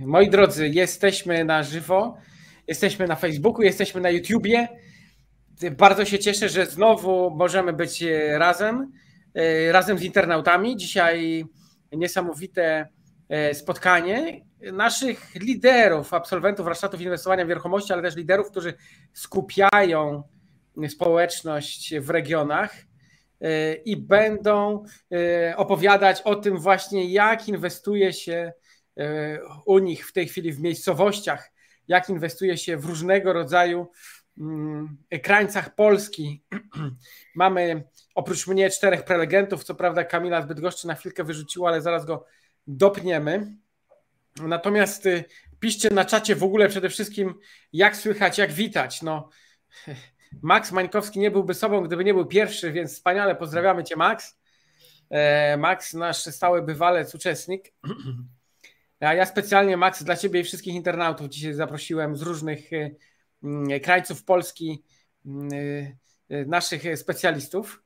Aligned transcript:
Moi 0.00 0.30
drodzy, 0.30 0.68
jesteśmy 0.68 1.44
na 1.44 1.62
żywo, 1.62 2.16
jesteśmy 2.68 3.06
na 3.06 3.16
Facebooku, 3.16 3.62
jesteśmy 3.62 4.00
na 4.00 4.10
YouTubie. 4.10 4.68
Bardzo 5.70 6.04
się 6.04 6.18
cieszę, 6.18 6.48
że 6.48 6.66
znowu 6.66 7.30
możemy 7.30 7.72
być 7.72 8.02
e, 8.02 8.38
razem, 8.38 8.92
e, 9.34 9.72
razem 9.72 9.98
z 9.98 10.02
internautami. 10.02 10.76
Dzisiaj 10.76 11.44
niesamowite 11.92 12.88
e, 13.28 13.54
spotkanie 13.54 14.44
naszych 14.72 15.34
liderów, 15.34 16.14
absolwentów 16.14 16.66
warsztatów 16.66 17.00
inwestowania 17.00 17.44
w 17.44 17.48
nieruchomości, 17.48 17.92
ale 17.92 18.02
też 18.02 18.16
liderów, 18.16 18.50
którzy 18.50 18.74
skupiają 19.12 20.22
społeczność 20.88 21.94
w 21.98 22.10
regionach 22.10 22.74
i 23.84 23.96
będą 23.96 24.84
opowiadać 25.56 26.22
o 26.22 26.36
tym 26.36 26.58
właśnie, 26.58 27.12
jak 27.12 27.48
inwestuje 27.48 28.12
się 28.12 28.52
u 29.66 29.78
nich 29.78 30.08
w 30.08 30.12
tej 30.12 30.28
chwili 30.28 30.52
w 30.52 30.60
miejscowościach, 30.60 31.52
jak 31.88 32.08
inwestuje 32.08 32.58
się 32.58 32.76
w 32.76 32.84
różnego 32.84 33.32
rodzaju 33.32 33.90
mm, 34.38 34.96
krańcach 35.22 35.74
Polski. 35.74 36.44
Mamy 37.34 37.84
oprócz 38.14 38.46
mnie 38.46 38.70
czterech 38.70 39.04
prelegentów, 39.04 39.64
co 39.64 39.74
prawda 39.74 40.04
Kamila 40.04 40.42
z 40.42 40.46
Bydgoszczy 40.46 40.86
na 40.86 40.94
chwilkę 40.94 41.24
wyrzuciła, 41.24 41.68
ale 41.68 41.82
zaraz 41.82 42.04
go 42.04 42.24
dopniemy. 42.66 43.56
Natomiast 44.42 45.06
y, 45.06 45.24
piszcie 45.60 45.90
na 45.90 46.04
czacie 46.04 46.36
w 46.36 46.42
ogóle 46.42 46.68
przede 46.68 46.88
wszystkim, 46.88 47.34
jak 47.72 47.96
słychać, 47.96 48.38
jak 48.38 48.52
witać. 48.52 49.02
No, 49.02 49.28
Max 50.42 50.72
Mańkowski 50.72 51.20
nie 51.20 51.30
byłby 51.30 51.54
sobą, 51.54 51.82
gdyby 51.82 52.04
nie 52.04 52.14
był 52.14 52.26
pierwszy, 52.26 52.72
więc 52.72 52.92
wspaniale 52.92 53.36
pozdrawiamy 53.36 53.84
Cię, 53.84 53.96
Max. 53.96 54.38
E, 55.10 55.56
Max, 55.56 55.94
nasz 55.94 56.16
stały 56.16 56.62
bywalec, 56.62 57.14
uczestnik. 57.14 57.72
A 59.00 59.14
ja 59.14 59.26
specjalnie, 59.26 59.76
Max, 59.76 60.02
dla 60.02 60.16
Ciebie 60.16 60.40
i 60.40 60.44
wszystkich 60.44 60.74
internautów 60.74 61.28
dzisiaj 61.28 61.54
zaprosiłem 61.54 62.16
z 62.16 62.22
różnych 62.22 62.72
y, 62.72 62.96
y, 63.72 63.80
krańców 63.80 64.24
Polski 64.24 64.84
y, 65.26 65.96
naszych 66.46 66.98
specjalistów. 66.98 67.80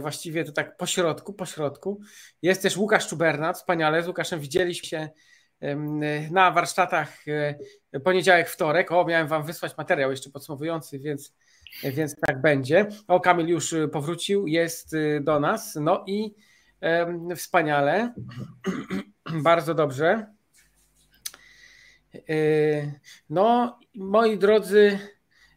Właściwie 0.00 0.44
to 0.44 0.52
tak 0.52 0.76
po 0.76 0.86
środku, 0.86 1.32
po 1.32 1.46
środku. 1.46 2.00
Jest 2.42 2.62
też 2.62 2.76
Łukasz 2.76 3.08
Czubernat, 3.08 3.56
wspaniale. 3.56 4.02
Z 4.02 4.08
Łukaszem 4.08 4.40
widzieliśmy 4.40 4.88
się 4.88 5.08
na 6.30 6.50
warsztatach 6.50 7.24
poniedziałek, 8.04 8.48
wtorek. 8.48 8.92
O, 8.92 9.04
miałem 9.04 9.28
Wam 9.28 9.44
wysłać 9.44 9.76
materiał 9.76 10.10
jeszcze 10.10 10.30
podsumowujący, 10.30 10.98
więc, 10.98 11.34
więc 11.84 12.16
tak 12.26 12.40
będzie. 12.40 12.88
O, 13.08 13.20
Kamil 13.20 13.46
już 13.46 13.74
powrócił, 13.92 14.46
jest 14.46 14.96
do 15.20 15.40
nas. 15.40 15.78
No 15.80 16.04
i 16.06 16.34
wspaniale. 17.36 18.14
Bardzo 19.42 19.74
dobrze. 19.74 20.26
E, 22.14 22.92
no, 23.30 23.78
moi 23.94 24.38
drodzy, 24.38 24.98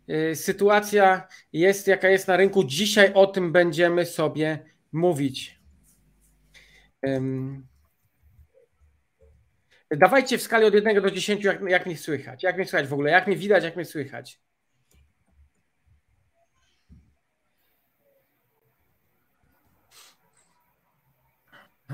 e, 0.08 0.36
sytuacja 0.36 1.28
jest 1.54 1.88
jaka 1.88 2.10
jest 2.10 2.28
na 2.28 2.38
rynku. 2.38 2.64
Dzisiaj 2.64 3.14
o 3.14 3.28
tym 3.28 3.52
będziemy 3.52 4.06
sobie 4.06 4.66
mówić. 4.92 5.60
Dawajcie 9.92 10.38
w 10.38 10.42
skali 10.42 10.66
od 10.66 10.74
1 10.74 11.02
do 11.02 11.12
10, 11.12 11.44
jak, 11.44 11.62
jak 11.70 11.86
mnie 11.86 11.98
słychać. 11.98 12.44
Jak 12.44 12.56
mnie 12.56 12.66
słychać 12.66 12.88
w 12.88 12.94
ogóle? 12.94 13.12
Jak 13.12 13.28
mnie 13.28 13.36
widać, 13.36 13.64
jak 13.64 13.76
mnie 13.76 13.86
słychać? 13.86 14.40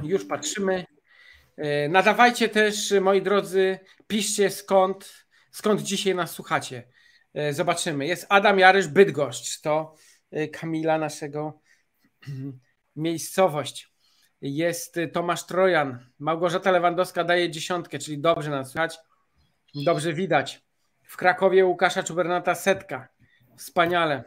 Już 0.03 0.25
patrzymy. 0.25 0.85
E, 1.59 1.89
nadawajcie 1.89 2.49
też, 2.49 2.93
moi 3.01 3.21
drodzy, 3.21 3.79
piszcie 4.07 4.49
skąd, 4.49 5.25
skąd 5.51 5.81
dzisiaj 5.81 6.15
nas 6.15 6.31
słuchacie. 6.31 6.83
E, 7.33 7.53
zobaczymy. 7.53 8.07
Jest 8.07 8.25
Adam 8.29 8.59
Jarysz 8.59 8.87
Bydgoszcz, 8.87 9.61
to 9.61 9.95
e, 10.31 10.47
Kamila 10.47 10.97
naszego 10.97 11.61
miejscowość. 12.95 13.93
Jest 14.41 14.99
Tomasz 15.13 15.45
Trojan, 15.45 16.05
Małgorzata 16.19 16.71
Lewandowska 16.71 17.23
daje 17.23 17.49
dziesiątkę, 17.49 17.99
czyli 17.99 18.19
dobrze 18.19 18.49
nas 18.49 18.71
słuchać, 18.71 18.97
dobrze 19.75 20.13
widać. 20.13 20.61
W 21.03 21.17
Krakowie 21.17 21.65
Łukasza 21.65 22.03
Czubernata 22.03 22.55
setka, 22.55 23.07
wspaniale. 23.57 24.23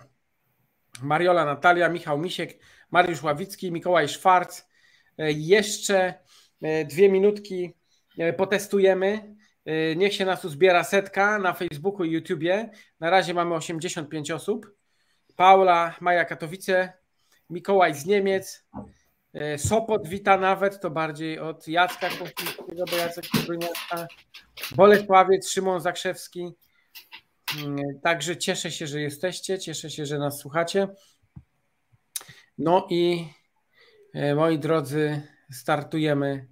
Mariola 1.02 1.44
Natalia, 1.44 1.88
Michał 1.88 2.18
Misiek, 2.18 2.58
Mariusz 2.90 3.22
Ławicki, 3.22 3.72
Mikołaj 3.72 4.08
Szwarc. 4.08 4.62
Jeszcze 5.18 6.14
dwie 6.88 7.08
minutki 7.08 7.74
e, 8.18 8.32
potestujemy. 8.32 9.34
E, 9.64 9.96
niech 9.96 10.14
się 10.14 10.24
nas 10.24 10.44
uzbiera 10.44 10.84
setka 10.84 11.38
na 11.38 11.52
Facebooku 11.52 12.04
i 12.04 12.12
YouTubie. 12.12 12.70
Na 13.00 13.10
razie 13.10 13.34
mamy 13.34 13.54
85 13.54 14.30
osób. 14.30 14.74
Paula, 15.36 15.94
Maja 16.00 16.24
Katowice, 16.24 16.92
Mikołaj 17.50 17.94
z 17.94 18.06
Niemiec, 18.06 18.66
Sopot 19.56 20.08
wita 20.08 20.36
nawet, 20.36 20.80
to 20.80 20.90
bardziej 20.90 21.38
od 21.38 21.68
Jacka 21.68 22.08
Kowalskiego 22.08 22.84
do 22.84 22.96
Jacek 22.96 23.24
Bruniacka, 23.46 24.06
Bolesławiec, 24.76 25.48
Szymon 25.48 25.80
Zakrzewski. 25.80 26.52
Mm, 27.58 28.00
także 28.02 28.36
cieszę 28.36 28.70
się, 28.70 28.86
że 28.86 29.00
jesteście, 29.00 29.58
cieszę 29.58 29.90
się, 29.90 30.06
że 30.06 30.18
nas 30.18 30.38
słuchacie. 30.38 30.88
No 32.58 32.86
i 32.90 33.28
moi 34.34 34.58
drodzy, 34.58 35.22
startujemy 35.52 36.51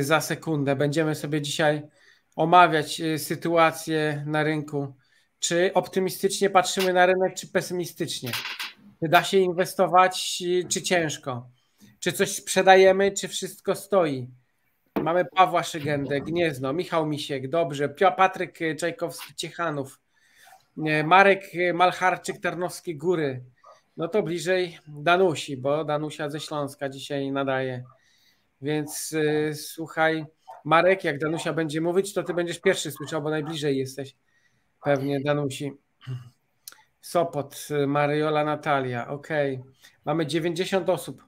za 0.00 0.20
sekundę. 0.20 0.76
Będziemy 0.76 1.14
sobie 1.14 1.42
dzisiaj 1.42 1.82
omawiać 2.36 3.00
y, 3.00 3.18
sytuację 3.18 4.24
na 4.26 4.42
rynku. 4.42 4.94
Czy 5.38 5.70
optymistycznie 5.74 6.50
patrzymy 6.50 6.92
na 6.92 7.06
rynek, 7.06 7.34
czy 7.34 7.48
pesymistycznie? 7.48 8.30
Czy 9.02 9.08
da 9.08 9.24
się 9.24 9.38
inwestować, 9.38 10.42
y, 10.46 10.68
czy 10.68 10.82
ciężko? 10.82 11.48
Czy 11.98 12.12
coś 12.12 12.32
sprzedajemy, 12.32 13.12
czy 13.12 13.28
wszystko 13.28 13.74
stoi? 13.74 14.28
Mamy 15.02 15.24
Pawła 15.24 15.62
Szygendę, 15.62 16.20
Gniezno, 16.20 16.72
Michał 16.72 17.06
Misiek, 17.06 17.48
dobrze, 17.48 17.88
Patryk 18.16 18.58
Czajkowski, 18.78 19.34
Ciechanów, 19.34 20.00
Marek 21.04 21.52
Malcharczyk, 21.74 22.40
Tarnowskie 22.40 22.96
Góry. 22.96 23.42
No 23.96 24.08
to 24.08 24.22
bliżej 24.22 24.78
Danusi, 24.88 25.56
bo 25.56 25.84
Danusia 25.84 26.30
ze 26.30 26.40
Śląska 26.40 26.88
dzisiaj 26.88 27.32
nadaje. 27.32 27.84
Więc 28.62 29.12
y, 29.12 29.54
słuchaj, 29.54 30.24
Marek, 30.64 31.04
jak 31.04 31.18
Danusia 31.18 31.52
będzie 31.52 31.80
mówić, 31.80 32.14
to 32.14 32.22
ty 32.22 32.34
będziesz 32.34 32.60
pierwszy 32.60 32.90
słyszał, 32.90 33.22
bo 33.22 33.30
najbliżej 33.30 33.78
jesteś. 33.78 34.16
Pewnie 34.84 35.20
Danusi. 35.20 35.72
Sopot, 37.00 37.68
y, 37.70 37.86
Mariola 37.86 38.44
Natalia, 38.44 39.08
okej. 39.08 39.56
Okay. 39.56 39.72
Mamy 40.04 40.26
90 40.26 40.90
osób. 40.90 41.24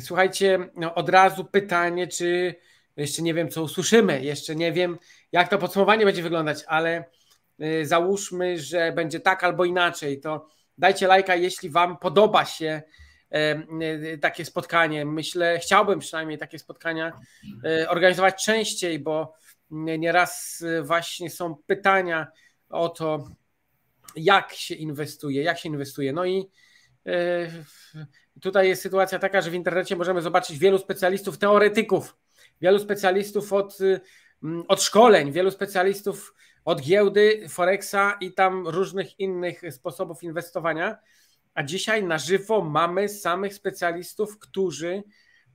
Słuchajcie, 0.00 0.58
no 0.76 0.94
od 0.94 1.08
razu 1.08 1.44
pytanie, 1.44 2.06
czy 2.08 2.54
jeszcze 2.96 3.22
nie 3.22 3.34
wiem, 3.34 3.48
co 3.48 3.62
usłyszymy, 3.62 4.24
jeszcze 4.24 4.56
nie 4.56 4.72
wiem, 4.72 4.98
jak 5.32 5.48
to 5.48 5.58
podsumowanie 5.58 6.04
będzie 6.04 6.22
wyglądać, 6.22 6.64
ale 6.66 7.04
y, 7.60 7.86
załóżmy, 7.86 8.58
że 8.58 8.92
będzie 8.92 9.20
tak 9.20 9.44
albo 9.44 9.64
inaczej, 9.64 10.20
to 10.20 10.48
dajcie 10.78 11.06
lajka, 11.06 11.34
jeśli 11.34 11.70
Wam 11.70 11.96
podoba 11.96 12.44
się 12.44 12.82
takie 14.20 14.44
spotkanie. 14.44 15.04
Myślę, 15.04 15.58
chciałbym 15.58 15.98
przynajmniej 15.98 16.38
takie 16.38 16.58
spotkania 16.58 17.12
e, 17.64 17.88
organizować 17.88 18.44
częściej, 18.44 18.98
bo 18.98 19.34
nieraz 19.70 20.64
właśnie 20.82 21.30
są 21.30 21.54
pytania 21.66 22.26
o 22.68 22.88
to, 22.88 23.28
jak 24.16 24.52
się 24.52 24.74
inwestuje, 24.74 25.42
jak 25.42 25.58
się 25.58 25.68
inwestuje. 25.68 26.12
No 26.12 26.24
i 26.24 26.50
e, 27.06 27.48
tutaj 28.40 28.68
jest 28.68 28.82
sytuacja 28.82 29.18
taka, 29.18 29.40
że 29.40 29.50
w 29.50 29.54
internecie 29.54 29.96
możemy 29.96 30.22
zobaczyć 30.22 30.58
wielu 30.58 30.78
specjalistów, 30.78 31.38
teoretyków, 31.38 32.16
wielu 32.60 32.78
specjalistów 32.78 33.52
od, 33.52 33.78
od 34.68 34.82
szkoleń, 34.82 35.32
wielu 35.32 35.50
specjalistów 35.50 36.34
od 36.64 36.82
giełdy, 36.82 37.48
Forexa 37.48 38.16
i 38.20 38.32
tam 38.32 38.68
różnych 38.68 39.20
innych 39.20 39.62
sposobów 39.70 40.22
inwestowania. 40.22 40.98
A 41.54 41.62
dzisiaj 41.62 42.04
na 42.04 42.18
żywo 42.18 42.64
mamy 42.64 43.08
samych 43.08 43.54
specjalistów, 43.54 44.38
którzy, 44.38 45.02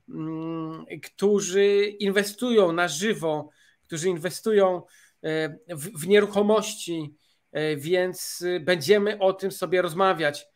mm, 0.08 0.84
którzy 1.02 1.84
inwestują 1.84 2.72
na 2.72 2.88
żywo, 2.88 3.50
którzy 3.82 4.08
inwestują 4.08 4.82
e, 5.22 5.48
w, 5.68 6.02
w 6.02 6.06
nieruchomości, 6.06 7.14
e, 7.52 7.76
więc 7.76 8.44
będziemy 8.60 9.18
o 9.18 9.32
tym 9.32 9.52
sobie 9.52 9.82
rozmawiać. 9.82 10.46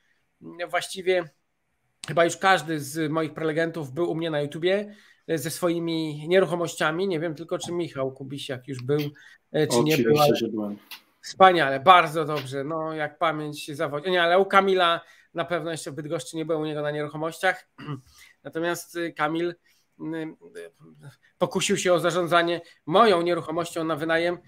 Właściwie 0.71 1.25
chyba 2.09 2.25
już 2.25 2.37
każdy 2.37 2.81
z 2.81 3.11
moich 3.11 3.35
prelegentów 3.35 3.93
był 3.93 4.11
u 4.11 4.15
mnie 4.15 4.31
na 4.31 4.41
YouTubie 4.41 4.95
e, 5.29 5.39
ze 5.39 5.51
swoimi 5.51 6.29
nieruchomościami. 6.29 7.09
Nie 7.09 7.21
wiem 7.21 7.35
tylko, 7.35 7.59
czy 7.59 7.73
Michał 7.73 8.13
Kubisiak 8.13 8.69
już 8.69 8.83
był, 8.83 8.99
czy 8.99 9.69
Oczywiście, 9.69 10.03
nie 10.03 10.49
był. 10.49 10.77
Wspaniale, 11.23 11.81
bardzo 11.81 12.25
dobrze. 12.25 12.65
No, 12.65 12.93
jak 12.93 13.19
pamięć 13.19 13.77
zawodzi. 13.77 14.11
Nie, 14.11 14.23
ale 14.23 14.39
u 14.39 14.45
Kamila 14.45 15.01
na 15.35 15.45
pewno 15.45 15.71
jeszcze 15.71 15.91
w 15.91 15.95
Bydgoszczy 15.95 16.37
nie 16.37 16.45
byłem 16.45 16.63
u 16.63 16.65
niego 16.65 16.83
na 16.83 16.91
nieruchomościach. 16.91 17.69
Natomiast 18.45 18.97
y, 18.97 19.13
Kamil 19.13 19.55
pokusił 21.39 21.77
się 21.77 21.93
o 21.93 22.01
zarządzanie 22.01 22.61
moją 22.87 23.23
nieruchomością 23.23 23.85
na 23.85 23.97
wynajem 23.97 24.39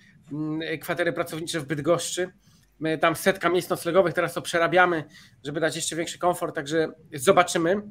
kwatery 0.80 1.12
pracownicze 1.12 1.60
w 1.60 1.66
Bydgoszczy. 1.66 2.30
My 2.78 2.98
tam 2.98 3.16
setka 3.16 3.48
miejsc 3.48 3.70
noclegowych, 3.70 4.14
teraz 4.14 4.34
to 4.34 4.42
przerabiamy, 4.42 5.04
żeby 5.44 5.60
dać 5.60 5.76
jeszcze 5.76 5.96
większy 5.96 6.18
komfort, 6.18 6.54
także 6.54 6.92
zobaczymy. 7.14 7.82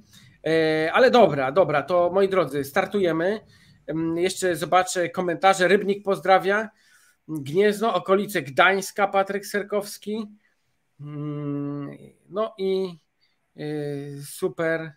Ale 0.94 1.12
dobra, 1.12 1.52
dobra, 1.52 1.84
to 1.84 2.10
moi 2.14 2.30
drodzy, 2.30 2.64
startujemy. 2.64 3.40
Jeszcze 4.16 4.56
zobaczę 4.56 5.10
komentarze. 5.10 5.68
Rybnik 5.68 6.04
pozdrawia. 6.04 6.70
Gniezno, 7.28 7.94
okolice 7.94 8.42
Gdańska, 8.42 9.08
Patryk 9.08 9.46
Serkowski. 9.46 10.28
Mm, 11.02 11.98
no 12.30 12.54
i 12.58 13.00
e, 13.56 13.64
super. 14.26 14.94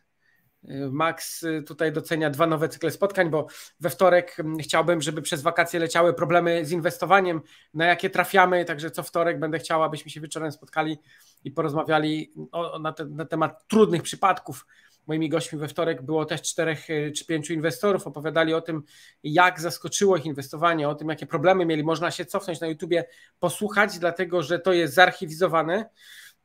Max 0.91 1.45
tutaj 1.67 1.93
docenia 1.93 2.31
dwa 2.31 2.47
nowe 2.47 2.69
cykle 2.69 2.91
spotkań, 2.91 3.31
bo 3.31 3.47
we 3.81 3.91
wtorek 3.91 4.37
chciałbym, 4.61 5.03
żeby 5.03 5.23
przez 5.23 5.43
wakacje 5.43 5.81
leciały 5.81 6.15
problemy 6.15 6.65
z 6.65 6.73
inwestowaniem, 6.73 7.41
na 7.75 7.87
jakie 7.87 8.11
trafiamy, 8.11 8.65
także 8.65 8.91
co 8.91 9.03
wtorek 9.03 9.39
będę 9.39 9.59
chciała, 9.59 9.87
abyśmy 9.87 10.11
się 10.11 10.21
wieczorem 10.21 10.53
spotkali 10.53 10.99
i 11.45 11.51
porozmawiali 11.51 12.33
o, 12.53 12.79
na, 12.79 12.93
te, 12.93 13.05
na 13.05 13.25
temat 13.25 13.69
trudnych 13.69 14.03
przypadków. 14.03 14.67
Moimi 15.07 15.29
gośćmi 15.29 15.59
we 15.59 15.69
wtorek 15.69 16.03
było 16.03 16.25
też 16.25 16.43
czterech 16.43 16.91
e, 16.91 17.11
czy 17.11 17.27
pięciu 17.27 17.53
inwestorów, 17.53 18.07
opowiadali 18.07 18.55
o 18.55 18.61
tym, 18.61 18.83
jak 19.23 19.61
zaskoczyło 19.61 20.17
ich 20.17 20.27
inwestowanie, 20.27 20.89
o 20.89 20.95
tym, 20.95 21.09
jakie 21.09 21.27
problemy 21.27 21.67
mieli. 21.67 21.85
Można 21.85 22.11
się 22.11 22.25
cofnąć 22.25 22.61
na 22.61 22.67
YouTubie, 22.67 23.05
posłuchać, 23.39 23.99
dlatego 23.99 24.43
że 24.43 24.59
to 24.59 24.73
jest 24.73 24.95
zarchiwizowane. 24.95 25.89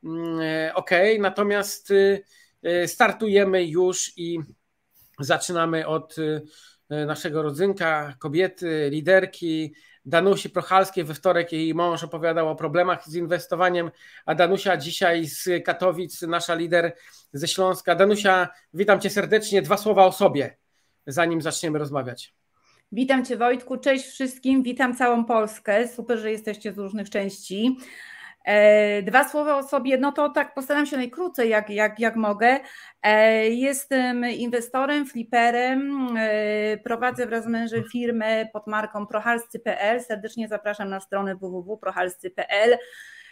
Mm, 0.04 0.40
e, 0.42 0.74
ok, 0.76 0.92
natomiast 1.20 1.92
y, 1.92 2.24
E, 2.64 2.88
startujemy 2.88 3.66
już 3.66 4.18
i 4.18 4.40
zaczynamy 5.20 5.88
od 5.88 6.16
e, 6.90 7.06
naszego 7.06 7.42
rodzynka, 7.42 8.16
kobiety, 8.20 8.90
liderki, 8.92 9.74
Danusi 10.06 10.50
Prochalskiej. 10.50 11.04
We 11.04 11.14
wtorek 11.14 11.52
jej 11.52 11.74
mąż 11.74 12.04
opowiadał 12.04 12.50
o 12.50 12.56
problemach 12.56 13.08
z 13.08 13.16
inwestowaniem, 13.16 13.92
a 14.26 14.36
Danusia 14.36 14.78
dzisiaj 14.78 15.26
z 15.26 15.66
Katowic, 15.66 16.22
nasza 16.22 16.56
lider 16.56 16.94
ze 17.34 17.48
Śląska. 17.48 17.96
Danusia, 17.96 18.50
witam 18.74 19.02
cię 19.02 19.10
serdecznie. 19.10 19.62
Dwa 19.62 19.78
słowa 19.78 20.06
o 20.06 20.12
sobie, 20.12 20.58
zanim 21.08 21.42
zaczniemy 21.42 21.80
rozmawiać. 21.80 22.34
Witam 22.92 23.26
Cię 23.26 23.38
Wojtku, 23.38 23.78
cześć 23.78 24.06
wszystkim, 24.06 24.64
witam 24.64 24.96
całą 24.96 25.26
Polskę. 25.26 25.88
Super, 25.88 26.20
że 26.20 26.32
jesteście 26.32 26.74
z 26.74 26.78
różnych 26.78 27.10
części. 27.10 27.78
E, 28.46 29.02
dwa 29.04 29.30
słowa 29.30 29.58
o 29.58 29.64
sobie, 29.64 29.98
no 29.98 30.12
to 30.12 30.30
tak 30.30 30.54
postaram 30.54 30.86
się 30.86 30.98
najkrócej, 30.98 31.50
jak, 31.50 31.70
jak, 31.70 32.00
jak 32.00 32.16
mogę. 32.16 32.60
E, 33.04 33.48
jestem 33.50 34.26
inwestorem, 34.26 35.06
fliperem, 35.06 36.10
e, 36.18 36.78
prowadzę 36.78 37.26
wraz 37.26 37.44
z 37.44 37.48
mężem 37.48 37.84
firmę 37.92 38.46
pod 38.54 38.68
marką 38.68 39.08
prochalscy.pl. 39.08 40.04
Serdecznie 40.04 40.48
zapraszam 40.48 40.90
na 40.90 41.00
stronę 41.00 41.36
www.prochalscy.pl. 41.36 42.78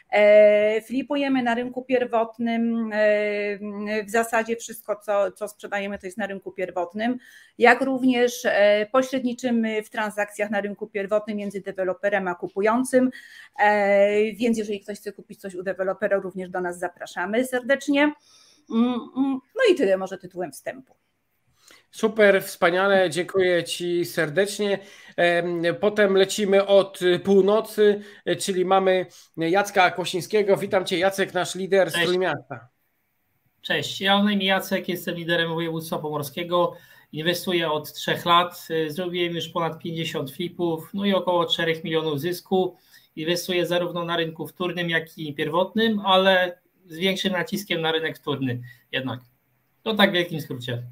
E, 0.09 0.81
flipujemy 0.81 1.44
na 1.44 1.56
rynku 1.56 1.83
pierwotnym, 1.83 2.92
e, 2.94 4.04
w 4.04 4.09
zasadzie 4.09 4.56
wszystko, 4.56 4.95
co, 4.95 5.31
co 5.31 5.48
sprzedajemy, 5.48 6.00
to 6.00 6.06
jest 6.07 6.18
na 6.18 6.27
rynku 6.27 6.51
pierwotnym, 6.51 7.18
jak 7.57 7.81
również 7.81 8.45
e, 8.45 8.86
pośredniczymy 8.92 9.83
w 9.83 9.89
transakcjach 9.89 10.51
na 10.51 10.62
rynku 10.62 10.88
pierwotnym 10.88 11.38
między 11.38 11.62
deweloperem 11.62 12.27
a 12.27 12.36
kupującym, 12.36 13.09
więc 14.33 14.57
jeżeli 14.57 14.80
ktoś 14.80 15.00
chce 15.00 15.12
kupić 15.12 15.39
coś 15.42 15.56
u 15.56 15.63
dewelopera, 15.63 16.18
również 16.18 16.50
do 16.50 16.62
nas 16.62 16.80
zapraszamy 16.80 17.45
serdecznie. 17.45 18.13
Mm, 18.71 19.00
mm. 19.18 19.39
No 19.56 19.62
i 19.71 19.75
tyle 19.75 19.98
może 19.98 20.18
tytułem 20.18 20.51
wstępu. 20.51 21.06
Super, 21.92 22.44
wspaniale, 22.44 23.10
dziękuję 23.10 23.63
Ci 23.63 24.06
serdecznie. 24.06 24.80
Potem 25.80 26.18
lecimy 26.18 26.66
od 26.66 27.00
północy, 27.24 28.01
czyli 28.39 28.66
mamy 28.66 29.06
Jacka 29.38 29.92
Kłosińskiego. 29.92 30.57
Witam 30.57 30.86
Cię, 30.86 30.98
Jacek, 30.98 31.34
nasz 31.34 31.56
lider 31.56 31.88
Cześć. 31.88 32.04
z 32.04 32.06
Trójmiasta. 32.06 32.69
Cześć, 33.62 34.01
ja 34.01 34.18
mam 34.18 34.25
na 34.25 34.31
imię 34.31 34.45
Jacek, 34.45 34.89
jestem 34.89 35.16
liderem 35.16 35.54
województwa 35.54 36.00
pomorskiego. 36.00 36.74
Inwestuję 37.12 37.72
od 37.72 37.94
trzech 37.94 38.25
lat, 38.25 38.68
zrobiłem 38.88 39.36
już 39.36 39.50
ponad 39.50 39.80
50 39.80 40.31
flipów, 40.31 40.89
no 40.94 41.06
i 41.06 41.13
około 41.13 41.45
4 41.45 41.81
milionów 41.84 42.22
zysku. 42.22 42.78
Inwestuję 43.16 43.66
zarówno 43.66 44.06
na 44.06 44.18
rynku 44.18 44.48
wtórnym, 44.48 44.89
jak 44.89 45.18
i 45.18 45.34
pierwotnym, 45.34 46.00
ale 46.00 46.60
z 46.86 46.98
większym 46.98 47.31
naciskiem 47.31 47.81
na 47.81 47.92
rynek 47.92 48.18
wtórny 48.18 48.62
jednak. 48.92 49.19
To 49.84 49.94
tak 49.94 50.10
w 50.10 50.13
wielkim 50.13 50.42
skrócie. 50.42 50.84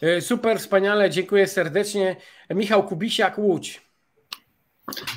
E, 0.00 0.20
super, 0.20 0.58
wspaniale, 0.58 1.10
dziękuję 1.10 1.46
serdecznie. 1.46 2.16
Michał 2.50 2.86
Kubisiak, 2.88 3.38
Łódź. 3.38 3.86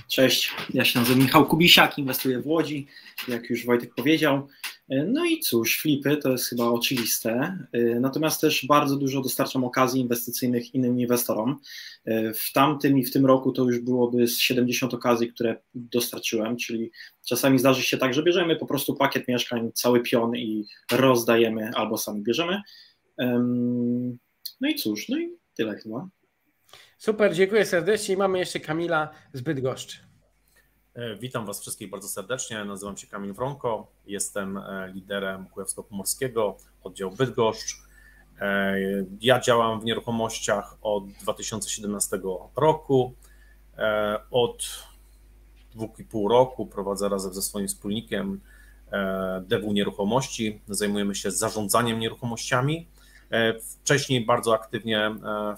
Cześć, 0.08 0.54
ja 0.74 0.86
się 0.86 1.00
nazywam 1.00 1.24
Michał 1.24 1.46
Kubisiak, 1.46 1.98
inwestuję 1.98 2.40
w 2.42 2.48
Łodzi, 2.48 2.88
jak 3.28 3.50
już 3.50 3.66
Wojtek 3.66 3.96
powiedział. 3.96 4.48
E, 4.90 5.04
no 5.04 5.26
i 5.26 5.40
cóż, 5.40 5.80
flipy 5.81 6.18
to 6.18 6.31
jest 6.31 6.50
chyba 6.50 6.64
oczywiste, 6.64 7.58
e, 7.72 8.00
natomiast 8.00 8.42
też 8.42 8.66
bardzo 8.66 8.96
dużo 8.96 9.22
dostarczam 9.22 9.64
okazji 9.64 10.02
inwestycyjnych 10.02 10.76
innym 10.76 11.00
inwestorom. 11.00 11.60
W 12.36 12.54
tamtym 12.54 12.98
i 12.98 13.06
w 13.06 13.12
tym 13.12 13.26
roku 13.26 13.52
to 13.52 13.64
już 13.64 13.80
byłoby 13.80 14.28
z 14.28 14.38
70 14.38 14.94
okazji, 14.94 15.34
które 15.34 15.56
dostarczyłem, 15.74 16.58
czyli 16.58 16.92
czasami 17.28 17.60
zdarzy 17.60 17.84
się 17.84 17.98
tak, 17.98 18.14
że 18.14 18.24
bierzemy 18.24 18.56
po 18.56 18.66
prostu 18.66 18.96
pakiet 18.96 19.28
mieszkań, 19.28 19.72
cały 19.74 20.02
pion 20.02 20.36
i 20.36 20.66
rozdajemy 20.92 21.72
albo 21.76 21.98
sami 21.98 22.24
bierzemy. 22.24 22.62
No 24.62 24.70
i 24.70 24.76
cóż, 24.76 25.10
no 25.10 25.18
i 25.18 25.38
tyle 25.56 25.76
chyba. 25.76 26.08
Super, 26.98 27.36
dziękuję 27.36 27.66
serdecznie. 27.66 28.16
I 28.16 28.18
mamy 28.18 28.40
jeszcze 28.40 28.60
Kamila 28.60 29.10
z 29.34 29.42
Bydgoszczy. 29.42 29.98
E, 30.94 31.16
witam 31.16 31.46
Was 31.46 31.62
wszystkich 31.62 31.90
bardzo 31.90 32.08
serdecznie. 32.08 32.66
Nazywam 32.66 32.98
się 32.98 33.08
Kamil 33.08 33.34
Wronko. 33.34 33.92
Jestem 34.06 34.58
e, 34.58 34.92
liderem 34.94 35.46
Kujawsko-Pomorskiego, 35.46 36.58
oddział 36.84 37.12
Bydgoszcz. 37.12 37.76
E, 38.42 38.76
ja 39.22 39.40
działam 39.40 39.82
w 39.82 39.86
nieruchomościach 39.86 40.78
od 40.82 41.12
2017 41.12 42.20
roku. 42.56 43.14
Od 44.32 44.84
dwóch 45.76 46.00
i 46.00 46.04
pół 46.04 46.28
roku 46.28 46.66
prowadzę 46.66 47.10
razem 47.10 47.34
ze 47.34 47.42
swoim 47.42 47.68
wspólnikiem 47.68 48.42
DW 49.42 49.74
Nieruchomości. 49.74 50.62
Zajmujemy 50.68 51.16
się 51.16 51.32
zarządzaniem 51.32 52.00
nieruchomościami 52.00 52.88
wcześniej 53.81 54.26
bardzo 54.26 54.54
aktywnie 54.54 55.00
e, 55.00 55.16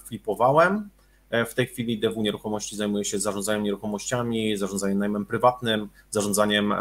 flipowałem. 0.08 0.90
E, 1.30 1.46
w 1.46 1.54
tej 1.54 1.68
chwili 1.68 2.00
DW 2.00 2.22
Nieruchomości 2.22 2.76
zajmuje 2.76 3.06
się 3.06 3.20
zarządzaniem 3.20 3.64
nieruchomościami, 3.64 4.58
zarządzaniem 4.58 5.00
najmem 5.00 5.26
prywatnym, 5.26 5.90
zarządzaniem 6.10 6.74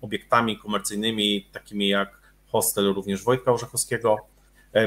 obiektami 0.00 0.58
komercyjnymi, 0.58 1.48
takimi 1.52 1.88
jak 1.88 2.18
hostel 2.46 2.94
również 2.94 3.24
Wojtka 3.24 3.52
Orzechowskiego. 3.52 4.16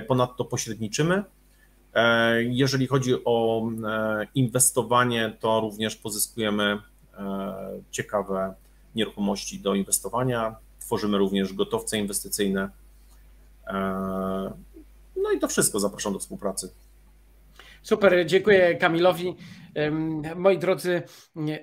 Ponadto 0.07 0.45
pośredniczymy. 0.45 1.23
Jeżeli 2.39 2.87
chodzi 2.87 3.15
o 3.25 3.67
inwestowanie, 4.35 5.37
to 5.39 5.59
również 5.59 5.95
pozyskujemy 5.95 6.77
ciekawe 7.91 8.53
nieruchomości 8.95 9.59
do 9.59 9.75
inwestowania. 9.75 10.55
Tworzymy 10.79 11.17
również 11.17 11.53
gotowce 11.53 11.97
inwestycyjne. 11.97 12.69
No 15.21 15.31
i 15.31 15.39
to 15.39 15.47
wszystko. 15.47 15.79
Zapraszam 15.79 16.13
do 16.13 16.19
współpracy. 16.19 16.73
Super, 17.83 18.25
dziękuję 18.25 18.75
Kamilowi. 18.75 19.35
Moi 20.35 20.57
drodzy, 20.57 21.01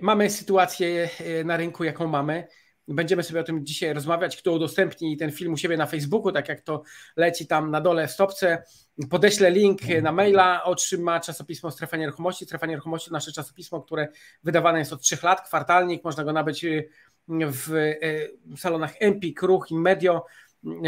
mamy 0.00 0.30
sytuację 0.30 1.08
e, 1.20 1.44
na 1.44 1.56
rynku, 1.56 1.84
jaką 1.84 2.06
mamy. 2.06 2.46
Będziemy 2.88 3.22
sobie 3.22 3.40
o 3.40 3.44
tym 3.44 3.66
dzisiaj 3.66 3.92
rozmawiać. 3.92 4.36
Kto 4.36 4.52
udostępni 4.52 5.16
ten 5.16 5.32
film 5.32 5.52
u 5.52 5.56
siebie 5.56 5.76
na 5.76 5.86
Facebooku, 5.86 6.32
tak 6.32 6.48
jak 6.48 6.60
to 6.60 6.82
leci 7.16 7.46
tam 7.46 7.70
na 7.70 7.80
dole 7.80 8.08
w 8.08 8.10
stopce, 8.10 8.62
podeślę 9.10 9.50
link 9.50 9.80
na 10.02 10.12
maila, 10.12 10.64
otrzyma 10.64 11.20
czasopismo 11.20 11.70
Strefa 11.70 11.96
Nieruchomości. 11.96 12.44
Strefa 12.44 12.66
Nieruchomości 12.66 13.08
to 13.08 13.12
nasze 13.12 13.32
czasopismo, 13.32 13.82
które 13.82 14.08
wydawane 14.44 14.78
jest 14.78 14.92
od 14.92 15.00
trzech 15.00 15.22
lat, 15.22 15.40
kwartalnik, 15.48 16.04
można 16.04 16.24
go 16.24 16.32
nabyć 16.32 16.64
e, 16.64 16.84
w 17.28 17.74
e, 17.74 18.56
salonach 18.56 18.94
Empik, 19.00 19.42
Ruch 19.42 19.70
i 19.70 19.74
Medio 19.74 20.24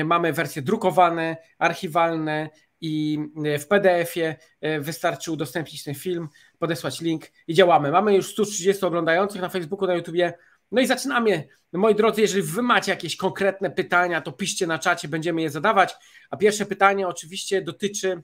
mamy 0.05 0.33
wersje 0.33 0.63
drukowane, 0.63 1.37
archiwalne 1.59 2.51
i 2.81 3.19
w 3.61 3.67
PDF-ie 3.67 4.37
e, 4.61 4.81
wystarczy 4.81 5.33
udostępnić 5.33 5.85
ten 5.85 5.95
film, 5.95 6.29
podesłać 6.59 7.01
link 7.01 7.25
i 7.47 7.55
działamy. 7.55 7.91
Mamy 7.91 8.15
już 8.15 8.33
130 8.33 8.87
oglądających 8.87 9.41
na 9.41 9.49
Facebooku, 9.49 9.87
na 9.87 9.95
YouTubie. 9.95 10.33
No 10.73 10.81
i 10.81 10.87
zaczynamy. 10.87 11.49
Moi 11.73 11.95
drodzy, 11.95 12.21
jeżeli 12.21 12.43
wy 12.43 12.63
macie 12.63 12.91
jakieś 12.91 13.17
konkretne 13.17 13.71
pytania, 13.71 14.21
to 14.21 14.33
piszcie 14.33 14.67
na 14.67 14.79
czacie, 14.79 15.09
będziemy 15.09 15.43
je 15.43 15.51
zadawać. 15.51 15.95
A 16.31 16.37
pierwsze 16.37 16.67
pytanie 16.67 17.09
oczywiście 17.09 17.63
dotyczy 17.63 18.23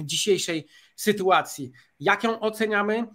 dzisiejszej 0.00 0.66
sytuacji. 0.96 1.72
Jak 2.00 2.24
ją 2.24 2.40
oceniamy? 2.40 3.06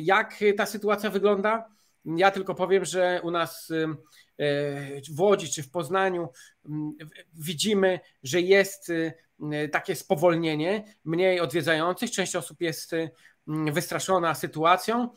Jak 0.00 0.34
ta 0.56 0.66
sytuacja 0.66 1.10
wygląda? 1.10 1.68
Ja 2.04 2.30
tylko 2.30 2.54
powiem, 2.54 2.84
że 2.84 3.20
u 3.22 3.30
nas 3.30 3.72
w 5.14 5.20
Łodzi 5.20 5.52
czy 5.52 5.62
w 5.62 5.70
Poznaniu 5.70 6.28
widzimy, 7.32 8.00
że 8.22 8.40
jest 8.40 8.92
takie 9.72 9.94
spowolnienie, 9.94 10.84
mniej 11.04 11.40
odwiedzających. 11.40 12.10
Część 12.10 12.36
osób 12.36 12.60
jest 12.60 12.90
wystraszona 13.46 14.34
sytuacją. 14.34 15.08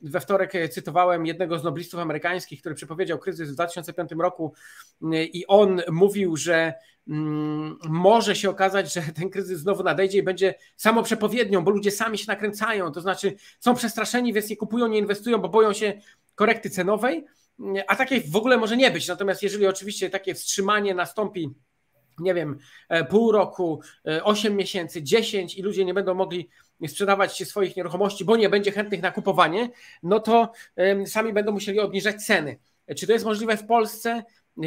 We 0.00 0.20
wtorek 0.20 0.52
cytowałem 0.70 1.26
jednego 1.26 1.58
z 1.58 1.64
noblistów 1.64 2.00
amerykańskich, 2.00 2.60
który 2.60 2.74
przepowiedział 2.74 3.18
kryzys 3.18 3.50
w 3.50 3.54
2005 3.54 4.10
roku 4.18 4.54
i 5.10 5.44
on 5.46 5.82
mówił, 5.90 6.36
że 6.36 6.74
może 7.88 8.36
się 8.36 8.50
okazać, 8.50 8.94
że 8.94 9.02
ten 9.02 9.30
kryzys 9.30 9.60
znowu 9.60 9.82
nadejdzie 9.82 10.18
i 10.18 10.22
będzie 10.22 10.54
samo 10.76 11.02
przepowiednią, 11.02 11.64
bo 11.64 11.70
ludzie 11.70 11.90
sami 11.90 12.18
się 12.18 12.24
nakręcają, 12.28 12.92
to 12.92 13.00
znaczy 13.00 13.34
są 13.60 13.74
przestraszeni, 13.74 14.32
więc 14.32 14.50
nie 14.50 14.56
kupują, 14.56 14.86
nie 14.86 14.98
inwestują, 14.98 15.38
bo 15.38 15.48
boją 15.48 15.72
się 15.72 16.00
korekty 16.34 16.70
cenowej, 16.70 17.24
a 17.88 17.96
takiej 17.96 18.20
w 18.20 18.36
ogóle 18.36 18.56
może 18.56 18.76
nie 18.76 18.90
być. 18.90 19.08
Natomiast 19.08 19.42
jeżeli 19.42 19.66
oczywiście 19.66 20.10
takie 20.10 20.34
wstrzymanie 20.34 20.94
nastąpi 20.94 21.54
nie 22.18 22.34
wiem, 22.34 22.58
e, 22.88 23.04
pół 23.04 23.32
roku, 23.32 23.80
8 24.22 24.52
e, 24.52 24.56
miesięcy, 24.56 25.02
10 25.02 25.58
i 25.58 25.62
ludzie 25.62 25.84
nie 25.84 25.94
będą 25.94 26.14
mogli 26.14 26.48
sprzedawać 26.88 27.48
swoich 27.48 27.76
nieruchomości, 27.76 28.24
bo 28.24 28.36
nie 28.36 28.48
będzie 28.48 28.72
chętnych 28.72 29.02
na 29.02 29.10
kupowanie, 29.10 29.70
no 30.02 30.20
to 30.20 30.52
sami 31.06 31.32
będą 31.32 31.52
musieli 31.52 31.80
obniżać 31.80 32.24
ceny. 32.24 32.58
Czy 32.96 33.06
to 33.06 33.12
jest 33.12 33.24
możliwe 33.24 33.56
w 33.56 33.66
Polsce? 33.66 34.22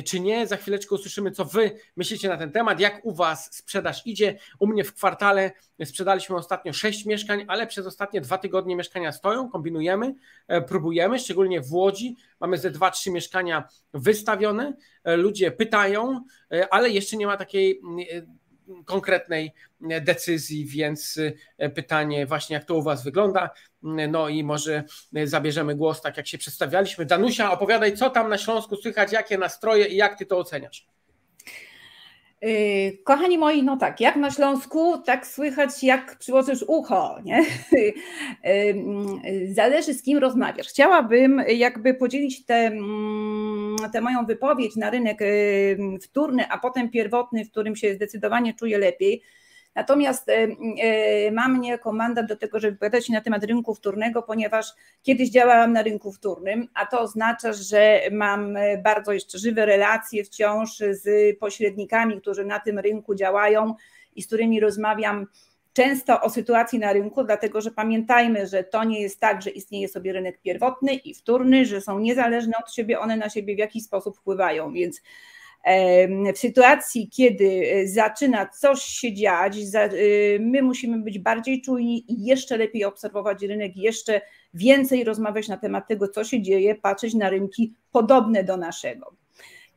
czy 0.06 0.20
nie. 0.20 0.48
Za 0.48 0.58
chwileczkę 0.58 0.96
usłyszymy, 0.96 1.32
co 1.32 1.46
Wy 1.46 1.72
myślicie 1.98 2.30
na 2.30 2.38
ten 2.38 2.51
temat, 2.51 2.80
jak 2.80 3.06
u 3.06 3.13
Was 3.13 3.56
sprzedaż 3.56 4.08
idzie. 4.08 4.39
U 4.60 4.68
mnie 4.68 4.84
w 4.84 4.94
kwartale 4.94 5.51
sprzedaliśmy 5.86 6.36
ostatnio 6.36 6.74
6 6.74 7.06
mieszkań, 7.06 7.46
ale 7.48 7.68
przez 7.68 7.86
ostatnie 7.86 8.22
dwa 8.22 8.38
tygodnie 8.38 8.75
mieszkania 8.75 9.12
stoją, 9.12 9.50
kombinujemy, 9.50 10.16
e, 10.48 10.62
próbujemy, 10.62 11.20
szczególnie 11.20 11.62
w 11.62 11.74
Łodzi. 11.74 12.16
Mamy 12.39 12.58
ze 12.58 12.72
2-3 12.72 13.12
mieszkania 13.12 13.68
wystawione. 13.94 14.74
E, 15.04 15.18
ludzie 15.18 15.51
pytają, 15.51 16.24
e, 16.51 16.74
ale 16.74 16.89
jeszcze 16.89 17.18
nie 17.18 17.28
ma 17.28 17.38
takiej 17.38 17.82
konkretnej 18.85 19.53
decyzji, 20.01 20.65
więc 20.65 21.19
e, 21.57 21.69
pytanie 21.69 22.25
właśnie 22.25 22.53
jak 22.53 22.65
to 22.65 22.75
u 22.75 22.81
Was 22.81 23.03
wygląda, 23.03 23.49
no 24.09 24.29
i 24.29 24.43
może 24.43 24.83
zabierzemy 25.23 25.75
głos 25.75 26.01
tak 26.01 26.17
jak 26.17 26.27
się 26.27 26.38
przedstawialiśmy. 26.38 27.05
Danusia, 27.05 27.51
opowiadaj 27.51 27.97
co 27.97 28.09
tam 28.09 28.29
na 28.29 28.38
Śląsku 28.38 28.75
słychać, 28.75 29.11
jakie 29.11 29.38
nastroje 29.38 29.85
i 29.85 29.95
jak 29.95 30.17
Ty 30.17 30.25
to 30.25 30.38
oceniasz? 30.38 30.88
Y, 32.43 32.98
kochani 33.03 33.38
moi, 33.38 33.63
no 33.63 33.77
tak, 33.77 34.00
jak 34.00 34.15
na 34.15 34.31
Śląsku, 34.31 34.98
tak 34.98 35.27
słychać, 35.27 35.84
jak 35.84 36.17
przyłożysz 36.19 36.63
ucho, 36.67 37.19
nie? 37.24 37.46
Y, 38.46 39.53
zależy 39.53 39.93
z 39.93 40.03
kim 40.03 40.17
rozmawiasz. 40.17 40.67
Chciałabym 40.67 41.41
jakby 41.48 41.93
podzielić 41.93 42.46
tę 42.46 42.72
te 43.93 44.01
moją 44.01 44.25
wypowiedź 44.25 44.75
na 44.75 44.89
rynek 44.89 45.22
y, 45.22 45.77
wtórny, 46.01 46.50
a 46.50 46.58
potem 46.58 46.89
pierwotny, 46.89 47.46
w 47.46 47.51
którym 47.51 47.75
się 47.75 47.93
zdecydowanie 47.93 48.53
czuję 48.53 48.77
lepiej, 48.77 49.22
Natomiast 49.79 50.29
e, 50.29 50.48
e, 50.81 51.31
mam 51.31 51.62
niejako 51.62 51.93
mandat 51.93 52.25
do 52.25 52.36
tego, 52.36 52.59
żeby 52.59 52.71
wypowiadać 52.71 53.09
na 53.09 53.21
temat 53.21 53.43
rynku 53.43 53.75
wtórnego, 53.75 54.24
ponieważ 54.24 54.65
kiedyś 55.03 55.29
działałam 55.29 55.74
na 55.74 55.81
rynku 55.81 56.12
wtórnym, 56.12 56.67
a 56.74 56.86
to 56.86 57.01
oznacza, 57.01 57.53
że 57.53 58.01
mam 58.12 58.57
bardzo 58.83 59.13
jeszcze 59.13 59.38
żywe 59.38 59.65
relacje 59.65 60.24
wciąż 60.24 60.77
z 60.77 61.38
pośrednikami, 61.39 62.21
którzy 62.21 62.45
na 62.45 62.59
tym 62.59 62.79
rynku 62.79 63.15
działają 63.15 63.75
i 64.15 64.21
z 64.21 64.27
którymi 64.27 64.59
rozmawiam 64.59 65.27
często 65.74 66.21
o 66.21 66.29
sytuacji 66.29 66.79
na 66.79 66.93
rynku, 66.93 67.24
dlatego 67.24 67.62
że 67.62 67.71
pamiętajmy, 67.71 68.48
że 68.48 68.63
to 68.63 68.83
nie 68.83 69.01
jest 69.01 69.19
tak, 69.19 69.41
że 69.41 69.50
istnieje 69.50 69.88
sobie 69.88 70.13
rynek 70.13 70.41
pierwotny 70.41 70.93
i 70.93 71.13
wtórny, 71.13 71.65
że 71.65 71.81
są 71.81 72.00
niezależne 72.00 72.53
od 72.63 72.74
siebie, 72.74 73.00
one 73.00 73.17
na 73.17 73.29
siebie 73.29 73.55
w 73.55 73.59
jakiś 73.59 73.83
sposób 73.83 74.17
wpływają, 74.17 74.74
więc 74.74 75.01
w 76.36 76.38
sytuacji, 76.38 77.10
kiedy 77.10 77.72
e, 77.72 77.88
zaczyna 77.88 78.46
coś 78.46 78.82
się 78.82 79.13
dziać, 79.13 79.58
e, 79.58 79.89
my 80.39 80.62
musimy 80.62 81.00
być 81.00 81.20
bardziej 81.20 81.62
czujni 81.62 82.12
i 82.12 82.25
jeszcze 82.25 82.58
lepiej 82.58 82.86
obserwować 82.86 83.44
rynek, 83.44 83.78
jeszcze 83.78 84.22
więcej 84.54 85.04
rozmawiać 85.04 85.48
na 85.48 85.58
temat 85.58 85.88
tego, 85.88 86.08
co 86.08 86.24
się 86.24 86.42
dzieje, 86.42 86.75
patrzeć 86.75 87.13
na 87.13 87.30
rynki 87.30 87.74
podobne 87.92 88.44
do 88.44 88.58
naszego. 88.58 89.13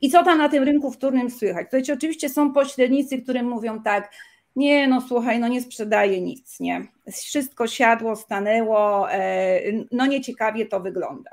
I 0.01 0.11
co 0.11 0.25
tam 0.25 0.39
na 0.39 0.49
tym 0.49 0.65
rynku 0.65 0.91
wtórnym 0.91 1.31
słychać? 1.31 1.67
Słuchajcie, 1.67 1.93
oczywiście 1.93 2.29
są 2.29 2.53
pośrednicy, 2.53 3.23
którzy 3.23 3.43
mówią 3.43 3.83
tak, 3.83 4.13
nie, 4.57 4.89
no 4.89 5.01
słuchaj, 5.01 5.41
no 5.41 5.49
nie 5.49 5.63
sprzedaje 5.63 6.21
nic, 6.21 6.61
nie. 6.61 6.87
Wszystko 7.13 7.67
siadło, 7.67 8.17
stanęło, 8.17 9.13
e, 9.13 9.61
no 9.93 10.07
nieciekawie 10.07 10.67
to 10.67 10.81
wygląda. 10.81 11.31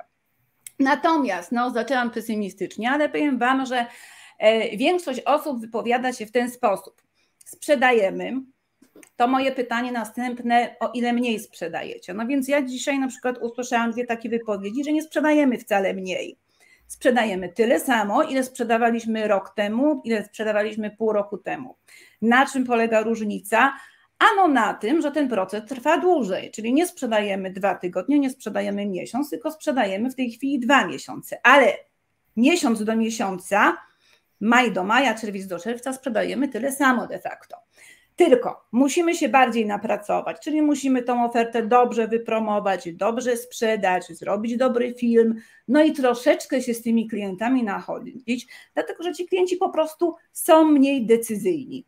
Natomiast, 0.80 1.52
no 1.52 1.72
zaczęłam 1.72 2.12
pesymistycznie, 2.12 2.92
ale 2.92 3.10
powiem 3.10 3.38
Wam, 3.38 3.66
że 3.66 3.86
większość 4.78 5.22
osób 5.26 5.62
wypowiada 5.62 6.14
się 6.14 6.26
w 6.26 6.32
ten 6.32 6.52
sposób. 6.52 7.02
Sprzedajemy. 7.46 8.34
To 9.16 9.28
moje 9.28 9.52
pytanie 9.52 9.92
następne, 9.92 10.76
o 10.80 10.92
ile 10.94 11.14
mniej 11.14 11.40
sprzedajecie? 11.40 12.14
No 12.14 12.28
więc 12.28 12.48
ja 12.48 12.62
dzisiaj 12.62 13.00
na 13.00 13.08
przykład 13.08 13.38
usłyszałam 13.38 13.92
dwie 13.92 14.06
takie 14.06 14.30
wypowiedzi, 14.30 14.84
że 14.84 14.94
nie 14.94 15.02
sprzedajemy 15.02 15.58
wcale 15.58 15.94
mniej. 15.94 16.38
Sprzedajemy 16.88 17.50
tyle 17.50 17.80
samo, 17.80 18.24
ile 18.24 18.44
sprzedawaliśmy 18.44 19.28
rok 19.28 19.50
temu, 19.56 20.02
ile 20.06 20.26
sprzedawaliśmy 20.26 20.92
pół 20.92 21.14
roku 21.14 21.38
temu. 21.38 21.76
Na 22.22 22.46
czym 22.46 22.66
polega 22.66 23.02
różnica? 23.02 23.74
Ano 24.20 24.48
na 24.48 24.74
tym, 24.74 25.02
że 25.02 25.12
ten 25.12 25.30
proces 25.30 25.66
trwa 25.66 25.98
dłużej, 25.98 26.52
czyli 26.52 26.74
nie 26.74 26.88
sprzedajemy 26.88 27.52
dwa 27.52 27.76
tygodnie, 27.76 28.20
nie 28.20 28.30
sprzedajemy 28.30 28.86
miesiąc, 28.86 29.30
tylko 29.30 29.52
sprzedajemy 29.52 30.10
w 30.10 30.16
tej 30.16 30.32
chwili 30.32 30.60
dwa 30.60 30.88
miesiące, 30.88 31.40
ale 31.44 31.74
miesiąc 32.38 32.84
do 32.84 32.96
miesiąca 32.96 33.78
maj 34.40 34.72
do 34.72 34.84
maja, 34.84 35.14
czerwiec 35.14 35.48
do 35.48 35.60
czerwca 35.60 35.94
sprzedajemy 35.94 36.48
tyle 36.48 36.72
samo 36.72 37.08
de 37.08 37.20
facto. 37.20 37.58
Tylko 38.16 38.66
musimy 38.72 39.16
się 39.16 39.30
bardziej 39.30 39.66
napracować, 39.66 40.38
czyli 40.44 40.62
musimy 40.62 41.04
tą 41.04 41.26
ofertę 41.26 41.68
dobrze 41.68 42.08
wypromować, 42.08 42.94
dobrze 42.94 43.38
sprzedać, 43.38 44.08
zrobić 44.08 44.58
dobry 44.58 44.94
film, 44.94 45.36
no 45.68 45.84
i 45.84 45.94
troszeczkę 45.94 46.62
się 46.62 46.74
z 46.74 46.82
tymi 46.82 47.08
klientami 47.08 47.64
nachodzić, 47.64 48.48
dlatego 48.74 49.04
że 49.04 49.14
ci 49.14 49.28
klienci 49.28 49.58
po 49.58 49.70
prostu 49.70 50.16
są 50.32 50.66
mniej 50.66 51.06
decyzyjni. 51.06 51.86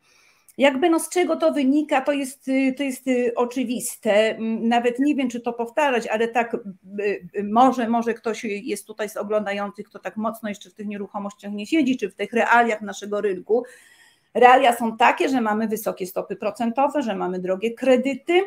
Jakby 0.57 0.89
no 0.89 0.99
z 0.99 1.09
czego 1.09 1.35
to 1.35 1.51
wynika, 1.51 2.01
to 2.01 2.11
jest, 2.11 2.47
y, 2.47 2.73
to 2.77 2.83
jest 2.83 3.07
y, 3.07 3.31
oczywiste. 3.35 4.37
Nawet 4.61 4.99
nie 4.99 5.15
wiem, 5.15 5.29
czy 5.29 5.41
to 5.41 5.53
powtarzać, 5.53 6.07
ale 6.07 6.27
tak 6.27 6.53
y, 6.99 7.43
może, 7.43 7.89
może 7.89 8.13
ktoś 8.13 8.43
jest 8.43 8.87
tutaj 8.87 9.09
z 9.09 9.17
oglądających, 9.17 9.87
kto 9.89 9.99
tak 9.99 10.17
mocno 10.17 10.49
jeszcze 10.49 10.69
w 10.69 10.73
tych 10.73 10.87
nieruchomościach 10.87 11.51
nie 11.51 11.67
siedzi, 11.67 11.97
czy 11.97 12.09
w 12.09 12.15
tych 12.15 12.33
realiach 12.33 12.81
naszego 12.81 13.21
rynku. 13.21 13.63
Realia 14.33 14.75
są 14.75 14.97
takie, 14.97 15.29
że 15.29 15.41
mamy 15.41 15.67
wysokie 15.67 16.07
stopy 16.07 16.35
procentowe, 16.35 17.01
że 17.01 17.15
mamy 17.15 17.39
drogie 17.39 17.73
kredyty, 17.73 18.41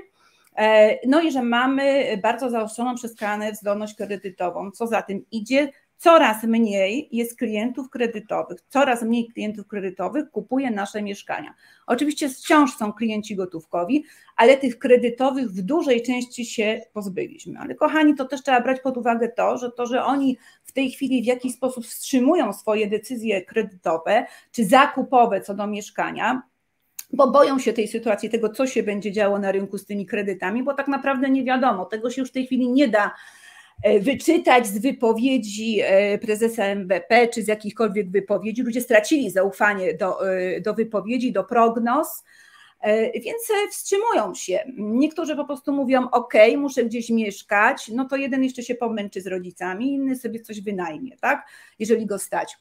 e, 0.57 0.99
no 1.09 1.23
i 1.23 1.33
że 1.33 1.43
mamy 1.43 2.05
bardzo 2.23 2.51
zaostrzoną 2.51 2.95
przez 2.95 3.17
KNF 3.17 3.57
zdolność 3.57 3.95
kredytową. 3.95 4.71
Co 4.71 4.87
za 4.87 5.03
tym 5.03 5.25
idzie, 5.31 5.73
coraz 6.05 6.43
mniej 6.43 7.09
jest 7.13 7.39
klientów 7.39 7.91
kredytowych, 7.91 8.61
coraz 8.69 9.03
mniej 9.03 9.29
klientów 9.29 9.67
kredytowych 9.67 10.31
kupuje 10.31 10.71
nasze 10.71 11.03
mieszkania. 11.03 11.55
Oczywiście 11.87 12.29
wciąż 12.29 12.77
są 12.77 12.93
klienci 12.93 13.37
gotówkowi, 13.37 14.05
ale 14.37 14.57
tych 14.57 14.79
kredytowych 14.79 15.51
w 15.51 15.63
dużej 15.63 16.03
części 16.03 16.45
się 16.47 16.81
pozbyliśmy. 16.93 17.59
Ale 17.59 17.75
kochani, 17.75 18.15
to 18.15 18.25
też 18.25 18.43
trzeba 18.43 18.61
brać 18.61 18.81
pod 18.81 18.97
uwagę 18.97 19.29
to, 19.29 19.59
że 19.59 19.71
to, 19.73 19.87
że 19.87 20.05
oni 20.05 20.39
w 20.65 20.73
tej 20.73 20.91
chwili 20.91 21.23
w 21.23 21.27
jakiś 21.27 21.55
sposób 21.55 21.87
wstrzymują 21.87 22.53
swoje 22.53 22.87
decyzje 22.87 23.43
kredytowe 23.43 24.27
czy 24.53 24.65
zakupowe 24.65 25.41
co 25.41 25.55
do 25.55 25.67
mieszkania, 25.67 26.43
bo 27.13 27.31
boją 27.31 27.59
się 27.59 27.73
tej 27.73 27.89
sytuacji, 27.89 28.31
tego, 28.31 28.49
co 28.49 28.67
się 28.67 28.83
będzie 28.83 29.13
działo 29.13 29.39
na 29.39 29.53
rynku 29.53 29.79
z 29.79 29.87
tymi 29.87 30.07
kredytami, 30.07 30.63
bo 30.63 30.75
tak 30.75 30.89
naprawdę 30.89 31.31
nie 31.31 31.45
wiadomo, 31.45 31.85
tego 31.85 32.11
się 32.11 32.23
już 32.23 32.31
w 32.31 32.33
tej 32.33 32.47
chwili 32.47 32.69
nie 32.69 32.89
da 32.89 33.11
wyczytać 34.01 34.67
z 34.67 34.79
wypowiedzi 34.79 35.81
e, 35.83 36.19
prezesa 36.19 36.65
MBP 36.65 37.29
czy 37.29 37.43
z 37.43 37.49
jakichkolwiek 37.49 38.11
wypowiedzi. 38.11 38.63
Ludzie 38.63 38.81
stracili 38.81 39.31
zaufanie 39.31 39.95
do, 39.95 40.31
e, 40.31 40.61
do 40.61 40.75
wypowiedzi, 40.75 41.33
do 41.33 41.45
prognoz, 41.45 42.25
więc 43.15 43.43
wstrzymują 43.71 44.35
się. 44.35 44.65
Niektórzy 44.77 45.37
po 45.37 45.45
prostu 45.45 45.73
mówią: 45.73 46.09
OK, 46.11 46.35
muszę 46.57 46.85
gdzieś 46.85 47.11
mieszkać, 47.11 47.89
no 47.89 48.05
to 48.05 48.17
jeden 48.17 48.45
jeszcze 48.45 48.63
się 48.63 48.75
pomęczy 48.75 49.21
z 49.21 49.27
rodzicami, 49.27 49.93
inny 49.95 50.17
sobie 50.17 50.41
coś 50.41 50.61
wynajmie, 50.61 51.17
tak, 51.17 51.47
jeżeli 51.79 52.07
go 52.07 52.19
stać. 52.19 52.57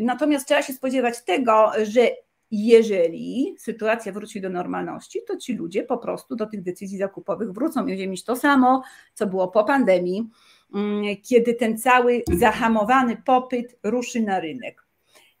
Natomiast 0.00 0.46
trzeba 0.46 0.62
się 0.62 0.72
spodziewać 0.72 1.24
tego, 1.24 1.72
że 1.82 2.10
jeżeli 2.50 3.54
sytuacja 3.58 4.12
wróci 4.12 4.40
do 4.40 4.50
normalności, 4.50 5.20
to 5.28 5.36
ci 5.36 5.54
ludzie 5.54 5.82
po 5.82 5.98
prostu 5.98 6.36
do 6.36 6.46
tych 6.46 6.62
decyzji 6.62 6.98
zakupowych 6.98 7.52
wrócą. 7.52 7.86
Będziemy 7.86 8.10
mieć 8.10 8.24
to 8.24 8.36
samo, 8.36 8.82
co 9.14 9.26
było 9.26 9.48
po 9.48 9.64
pandemii, 9.64 10.28
mm, 10.74 11.04
kiedy 11.22 11.54
ten 11.54 11.78
cały 11.78 12.22
zahamowany 12.32 13.16
popyt 13.24 13.78
ruszy 13.82 14.20
na 14.22 14.40
rynek. 14.40 14.82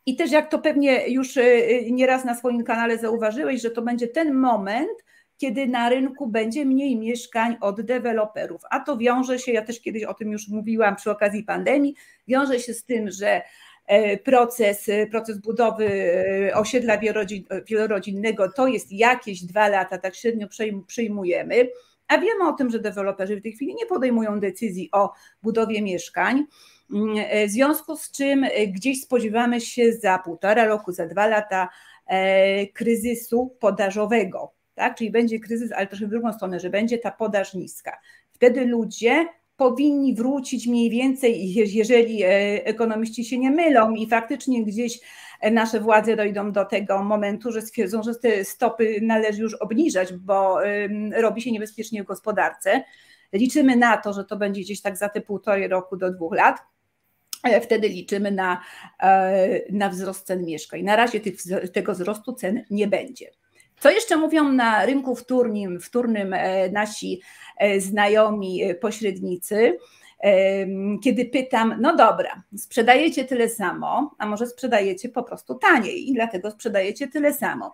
I 0.06 0.16
też 0.16 0.30
jak 0.30 0.50
to 0.50 0.58
pewnie 0.58 1.08
już 1.08 1.36
y, 1.36 1.40
y, 1.40 1.90
nieraz 1.90 2.24
na 2.24 2.34
swoim 2.34 2.64
kanale 2.64 2.98
zauważyłeś, 2.98 3.62
że 3.62 3.70
to 3.70 3.82
będzie 3.82 4.08
ten 4.08 4.34
moment, 4.34 5.04
kiedy 5.36 5.66
na 5.66 5.88
rynku 5.88 6.26
będzie 6.26 6.64
mniej 6.64 6.96
mieszkań 6.96 7.56
od 7.60 7.80
deweloperów. 7.80 8.62
A 8.70 8.80
to 8.80 8.96
wiąże 8.96 9.38
się, 9.38 9.52
ja 9.52 9.62
też 9.62 9.80
kiedyś 9.80 10.04
o 10.04 10.14
tym 10.14 10.32
już 10.32 10.48
mówiłam 10.48 10.96
przy 10.96 11.10
okazji 11.10 11.44
pandemii, 11.44 11.94
wiąże 12.28 12.60
się 12.60 12.74
z 12.74 12.84
tym, 12.84 13.10
że 13.10 13.42
proces, 14.24 14.90
proces 15.10 15.38
budowy 15.38 15.90
osiedla 16.54 16.98
wielorodzinnego 17.66 18.52
to 18.52 18.66
jest 18.66 18.92
jakieś 18.92 19.44
dwa 19.44 19.68
lata, 19.68 19.98
tak 19.98 20.14
średnio 20.14 20.48
przyjmujemy. 20.86 21.68
A 22.08 22.18
wiemy 22.18 22.48
o 22.48 22.52
tym, 22.52 22.70
że 22.70 22.78
deweloperzy 22.78 23.36
w 23.36 23.42
tej 23.42 23.52
chwili 23.52 23.74
nie 23.74 23.86
podejmują 23.86 24.40
decyzji 24.40 24.88
o 24.92 25.12
budowie 25.42 25.82
mieszkań. 25.82 26.44
Mm, 26.92 27.48
w 27.48 27.50
związku 27.50 27.96
z 27.96 28.10
czym 28.10 28.46
gdzieś 28.68 29.02
spodziewamy 29.02 29.60
się 29.60 29.92
za 29.92 30.18
półtora 30.18 30.64
roku, 30.64 30.92
za 30.92 31.06
dwa 31.06 31.26
lata 31.26 31.68
kryzysu 32.74 33.56
podażowego 33.60 34.52
tak? 34.80 34.96
Czyli 34.96 35.10
będzie 35.10 35.40
kryzys, 35.40 35.72
ale 35.72 35.86
też 35.86 36.04
w 36.04 36.08
drugą 36.08 36.32
stronę, 36.32 36.60
że 36.60 36.70
będzie 36.70 36.98
ta 36.98 37.10
podaż 37.10 37.54
niska. 37.54 37.98
Wtedy 38.32 38.64
ludzie 38.64 39.26
powinni 39.60 40.14
wrócić 40.14 40.66
mniej 40.66 40.90
więcej, 40.90 41.54
jeżeli 41.54 42.22
e, 42.22 42.28
ekonomiści 42.64 43.24
się 43.24 43.38
nie 43.38 43.50
mylą 43.50 43.94
i 43.94 44.08
faktycznie 44.08 44.64
gdzieś 44.64 45.00
e, 45.40 45.50
nasze 45.50 45.80
władze 45.80 46.16
dojdą 46.16 46.52
do 46.52 46.64
tego 46.64 47.04
momentu, 47.04 47.52
że 47.52 47.62
stwierdzą, 47.62 48.02
że 48.02 48.14
te 48.14 48.44
stopy 48.44 48.98
należy 49.02 49.42
już 49.42 49.54
obniżać, 49.54 50.12
bo 50.12 50.58
robi 51.16 51.42
się 51.42 51.52
niebezpiecznie 51.52 52.02
w 52.02 52.06
gospodarce. 52.06 52.84
Liczymy 53.32 53.76
na 53.76 53.96
to, 53.96 54.12
że 54.12 54.24
to 54.24 54.36
będzie 54.36 54.60
gdzieś 54.60 54.80
tak 54.82 54.96
za 54.96 55.08
te 55.08 55.20
półtorej 55.20 55.68
roku 55.68 55.96
do 55.96 56.10
dwóch 56.10 56.34
lat. 56.34 56.58
Wtedy 57.62 57.88
liczymy 57.88 58.30
na, 58.30 58.60
e, 59.02 59.72
na 59.72 59.88
wzrost 59.88 60.26
cen 60.26 60.44
mieszkań. 60.44 60.82
Na 60.82 60.96
razie 60.96 61.20
tych, 61.20 61.34
tego 61.72 61.92
wzrostu 61.92 62.32
cen 62.32 62.64
nie 62.70 62.88
będzie. 62.88 63.30
Co 63.80 63.90
jeszcze 63.90 64.16
mówią 64.16 64.52
na 64.52 64.86
rynku 64.86 65.16
wtórnym, 65.16 65.80
wtórnym 65.80 66.32
e, 66.32 66.70
nasi 66.70 67.20
e, 67.56 67.80
znajomi 67.80 68.62
e, 68.62 68.74
pośrednicy? 68.74 69.78
Kiedy 71.04 71.24
pytam, 71.24 71.74
no 71.80 71.96
dobra, 71.96 72.42
sprzedajecie 72.56 73.24
tyle 73.24 73.48
samo, 73.48 74.14
a 74.18 74.26
może 74.26 74.46
sprzedajecie 74.46 75.08
po 75.08 75.22
prostu 75.22 75.54
taniej 75.54 76.10
i 76.10 76.14
dlatego 76.14 76.50
sprzedajecie 76.50 77.08
tyle 77.08 77.34
samo. 77.34 77.72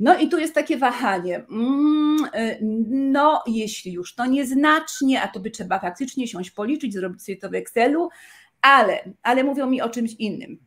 No 0.00 0.18
i 0.18 0.28
tu 0.28 0.38
jest 0.38 0.54
takie 0.54 0.76
wahanie. 0.76 1.36
Mm, 1.36 2.16
no, 2.90 3.42
jeśli 3.46 3.92
już 3.92 4.14
to 4.14 4.26
nieznacznie, 4.26 5.22
a 5.22 5.28
to 5.28 5.40
by 5.40 5.50
trzeba 5.50 5.78
faktycznie 5.78 6.28
siąść 6.28 6.50
policzyć, 6.50 6.94
zrobić 6.94 7.22
sobie 7.22 7.38
to 7.38 7.50
w 7.50 7.54
Excelu, 7.54 8.08
ale, 8.62 9.04
ale 9.22 9.44
mówią 9.44 9.66
mi 9.66 9.82
o 9.82 9.88
czymś 9.88 10.14
innym, 10.14 10.58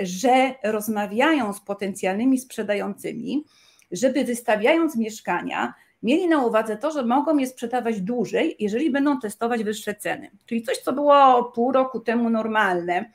że 0.00 0.54
rozmawiają 0.64 1.52
z 1.52 1.60
potencjalnymi 1.60 2.38
sprzedającymi, 2.38 3.44
żeby 3.90 4.24
wystawiając 4.24 4.96
mieszkania, 4.96 5.74
mieli 6.02 6.28
na 6.28 6.44
uwadze 6.44 6.76
to, 6.76 6.90
że 6.90 7.04
mogą 7.04 7.38
je 7.38 7.46
sprzedawać 7.46 8.00
dłużej, 8.00 8.56
jeżeli 8.58 8.90
będą 8.90 9.20
testować 9.20 9.64
wyższe 9.64 9.94
ceny. 9.94 10.30
Czyli 10.46 10.62
coś, 10.62 10.78
co 10.78 10.92
było 10.92 11.44
pół 11.44 11.72
roku 11.72 12.00
temu 12.00 12.30
normalne, 12.30 13.10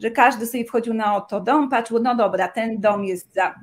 że 0.00 0.10
każdy 0.10 0.46
sobie 0.46 0.64
wchodził 0.64 0.94
na 0.94 1.16
oto 1.16 1.40
dom, 1.40 1.68
patrzył, 1.70 1.98
no 2.02 2.14
dobra, 2.16 2.48
ten 2.48 2.80
dom 2.80 3.04
jest 3.04 3.34
za 3.34 3.54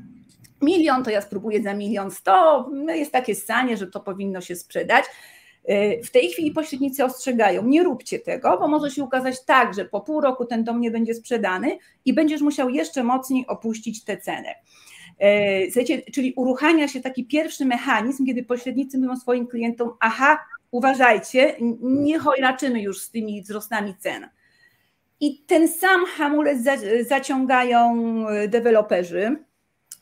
milion, 0.61 1.03
to 1.03 1.09
ja 1.09 1.21
spróbuję 1.21 1.63
za 1.63 1.73
milion 1.73 2.11
sto, 2.11 2.69
no 2.73 2.93
jest 2.93 3.11
takie 3.11 3.35
stanie, 3.35 3.77
że 3.77 3.87
to 3.87 3.99
powinno 3.99 4.41
się 4.41 4.55
sprzedać. 4.55 5.05
W 6.03 6.11
tej 6.11 6.29
chwili 6.29 6.51
pośrednicy 6.51 7.05
ostrzegają, 7.05 7.63
nie 7.67 7.83
róbcie 7.83 8.19
tego, 8.19 8.57
bo 8.59 8.67
może 8.67 8.91
się 8.91 9.03
ukazać 9.03 9.45
tak, 9.45 9.73
że 9.73 9.85
po 9.85 10.01
pół 10.01 10.21
roku 10.21 10.45
ten 10.45 10.63
dom 10.63 10.81
nie 10.81 10.91
będzie 10.91 11.13
sprzedany 11.13 11.77
i 12.05 12.13
będziesz 12.13 12.41
musiał 12.41 12.69
jeszcze 12.69 13.03
mocniej 13.03 13.47
opuścić 13.47 14.03
tę 14.03 14.17
cenę. 14.17 14.55
E, 15.19 15.65
słuchajcie, 15.65 16.01
czyli 16.11 16.33
uruchamia 16.35 16.87
się 16.87 17.01
taki 17.01 17.25
pierwszy 17.25 17.65
mechanizm, 17.65 18.25
kiedy 18.25 18.43
pośrednicy 18.43 18.97
mówią 18.97 19.15
swoim 19.15 19.47
klientom, 19.47 19.91
aha, 19.99 20.39
uważajcie, 20.71 21.55
nie 21.81 22.19
chojraczymy 22.19 22.81
już 22.81 23.01
z 23.01 23.11
tymi 23.11 23.41
wzrostami 23.41 23.95
cen. 23.99 24.29
I 25.19 25.43
ten 25.47 25.67
sam 25.67 26.05
hamulec 26.05 26.57
zaciągają 27.07 27.95
deweloperzy, 28.47 29.37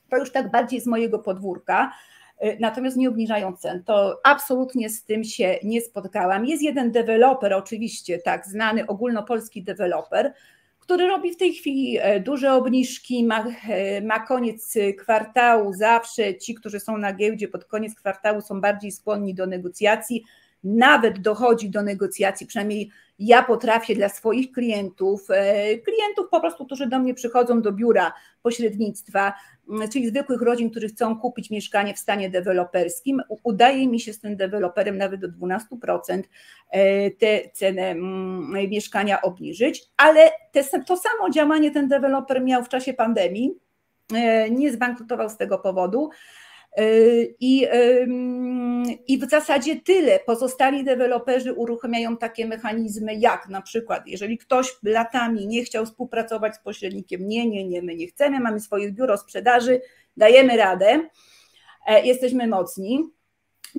to 0.10 0.18
już 0.18 0.32
tak 0.32 0.52
bardziej 0.52 0.82
z 0.82 0.88
mojego 0.88 1.20
podwórka, 1.20 1.92
e, 2.38 2.60
natomiast 2.60 2.98
nie 2.98 3.10
obniżają 3.10 3.56
cen. 3.56 3.84
To 3.84 4.20
absolutnie 4.24 4.90
z 4.90 5.04
tym 5.04 5.24
się 5.24 5.60
nie 5.64 5.82
spotkałam. 5.82 6.46
Jest 6.46 6.64
jeden 6.64 6.92
deweloper, 6.92 7.54
oczywiście, 7.54 8.20
tak, 8.20 8.46
znany 8.46 8.88
ogólnopolski 8.88 9.64
deweloper, 9.64 10.34
który 10.82 11.08
robi 11.08 11.32
w 11.32 11.38
tej 11.38 11.54
chwili 11.54 11.98
e, 12.02 12.20
duże 12.20 12.54
obniżki, 12.54 13.24
ma, 13.24 13.46
e, 13.70 14.02
ma 14.02 14.20
koniec 14.20 14.74
kwartału, 14.98 15.74
zawsze 15.74 16.36
ci, 16.36 16.56
którzy 16.56 16.80
są 16.80 16.98
na 16.98 17.14
giełdzie 17.14 17.48
pod 17.48 17.66
koniec 17.66 17.96
kwartału 17.96 18.42
są 18.42 18.62
bardziej 18.62 18.92
skłonni 18.92 19.34
do 19.34 19.46
negocjacji, 19.46 20.24
nawet 20.64 21.20
dochodzi 21.20 21.70
do 21.70 21.82
negocjacji, 21.82 22.48
przynajmniej 22.48 22.92
ja 23.20 23.44
potrafię 23.44 23.96
dla 23.96 24.10
swoich 24.10 24.52
klientów, 24.52 25.28
e, 25.30 25.78
klientów 25.78 26.26
po 26.32 26.40
prostu, 26.40 26.66
którzy 26.66 26.88
do 26.88 27.00
mnie 27.00 27.14
przychodzą 27.14 27.62
do 27.62 27.72
biura 27.72 28.14
pośrednictwa, 28.42 29.34
czyli 29.92 30.10
zwykłych 30.10 30.42
rodzin, 30.42 30.70
którzy 30.70 30.88
chcą 30.88 31.20
kupić 31.20 31.50
mieszkanie 31.50 31.94
w 31.94 32.00
stanie 32.00 32.30
deweloperskim, 32.30 33.22
udaje 33.44 33.88
mi 33.88 34.00
się 34.00 34.14
z 34.14 34.20
tym 34.20 34.36
deweloperem 34.38 34.98
nawet 34.98 35.22
do 35.22 35.28
12% 35.28 36.24
e, 36.70 37.12
tę 37.12 37.50
cenę 37.54 37.96
mieszkania 38.68 39.22
obniżyć, 39.22 39.84
ale 39.98 40.32
to 40.88 40.98
samo 40.98 41.30
działanie 41.34 41.72
ten 41.72 41.88
deweloper 41.88 42.44
miał 42.44 42.64
w 42.64 42.70
czasie 42.70 42.94
pandemii, 42.94 43.52
e, 44.14 44.50
nie 44.50 44.72
zbankrutował 44.72 45.30
z 45.30 45.38
tego 45.38 45.60
powodu. 45.60 46.10
I, 47.40 47.68
I 49.08 49.18
w 49.18 49.30
zasadzie 49.30 49.76
tyle. 49.76 50.20
Pozostali 50.20 50.84
deweloperzy 50.84 51.54
uruchamiają 51.54 52.18
takie 52.18 52.48
mechanizmy, 52.48 53.16
jak 53.16 53.50
na 53.50 53.62
przykład, 53.62 54.08
jeżeli 54.08 54.38
ktoś 54.38 54.76
latami 54.84 55.48
nie 55.48 55.64
chciał 55.64 55.86
współpracować 55.86 56.56
z 56.56 56.60
pośrednikiem, 56.60 57.28
nie, 57.28 57.50
nie, 57.50 57.68
nie, 57.68 57.82
my 57.82 57.96
nie 57.96 58.08
chcemy, 58.08 58.40
mamy 58.40 58.60
swoje 58.60 58.92
biuro 58.92 59.18
sprzedaży, 59.18 59.82
dajemy 60.18 60.58
radę, 60.58 61.10
e, 61.88 62.06
jesteśmy 62.06 62.48
mocni. 62.48 63.10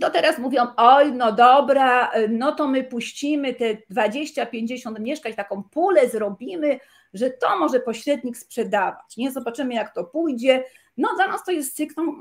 To 0.00 0.10
teraz 0.10 0.38
mówią, 0.38 0.62
oj, 0.76 1.12
no 1.12 1.32
dobra, 1.32 2.12
no 2.28 2.52
to 2.52 2.68
my 2.68 2.84
puścimy 2.84 3.54
te 3.54 3.76
20-50 3.90 5.00
mieszkań, 5.00 5.34
taką 5.34 5.62
pulę 5.62 6.08
zrobimy, 6.08 6.78
że 7.14 7.30
to 7.30 7.58
może 7.58 7.80
pośrednik 7.80 8.36
sprzedawać. 8.36 9.16
Nie 9.16 9.32
zobaczymy, 9.32 9.74
jak 9.74 9.94
to 9.94 10.04
pójdzie 10.04 10.64
no 10.96 11.08
dla 11.16 11.28
nas 11.28 11.44
to 11.44 11.52
jest 11.52 11.76
cykl, 11.76 11.94
no, 11.96 12.14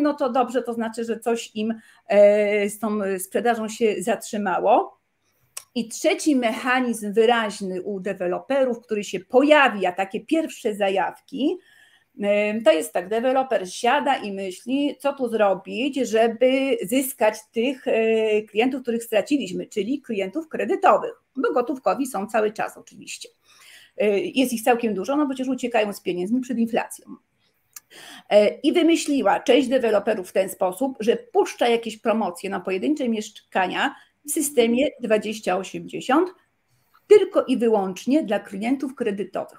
no 0.00 0.14
to 0.14 0.30
dobrze, 0.30 0.62
to 0.62 0.74
znaczy, 0.74 1.04
że 1.04 1.20
coś 1.20 1.50
im 1.54 1.74
e, 2.08 2.68
z 2.68 2.78
tą 2.78 2.98
sprzedażą 3.18 3.68
się 3.68 4.02
zatrzymało. 4.02 4.98
I 5.74 5.88
trzeci 5.88 6.36
mechanizm 6.36 7.12
wyraźny 7.12 7.82
u 7.82 8.00
deweloperów, 8.00 8.80
który 8.80 9.04
się 9.04 9.20
pojawia, 9.20 9.92
takie 9.92 10.20
pierwsze 10.20 10.74
zajawki, 10.74 11.58
e, 12.22 12.60
to 12.60 12.72
jest 12.72 12.92
tak, 12.92 13.08
deweloper 13.08 13.72
siada 13.72 14.16
i 14.16 14.32
myśli, 14.32 14.96
co 15.00 15.12
tu 15.12 15.28
zrobić, 15.28 15.96
żeby 15.96 16.78
zyskać 16.82 17.38
tych 17.52 17.88
e, 17.88 18.42
klientów, 18.42 18.82
których 18.82 19.04
straciliśmy, 19.04 19.66
czyli 19.66 20.02
klientów 20.02 20.48
kredytowych, 20.48 21.14
bo 21.36 21.52
gotówkowi 21.52 22.06
są 22.06 22.26
cały 22.26 22.52
czas 22.52 22.78
oczywiście. 22.78 23.28
Jest 24.34 24.52
ich 24.52 24.62
całkiem 24.62 24.94
dużo, 24.94 25.16
no 25.16 25.26
przecież 25.26 25.48
uciekają 25.48 25.92
z 25.92 26.00
pieniędzmi 26.00 26.40
przed 26.40 26.58
inflacją. 26.58 27.06
E, 28.30 28.48
I 28.48 28.72
wymyśliła 28.72 29.40
część 29.40 29.68
deweloperów 29.68 30.30
w 30.30 30.32
ten 30.32 30.48
sposób, 30.48 30.96
że 31.00 31.16
puszcza 31.16 31.68
jakieś 31.68 31.96
promocje 31.96 32.50
na 32.50 32.60
pojedyncze 32.60 33.08
mieszkania 33.08 33.94
w 34.28 34.30
systemie 34.30 34.86
2080 35.00 36.28
tylko 37.06 37.44
i 37.44 37.56
wyłącznie 37.56 38.22
dla 38.22 38.40
klientów 38.40 38.94
kredytowych. 38.94 39.58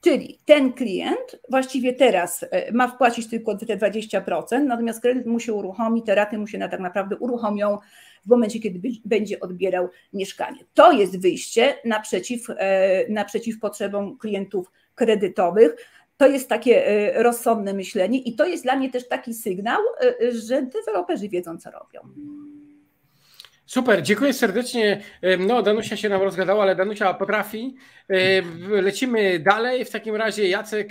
Czyli 0.00 0.38
ten 0.44 0.72
klient 0.72 1.40
właściwie 1.50 1.92
teraz 1.92 2.44
e, 2.50 2.72
ma 2.72 2.88
wpłacić 2.88 3.30
tylko 3.30 3.56
te 3.56 3.76
20%, 3.76 4.64
natomiast 4.64 5.00
kredyt 5.02 5.26
mu 5.26 5.40
się 5.40 5.52
uruchomi, 5.52 6.02
te 6.02 6.14
raty 6.14 6.38
mu 6.38 6.46
się 6.46 6.58
tak 6.58 6.80
naprawdę 6.80 7.16
uruchomią 7.16 7.78
w 8.24 8.28
momencie, 8.28 8.60
kiedy 8.60 8.80
będzie 9.04 9.40
odbierał 9.40 9.88
mieszkanie. 10.12 10.64
To 10.74 10.92
jest 10.92 11.20
wyjście 11.20 11.76
naprzeciw, 11.84 12.46
e, 12.50 13.04
naprzeciw 13.08 13.58
potrzebom 13.58 14.18
klientów 14.18 14.72
kredytowych 14.94 15.76
to 16.20 16.26
jest 16.26 16.48
takie 16.48 16.86
e, 16.86 17.22
rozsądne 17.22 17.72
myślenie 17.72 18.18
i 18.18 18.36
to 18.36 18.46
jest 18.46 18.64
dla 18.64 18.76
mnie 18.76 18.90
też 18.90 19.08
taki 19.08 19.34
sygnał, 19.34 19.80
e, 20.00 20.32
że 20.32 20.62
deweloperzy 20.62 21.28
wiedzą, 21.28 21.58
co 21.58 21.70
robią. 21.70 22.00
Super, 23.66 24.02
dziękuję 24.02 24.32
serdecznie. 24.32 25.02
No, 25.38 25.62
Danusia 25.62 25.96
się 25.96 26.08
nam 26.08 26.22
rozgadała, 26.22 26.62
ale 26.62 26.76
Danusia 26.76 27.14
potrafi. 27.14 27.76
Lecimy 28.70 29.38
dalej. 29.38 29.84
W 29.84 29.90
takim 29.90 30.16
razie, 30.16 30.48
Jacek, 30.48 30.88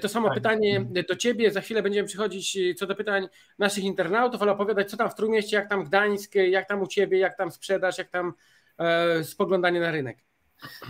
to 0.00 0.08
samo 0.08 0.28
tak. 0.28 0.34
pytanie 0.34 0.86
do 1.08 1.16
Ciebie. 1.16 1.50
Za 1.50 1.60
chwilę 1.60 1.82
będziemy 1.82 2.08
przychodzić 2.08 2.58
co 2.78 2.86
do 2.86 2.94
pytań 2.94 3.28
naszych 3.58 3.84
internautów, 3.84 4.42
ale 4.42 4.52
opowiadać, 4.52 4.90
co 4.90 4.96
tam 4.96 5.10
w 5.10 5.14
Trójmieście, 5.14 5.56
jak 5.56 5.68
tam 5.68 5.84
Gdańsk, 5.84 6.34
jak 6.34 6.68
tam 6.68 6.82
u 6.82 6.86
Ciebie, 6.86 7.18
jak 7.18 7.36
tam 7.36 7.50
sprzedaż, 7.50 7.98
jak 7.98 8.10
tam 8.10 8.32
e, 8.78 9.24
spoglądanie 9.24 9.80
na 9.80 9.90
rynek. 9.90 10.18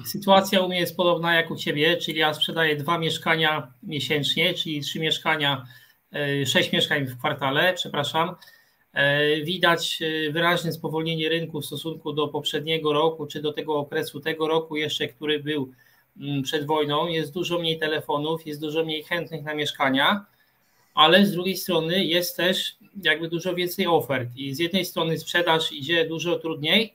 Sytuacja 0.04 0.60
u 0.60 0.68
mnie 0.68 0.80
jest 0.80 0.96
podobna 0.96 1.34
jak 1.34 1.50
u 1.50 1.56
Ciebie, 1.56 1.96
czyli 1.96 2.18
ja 2.18 2.34
sprzedaję 2.34 2.76
dwa 2.76 2.98
mieszkania 2.98 3.72
miesięcznie, 3.82 4.54
czyli 4.54 4.80
trzy 4.80 5.00
mieszkania, 5.00 5.66
e, 6.12 6.46
sześć 6.46 6.72
mieszkań 6.72 7.06
w 7.06 7.18
kwartale, 7.18 7.74
przepraszam. 7.74 8.36
E, 8.92 9.40
widać 9.40 10.02
e, 10.02 10.32
wyraźne 10.32 10.72
spowolnienie 10.72 11.28
rynku 11.28 11.60
w 11.60 11.66
stosunku 11.66 12.12
do 12.12 12.28
poprzedniego 12.28 12.92
roku, 12.92 13.26
czy 13.26 13.42
do 13.42 13.52
tego 13.52 13.76
okresu 13.76 14.20
tego 14.20 14.48
roku 14.48 14.76
jeszcze, 14.76 15.08
który 15.08 15.42
był 15.42 15.72
przed 16.42 16.66
wojną, 16.66 17.06
jest 17.06 17.32
dużo 17.32 17.58
mniej 17.58 17.78
telefonów, 17.78 18.46
jest 18.46 18.60
dużo 18.60 18.84
mniej 18.84 19.02
chętnych 19.02 19.42
na 19.42 19.54
mieszkania, 19.54 20.26
ale 20.94 21.26
z 21.26 21.32
drugiej 21.32 21.56
strony 21.56 22.04
jest 22.04 22.36
też 22.36 22.76
jakby 23.02 23.28
dużo 23.28 23.54
więcej 23.54 23.86
ofert. 23.86 24.28
I 24.36 24.54
z 24.54 24.58
jednej 24.58 24.84
strony 24.84 25.18
sprzedaż 25.18 25.72
idzie 25.72 26.08
dużo 26.08 26.38
trudniej, 26.38 26.94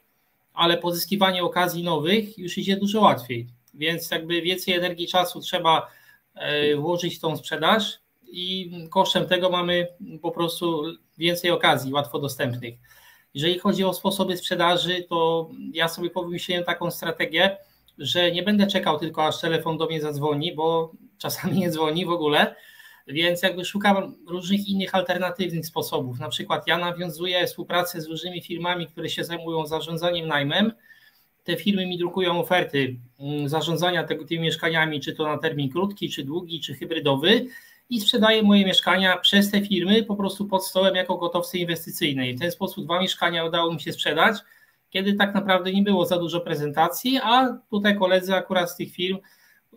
ale 0.53 0.77
pozyskiwanie 0.77 1.43
okazji 1.43 1.83
nowych 1.83 2.37
już 2.37 2.57
idzie 2.57 2.77
dużo 2.77 3.01
łatwiej, 3.01 3.47
więc 3.73 4.11
jakby 4.11 4.41
więcej 4.41 4.73
energii, 4.73 5.07
czasu 5.07 5.39
trzeba 5.39 5.91
e, 6.35 6.75
włożyć 6.75 7.17
w 7.17 7.19
tą 7.19 7.37
sprzedaż 7.37 7.99
i 8.31 8.71
kosztem 8.89 9.25
tego 9.25 9.49
mamy 9.49 9.87
po 10.21 10.31
prostu 10.31 10.83
więcej 11.17 11.51
okazji 11.51 11.93
łatwo 11.93 12.19
dostępnych. 12.19 12.75
Jeżeli 13.33 13.59
chodzi 13.59 13.83
o 13.83 13.93
sposoby 13.93 14.37
sprzedaży, 14.37 15.05
to 15.09 15.49
ja 15.73 15.87
sobie 15.87 16.09
pomyślałem 16.09 16.63
taką 16.63 16.91
strategię, 16.91 17.57
że 17.97 18.31
nie 18.31 18.43
będę 18.43 18.67
czekał 18.67 18.99
tylko 18.99 19.25
aż 19.25 19.41
telefon 19.41 19.77
do 19.77 19.85
mnie 19.85 20.01
zadzwoni, 20.01 20.55
bo 20.55 20.91
czasami 21.17 21.59
nie 21.59 21.69
dzwoni 21.69 22.05
w 22.05 22.09
ogóle, 22.09 22.55
więc 23.07 23.43
jakby 23.43 23.65
szukam 23.65 24.15
różnych 24.27 24.67
innych 24.67 24.95
alternatywnych 24.95 25.65
sposobów. 25.65 26.19
Na 26.19 26.29
przykład 26.29 26.67
ja 26.67 26.77
nawiązuję 26.77 27.47
współpracę 27.47 28.01
z 28.01 28.07
różnymi 28.07 28.41
firmami, 28.41 28.87
które 28.87 29.09
się 29.09 29.23
zajmują 29.23 29.65
zarządzaniem 29.65 30.27
najmem. 30.27 30.71
Te 31.43 31.55
firmy 31.55 31.85
mi 31.85 31.97
drukują 31.97 32.39
oferty 32.39 32.95
mm, 33.19 33.49
zarządzania 33.49 34.03
tymi 34.03 34.41
mieszkaniami, 34.41 34.99
czy 34.99 35.13
to 35.13 35.23
na 35.23 35.37
termin 35.37 35.71
krótki, 35.71 36.09
czy 36.09 36.23
długi, 36.23 36.59
czy 36.59 36.73
hybrydowy 36.73 37.45
i 37.89 38.01
sprzedaję 38.01 38.43
moje 38.43 38.65
mieszkania 38.65 39.17
przez 39.17 39.51
te 39.51 39.61
firmy 39.61 40.03
po 40.03 40.15
prostu 40.15 40.45
pod 40.45 40.65
stołem 40.65 40.95
jako 40.95 41.17
gotowce 41.17 41.57
inwestycyjne. 41.57 42.29
I 42.29 42.33
w 42.33 42.39
ten 42.39 42.51
sposób 42.51 42.85
dwa 42.85 43.01
mieszkania 43.01 43.45
udało 43.45 43.73
mi 43.73 43.81
się 43.81 43.93
sprzedać, 43.93 44.37
kiedy 44.95 45.13
tak 45.13 45.33
naprawdę 45.33 45.71
nie 45.71 45.83
było 45.83 46.05
za 46.05 46.17
dużo 46.17 46.39
prezentacji, 46.39 47.19
a 47.23 47.57
tutaj 47.69 47.97
koledzy 47.97 48.35
akurat 48.35 48.71
z 48.71 48.75
tych 48.75 48.91
firm 48.91 49.17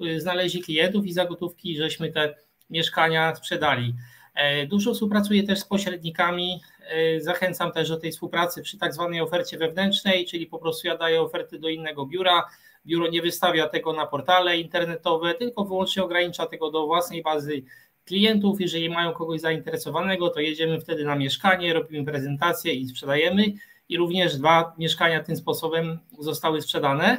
y, 0.07 0.21
znaleźli 0.21 0.63
klientów 0.63 1.07
i 1.07 1.13
za 1.13 1.25
gotówki 1.25 1.77
żeśmy 1.77 2.13
te 2.13 2.35
mieszkania 2.71 3.35
sprzedali. 3.35 3.95
E, 4.35 4.67
dużo 4.67 4.95
współpracuję 4.95 5.43
też 5.43 5.59
z 5.59 5.65
pośrednikami. 5.65 6.61
E, 6.89 7.21
zachęcam 7.21 7.73
też 7.73 7.89
do 7.89 7.97
tej 7.97 8.13
współpracy 8.13 8.63
przy 8.63 8.79
tak 8.79 8.95
zwanej 8.95 9.21
ofercie 9.21 9.59
wewnętrznej, 9.59 10.27
czyli 10.27 10.47
po 10.47 10.59
prostu 10.59 10.87
ja 10.87 10.97
daję 10.97 11.21
oferty 11.21 11.59
do 11.59 11.69
innego 11.69 12.07
biura. 12.07 12.45
Biuro 12.87 13.09
nie 13.09 13.23
wystawia 13.23 13.69
tego 13.69 13.93
na 13.93 14.07
portale 14.07 14.59
internetowe, 14.59 15.35
tylko 15.35 15.65
wyłącznie 15.65 16.03
ogranicza 16.03 16.47
tego 16.47 16.71
do 16.71 16.87
własnej 16.87 17.23
bazy 17.23 17.63
klientów. 18.05 18.61
Jeżeli 18.61 18.91
mają 18.91 19.13
kogoś 19.13 19.41
zainteresowanego, 19.41 20.31
to 20.31 20.41
jedziemy 20.41 20.81
wtedy 20.81 21.05
na 21.05 21.17
mieszkanie, 21.17 21.75
robimy 21.75 22.05
prezentację 22.05 22.75
i 22.75 22.87
sprzedajemy. 22.87 23.45
I 23.89 23.97
również 23.97 24.37
dwa 24.37 24.75
mieszkania 24.79 25.23
tym 25.23 25.37
sposobem 25.37 25.99
zostały 26.19 26.63
sprzedane. 26.63 27.19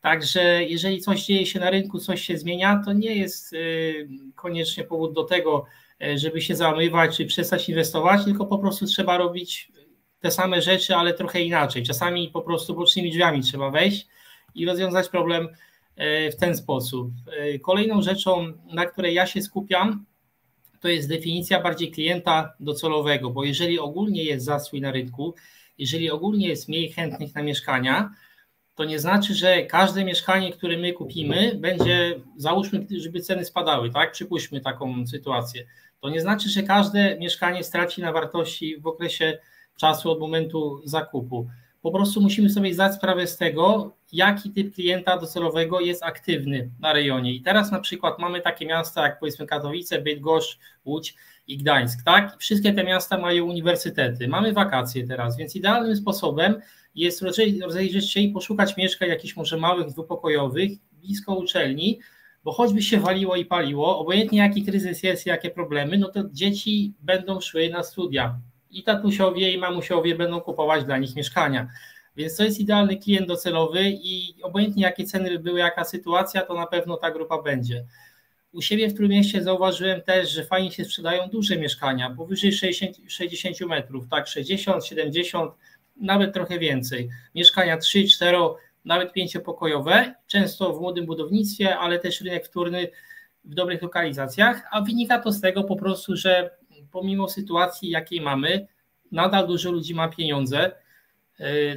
Także 0.00 0.64
jeżeli 0.64 1.00
coś 1.00 1.26
dzieje 1.26 1.46
się 1.46 1.60
na 1.60 1.70
rynku, 1.70 1.98
coś 1.98 2.22
się 2.22 2.38
zmienia, 2.38 2.82
to 2.84 2.92
nie 2.92 3.14
jest 3.14 3.52
y, 3.52 4.08
koniecznie 4.34 4.84
powód 4.84 5.12
do 5.12 5.24
tego, 5.24 5.66
y, 6.02 6.18
żeby 6.18 6.40
się 6.40 6.56
załamywać 6.56 7.16
czy 7.16 7.26
przestać 7.26 7.68
inwestować, 7.68 8.24
tylko 8.24 8.46
po 8.46 8.58
prostu 8.58 8.86
trzeba 8.86 9.18
robić 9.18 9.72
te 10.20 10.30
same 10.30 10.62
rzeczy, 10.62 10.96
ale 10.96 11.14
trochę 11.14 11.40
inaczej. 11.40 11.82
Czasami 11.82 12.28
po 12.28 12.42
prostu 12.42 12.74
bocznymi 12.74 13.10
drzwiami 13.10 13.42
trzeba 13.42 13.70
wejść 13.70 14.06
i 14.54 14.66
rozwiązać 14.66 15.08
problem 15.08 15.44
y, 15.46 16.30
w 16.32 16.36
ten 16.36 16.56
sposób. 16.56 17.10
Kolejną 17.62 18.02
rzeczą, 18.02 18.52
na 18.72 18.86
której 18.86 19.14
ja 19.14 19.26
się 19.26 19.42
skupiam, 19.42 20.06
to 20.80 20.88
jest 20.88 21.08
definicja 21.08 21.60
bardziej 21.62 21.90
klienta 21.90 22.54
docelowego, 22.60 23.30
bo 23.30 23.44
jeżeli 23.44 23.78
ogólnie 23.78 24.24
jest 24.24 24.44
zastój 24.44 24.80
na 24.80 24.92
rynku, 24.92 25.34
jeżeli 25.80 26.10
ogólnie 26.10 26.48
jest 26.48 26.68
mniej 26.68 26.92
chętnych 26.92 27.34
na 27.34 27.42
mieszkania, 27.42 28.14
to 28.74 28.84
nie 28.84 28.98
znaczy, 28.98 29.34
że 29.34 29.62
każde 29.62 30.04
mieszkanie, 30.04 30.52
które 30.52 30.78
my 30.78 30.92
kupimy, 30.92 31.54
będzie, 31.54 32.20
załóżmy, 32.36 32.86
żeby 32.98 33.20
ceny 33.20 33.44
spadały, 33.44 33.90
tak? 33.90 34.12
Przypuśćmy 34.12 34.60
taką 34.60 35.06
sytuację. 35.06 35.66
To 36.00 36.10
nie 36.10 36.20
znaczy, 36.20 36.48
że 36.48 36.62
każde 36.62 37.18
mieszkanie 37.18 37.64
straci 37.64 38.00
na 38.00 38.12
wartości 38.12 38.80
w 38.80 38.86
okresie 38.86 39.38
czasu 39.76 40.10
od 40.10 40.20
momentu 40.20 40.80
zakupu. 40.84 41.48
Po 41.82 41.90
prostu 41.90 42.20
musimy 42.20 42.50
sobie 42.50 42.74
zdać 42.74 42.94
sprawę 42.94 43.26
z 43.26 43.36
tego, 43.36 43.96
jaki 44.12 44.50
typ 44.50 44.74
klienta 44.74 45.18
docelowego 45.18 45.80
jest 45.80 46.02
aktywny 46.02 46.70
na 46.80 46.92
rejonie. 46.92 47.32
I 47.32 47.42
teraz 47.42 47.70
na 47.70 47.80
przykład 47.80 48.18
mamy 48.18 48.40
takie 48.40 48.66
miasta 48.66 49.02
jak 49.02 49.20
powiedzmy 49.20 49.46
Katowice, 49.46 50.02
Bydgoszcz, 50.02 50.58
Łódź 50.84 51.14
i 51.50 51.58
Gdańsk, 51.58 52.02
tak? 52.04 52.36
Wszystkie 52.38 52.72
te 52.72 52.84
miasta 52.84 53.18
mają 53.18 53.44
uniwersytety, 53.44 54.28
mamy 54.28 54.52
wakacje 54.52 55.06
teraz, 55.06 55.36
więc 55.36 55.56
idealnym 55.56 55.96
sposobem 55.96 56.60
jest 56.94 57.22
rozejrzeć 57.62 58.12
się 58.12 58.20
i 58.20 58.28
poszukać 58.28 58.76
mieszkań 58.76 59.08
jakichś 59.08 59.36
może 59.36 59.56
małych, 59.56 59.88
dwupokojowych, 59.88 60.70
blisko 60.92 61.34
uczelni, 61.34 62.00
bo 62.44 62.52
choćby 62.52 62.82
się 62.82 63.00
waliło 63.00 63.36
i 63.36 63.44
paliło, 63.44 63.98
obojętnie 63.98 64.38
jaki 64.38 64.64
kryzys 64.64 65.02
jest, 65.02 65.26
jakie 65.26 65.50
problemy, 65.50 65.98
no 65.98 66.08
to 66.08 66.20
dzieci 66.32 66.94
będą 67.00 67.40
szły 67.40 67.68
na 67.68 67.82
studia 67.82 68.38
i 68.70 68.82
tatusiowie 68.82 69.52
i 69.52 69.58
mamusiowie 69.58 70.14
będą 70.14 70.40
kupować 70.40 70.84
dla 70.84 70.98
nich 70.98 71.16
mieszkania. 71.16 71.68
Więc 72.16 72.36
to 72.36 72.44
jest 72.44 72.60
idealny 72.60 72.96
klient 72.96 73.28
docelowy 73.28 73.82
i 73.90 74.34
obojętnie 74.42 74.82
jakie 74.82 75.04
ceny 75.04 75.30
by 75.30 75.38
były, 75.38 75.58
jaka 75.58 75.84
sytuacja, 75.84 76.42
to 76.42 76.54
na 76.54 76.66
pewno 76.66 76.96
ta 76.96 77.10
grupa 77.10 77.42
będzie. 77.42 77.84
U 78.52 78.62
siebie 78.62 78.88
w 78.88 78.94
Trójmieście 78.94 79.42
zauważyłem 79.42 80.02
też, 80.02 80.30
że 80.30 80.44
fajnie 80.44 80.72
się 80.72 80.84
sprzedają 80.84 81.28
duże 81.28 81.56
mieszkania, 81.56 82.14
powyżej 82.16 82.52
60, 82.52 82.96
60 83.08 83.60
metrów, 83.60 84.08
tak 84.08 84.26
60, 84.26 84.86
70, 84.86 85.52
nawet 85.96 86.34
trochę 86.34 86.58
więcej. 86.58 87.08
Mieszkania 87.34 87.76
3, 87.76 88.08
4, 88.08 88.38
nawet 88.84 89.12
pięciopokojowe, 89.12 90.14
często 90.26 90.72
w 90.74 90.80
młodym 90.80 91.06
budownictwie, 91.06 91.78
ale 91.78 91.98
też 91.98 92.20
rynek 92.20 92.46
wtórny 92.46 92.88
w 93.44 93.54
dobrych 93.54 93.82
lokalizacjach, 93.82 94.62
a 94.70 94.80
wynika 94.80 95.18
to 95.18 95.32
z 95.32 95.40
tego 95.40 95.64
po 95.64 95.76
prostu, 95.76 96.16
że 96.16 96.50
pomimo 96.90 97.28
sytuacji, 97.28 97.90
jakiej 97.90 98.20
mamy, 98.20 98.66
nadal 99.12 99.46
dużo 99.46 99.70
ludzi 99.70 99.94
ma 99.94 100.08
pieniądze, 100.08 100.72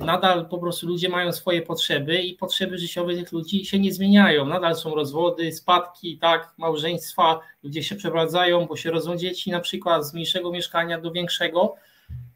nadal 0.02 0.46
po 0.50 0.58
prostu 0.58 0.88
ludzie 0.88 1.10
mają 1.10 1.32
swoje 1.32 1.62
potrzeby 1.62 2.22
i 2.22 2.34
potrzeby 2.34 2.78
życiowe 2.78 3.16
tych 3.16 3.32
ludzi 3.32 3.66
się 3.66 3.80
nie 3.80 3.94
zmieniają. 3.94 4.46
Nadal 4.46 4.76
są 4.76 4.96
rozwody, 4.96 5.52
spadki, 5.52 6.18
tak, 6.18 6.54
małżeństwa, 6.58 7.40
ludzie 7.64 7.84
się 7.84 7.96
przeprowadzają, 7.96 8.66
bo 8.66 8.76
się 8.76 8.92
rodzą 8.92 9.18
dzieci 9.18 9.52
na 9.52 9.60
przykład 9.60 10.06
z 10.06 10.14
mniejszego 10.14 10.52
mieszkania 10.52 11.02
do 11.02 11.12
większego. 11.12 11.76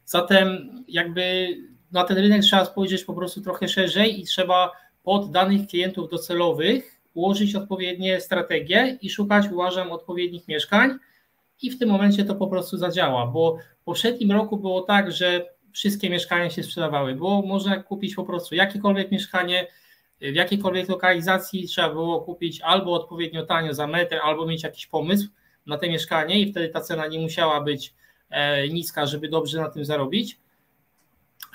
Zatem 0.04 0.70
jakby 0.88 1.56
na 1.92 2.04
ten 2.04 2.18
rynek 2.18 2.42
trzeba 2.42 2.64
spojrzeć 2.64 3.04
po 3.04 3.14
prostu 3.14 3.40
trochę 3.40 3.68
szerzej 3.68 4.20
i 4.20 4.24
trzeba 4.24 4.72
pod 5.02 5.30
danych 5.30 5.66
klientów 5.66 6.10
docelowych 6.10 7.00
ułożyć 7.14 7.54
odpowiednie 7.54 8.20
strategie 8.20 8.98
i 9.02 9.10
szukać, 9.10 9.46
uważam, 9.52 9.92
odpowiednich 9.92 10.48
mieszkań 10.48 10.98
i 11.62 11.70
w 11.70 11.78
tym 11.78 11.88
momencie 11.88 12.24
to 12.24 12.34
po 12.34 12.46
prostu 12.46 12.76
zadziała, 12.76 13.26
bo 13.26 13.58
w 13.80 13.84
poprzednim 13.84 14.32
roku 14.32 14.56
było 14.56 14.80
tak, 14.80 15.12
że 15.12 15.46
wszystkie 15.78 16.10
mieszkania 16.10 16.50
się 16.50 16.62
sprzedawały. 16.62 17.14
Było 17.14 17.42
można 17.42 17.82
kupić 17.82 18.14
po 18.14 18.24
prostu 18.24 18.54
jakiekolwiek 18.54 19.10
mieszkanie, 19.10 19.66
w 20.20 20.34
jakiejkolwiek 20.34 20.88
lokalizacji 20.88 21.68
trzeba 21.68 21.88
było 21.88 22.20
kupić 22.20 22.60
albo 22.60 22.92
odpowiednio 22.92 23.46
tanio 23.46 23.74
za 23.74 23.86
metr, 23.86 24.16
albo 24.22 24.46
mieć 24.46 24.62
jakiś 24.62 24.86
pomysł 24.86 25.28
na 25.66 25.78
te 25.78 25.88
mieszkanie 25.88 26.40
i 26.40 26.50
wtedy 26.50 26.68
ta 26.68 26.80
cena 26.80 27.06
nie 27.06 27.18
musiała 27.18 27.60
być 27.60 27.94
e, 28.30 28.68
niska, 28.68 29.06
żeby 29.06 29.28
dobrze 29.28 29.60
na 29.60 29.70
tym 29.70 29.84
zarobić. 29.84 30.38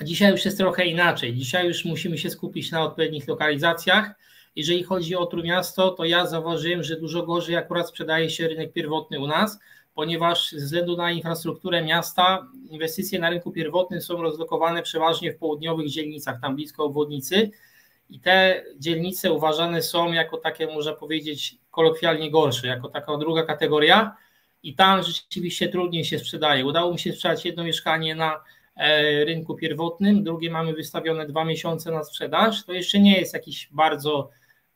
A 0.01 0.03
dzisiaj 0.03 0.31
już 0.31 0.45
jest 0.45 0.57
trochę 0.57 0.85
inaczej. 0.85 1.33
Dzisiaj 1.33 1.67
już 1.67 1.85
musimy 1.85 2.17
się 2.17 2.29
skupić 2.29 2.71
na 2.71 2.83
odpowiednich 2.83 3.27
lokalizacjach. 3.27 4.11
Jeżeli 4.55 4.83
chodzi 4.83 5.15
o 5.15 5.25
Trójmiasto, 5.25 5.91
to 5.91 6.05
ja 6.05 6.25
zauważyłem, 6.25 6.83
że 6.83 6.99
dużo 6.99 7.23
gorzej 7.23 7.55
akurat 7.55 7.89
sprzedaje 7.89 8.29
się 8.29 8.47
rynek 8.47 8.73
pierwotny 8.73 9.19
u 9.19 9.27
nas, 9.27 9.59
ponieważ 9.95 10.51
ze 10.51 10.65
względu 10.65 10.97
na 10.97 11.11
infrastrukturę 11.11 11.83
miasta 11.83 12.47
inwestycje 12.69 13.19
na 13.19 13.29
rynku 13.29 13.51
pierwotnym 13.51 14.01
są 14.01 14.21
rozlokowane 14.21 14.81
przeważnie 14.81 15.33
w 15.33 15.37
południowych 15.37 15.89
dzielnicach, 15.89 16.41
tam 16.41 16.55
blisko 16.55 16.83
obwodnicy 16.83 17.51
i 18.09 18.19
te 18.19 18.63
dzielnice 18.77 19.33
uważane 19.33 19.81
są 19.81 20.11
jako 20.11 20.37
takie, 20.37 20.67
można 20.67 20.93
powiedzieć, 20.93 21.57
kolokwialnie 21.71 22.31
gorsze, 22.31 22.67
jako 22.67 22.89
taka 22.89 23.17
druga 23.17 23.43
kategoria 23.43 24.15
i 24.63 24.75
tam 24.75 25.03
rzeczywiście 25.03 25.69
trudniej 25.69 26.05
się 26.05 26.19
sprzedaje. 26.19 26.65
Udało 26.65 26.91
mi 26.93 26.99
się 26.99 27.13
sprzedać 27.13 27.45
jedno 27.45 27.63
mieszkanie 27.63 28.15
na 28.15 28.43
e, 28.75 29.25
rynku 29.25 29.55
pierwotnym, 29.55 30.23
drugie 30.23 30.51
mamy 30.51 30.73
wystawione 30.73 31.25
dwa 31.25 31.45
miesiące 31.45 31.91
na 31.91 32.03
sprzedaż. 32.03 32.65
To 32.65 32.73
jeszcze 32.73 32.99
nie 32.99 33.19
jest 33.19 33.33
jakiś 33.33 33.69
bardzo 33.71 34.29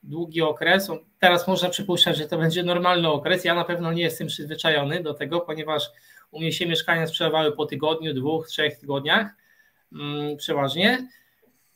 długi 0.08 0.42
okres. 0.42 0.92
Teraz 1.20 1.48
można 1.48 1.70
przypuszczać, 1.70 2.18
że 2.18 2.28
to 2.28 2.38
będzie 2.38 2.64
normalny 2.64 3.10
okres. 3.10 3.46
Ja 3.46 3.56
na 3.56 3.64
pewno 3.64 3.94
nie 3.94 4.02
jestem 4.02 4.28
przyzwyczajony 4.28 5.04
do 5.04 5.14
tego, 5.14 5.42
ponieważ 5.42 5.84
u 6.32 6.40
mnie 6.40 6.52
się 6.52 6.66
mieszkania 6.66 7.08
sprzedawały 7.08 7.52
po 7.52 7.66
tygodniu, 7.66 8.14
dwóch, 8.14 8.48
trzech 8.48 8.80
tygodniach 8.80 9.28
mm, 9.94 10.38
przeważnie. 10.38 11.08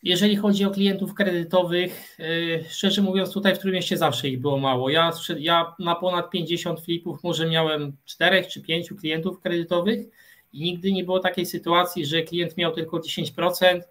Jeżeli 0.04 0.36
chodzi 0.36 0.65
o 0.65 0.72
klientów 0.72 1.13
kredytowych, 1.13 2.17
yy, 2.20 2.63
szczerze 2.70 3.02
mówiąc, 3.02 3.34
tutaj 3.34 3.56
w 3.56 3.60
Trójmieście 3.60 3.98
zawsze 3.98 4.28
ich 4.28 4.41
było 4.41 4.58
mało. 4.58 4.89
Ja, 4.89 5.12
ja 5.38 5.76
na 5.80 5.96
ponad 5.96 6.30
50 6.30 6.82
flipów 6.82 7.24
może 7.24 7.50
miałem 7.50 7.98
czterech 8.06 8.48
czy 8.48 8.62
pięciu 8.62 8.96
klientów 8.96 9.39
kredytowych 9.39 10.08
i 10.54 10.62
nigdy 10.63 10.91
nie 10.91 11.04
było 11.04 11.20
takiej 11.20 11.46
sytuacji, 11.46 12.06
że 12.06 12.22
klient 12.22 12.58
miał 12.58 12.72
tylko 12.72 12.98
10% 12.98 13.82
i 13.82 13.84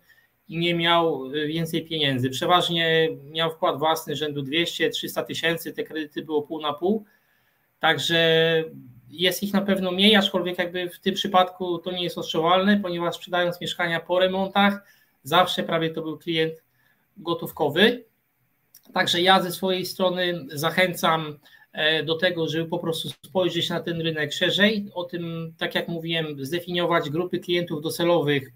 nie 0.59 0.75
miał 0.75 1.31
więcej 1.31 1.85
pieniędzy. 1.85 2.31
Przeważnie 2.31 3.09
miał 3.31 3.51
wkład 3.51 3.79
własny 3.79 4.17
rzędu 4.17 4.43
200-300 4.43 5.25
tysięcy, 5.25 5.73
te 5.73 5.85
kredyty 5.85 6.23
było 6.23 6.43
pół 6.43 6.61
na 6.61 6.73
pół, 6.73 7.05
także 7.81 8.65
jest 9.11 9.43
ich 9.43 9.53
na 9.53 9.61
pewno 9.61 9.93
mniej, 9.93 10.17
aczkolwiek 10.17 10.59
jakby 10.59 10.91
w 10.91 10.99
tym 10.99 11.15
przypadku 11.15 11.79
to 11.79 11.93
nie 11.93 12.05
jest 12.05 12.19
odczuwalne, 12.19 12.81
ponieważ 12.83 13.15
sprzedając 13.15 13.61
mieszkania 13.61 14.01
po 14.01 14.19
remontach, 14.19 14.85
zawsze 15.23 15.63
prawie 15.63 15.91
to 15.91 16.03
był 16.03 16.19
klient 16.19 16.55
gotówkowy. 17.17 18.05
Także 18.95 19.21
ja 19.21 19.43
ze 19.43 19.53
swojej 19.53 19.87
strony 19.87 20.47
zachęcam 20.49 21.39
e, 21.73 22.05
do 22.05 22.15
tego, 22.15 22.49
żeby 22.49 22.69
po 22.69 22.79
prostu 22.79 23.09
spojrzeć 23.27 23.69
na 23.69 23.81
ten 23.81 24.01
rynek 24.01 24.33
szerzej. 24.33 24.89
O 24.95 25.05
tym, 25.05 25.55
tak 25.59 25.75
jak 25.75 25.89
mówiłem, 25.89 26.45
zdefiniować 26.45 27.11
grupy 27.11 27.39
klientów 27.39 27.83
docelowych, 27.83 28.53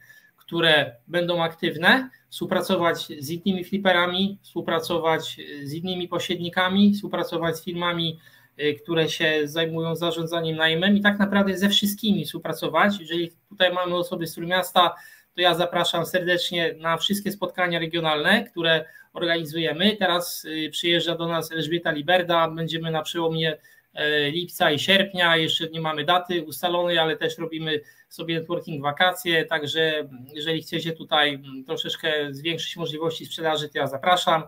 które 0.46 0.96
będą 1.08 1.42
aktywne, 1.42 2.10
współpracować 2.30 3.08
z 3.18 3.30
innymi 3.30 3.64
fliperami, 3.64 4.38
współpracować 4.42 5.36
z 5.62 5.72
innymi 5.72 6.08
pośrednikami, 6.08 6.94
współpracować 6.94 7.56
z 7.56 7.64
firmami, 7.64 8.18
y, 8.60 8.74
które 8.82 9.08
się 9.08 9.40
zajmują 9.44 9.96
zarządzaniem 9.96 10.56
najmem 10.56 10.96
i 10.96 11.00
tak 11.00 11.18
naprawdę 11.18 11.58
ze 11.58 11.68
wszystkimi 11.68 12.24
współpracować. 12.24 13.00
Jeżeli 13.00 13.30
tutaj 13.48 13.72
mamy 13.72 13.96
osoby 13.96 14.26
z 14.26 14.34
Trójmiasta, 14.34 14.94
to 15.34 15.40
ja 15.40 15.54
zapraszam 15.54 16.06
serdecznie 16.06 16.74
na 16.78 16.96
wszystkie 16.96 17.32
spotkania 17.32 17.78
regionalne, 17.78 18.44
które 18.44 18.84
organizujemy. 19.12 19.96
Teraz 19.96 20.44
y, 20.44 20.70
przyjeżdża 20.70 21.16
do 21.16 21.28
nas 21.28 21.52
Elżbieta 21.52 21.92
Liberda, 21.92 22.50
będziemy 22.50 22.90
na 22.90 23.02
przełomie 23.02 23.58
e, 23.94 24.30
lipca 24.30 24.70
i 24.70 24.78
sierpnia, 24.78 25.36
jeszcze 25.36 25.68
nie 25.68 25.80
mamy 25.80 26.04
daty 26.04 26.44
ustalonej, 26.44 26.98
ale 26.98 27.16
też 27.16 27.38
robimy 27.38 27.80
sobie 28.14 28.38
networking 28.38 28.82
wakacje, 28.82 29.44
także 29.44 30.08
jeżeli 30.34 30.62
chcecie 30.62 30.92
tutaj 30.92 31.42
troszeczkę 31.66 32.34
zwiększyć 32.34 32.76
możliwości 32.76 33.26
sprzedaży, 33.26 33.68
to 33.68 33.78
ja 33.78 33.86
zapraszam 33.86 34.42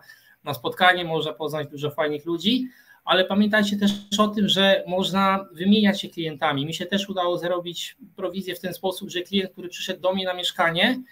na 0.45 0.55
spotkanie, 0.55 1.05
można 1.05 1.33
poznać 1.33 1.69
dużo 1.69 1.91
fajnych 1.91 2.27
ludzi, 2.27 2.69
ale 3.05 3.25
pamiętajcie 3.25 3.77
też 3.77 3.91
o 4.19 4.29
tym, 4.29 4.49
że 4.49 4.85
można 4.87 5.49
wymieniać 5.53 6.01
się 6.01 6.09
klientami. 6.09 6.67
Mi 6.67 6.75
się 6.75 6.87
też 6.87 7.09
udało 7.09 7.39
zarobić 7.39 7.97
prowizję 8.17 8.55
w 8.55 8.61
ten 8.61 8.75
sposób, 8.75 9.11
że 9.11 9.23
klient, 9.23 9.53
który 9.53 9.69
przyszedł 9.69 10.01
do 10.01 10.13
mnie 10.13 10.25
na 10.25 10.35
mieszkanie, 10.35 11.03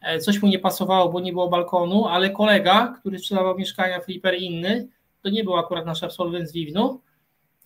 e, 0.00 0.18
coś 0.18 0.42
mu 0.42 0.48
nie 0.48 0.58
pasowało, 0.58 1.08
bo 1.08 1.20
nie 1.20 1.32
było 1.32 1.48
balkonu, 1.48 2.06
ale 2.06 2.30
kolega, 2.30 2.94
który 3.00 3.18
sprzedawał 3.18 3.58
mieszkania 3.58 4.00
flipper 4.00 4.34
inny, 4.34 4.88
to 5.22 5.30
nie 5.30 5.44
był 5.44 5.56
akurat 5.56 5.86
nasz 5.86 6.02
absolwent 6.02 6.48
z 6.48 6.52
Wiwnu, 6.52 7.00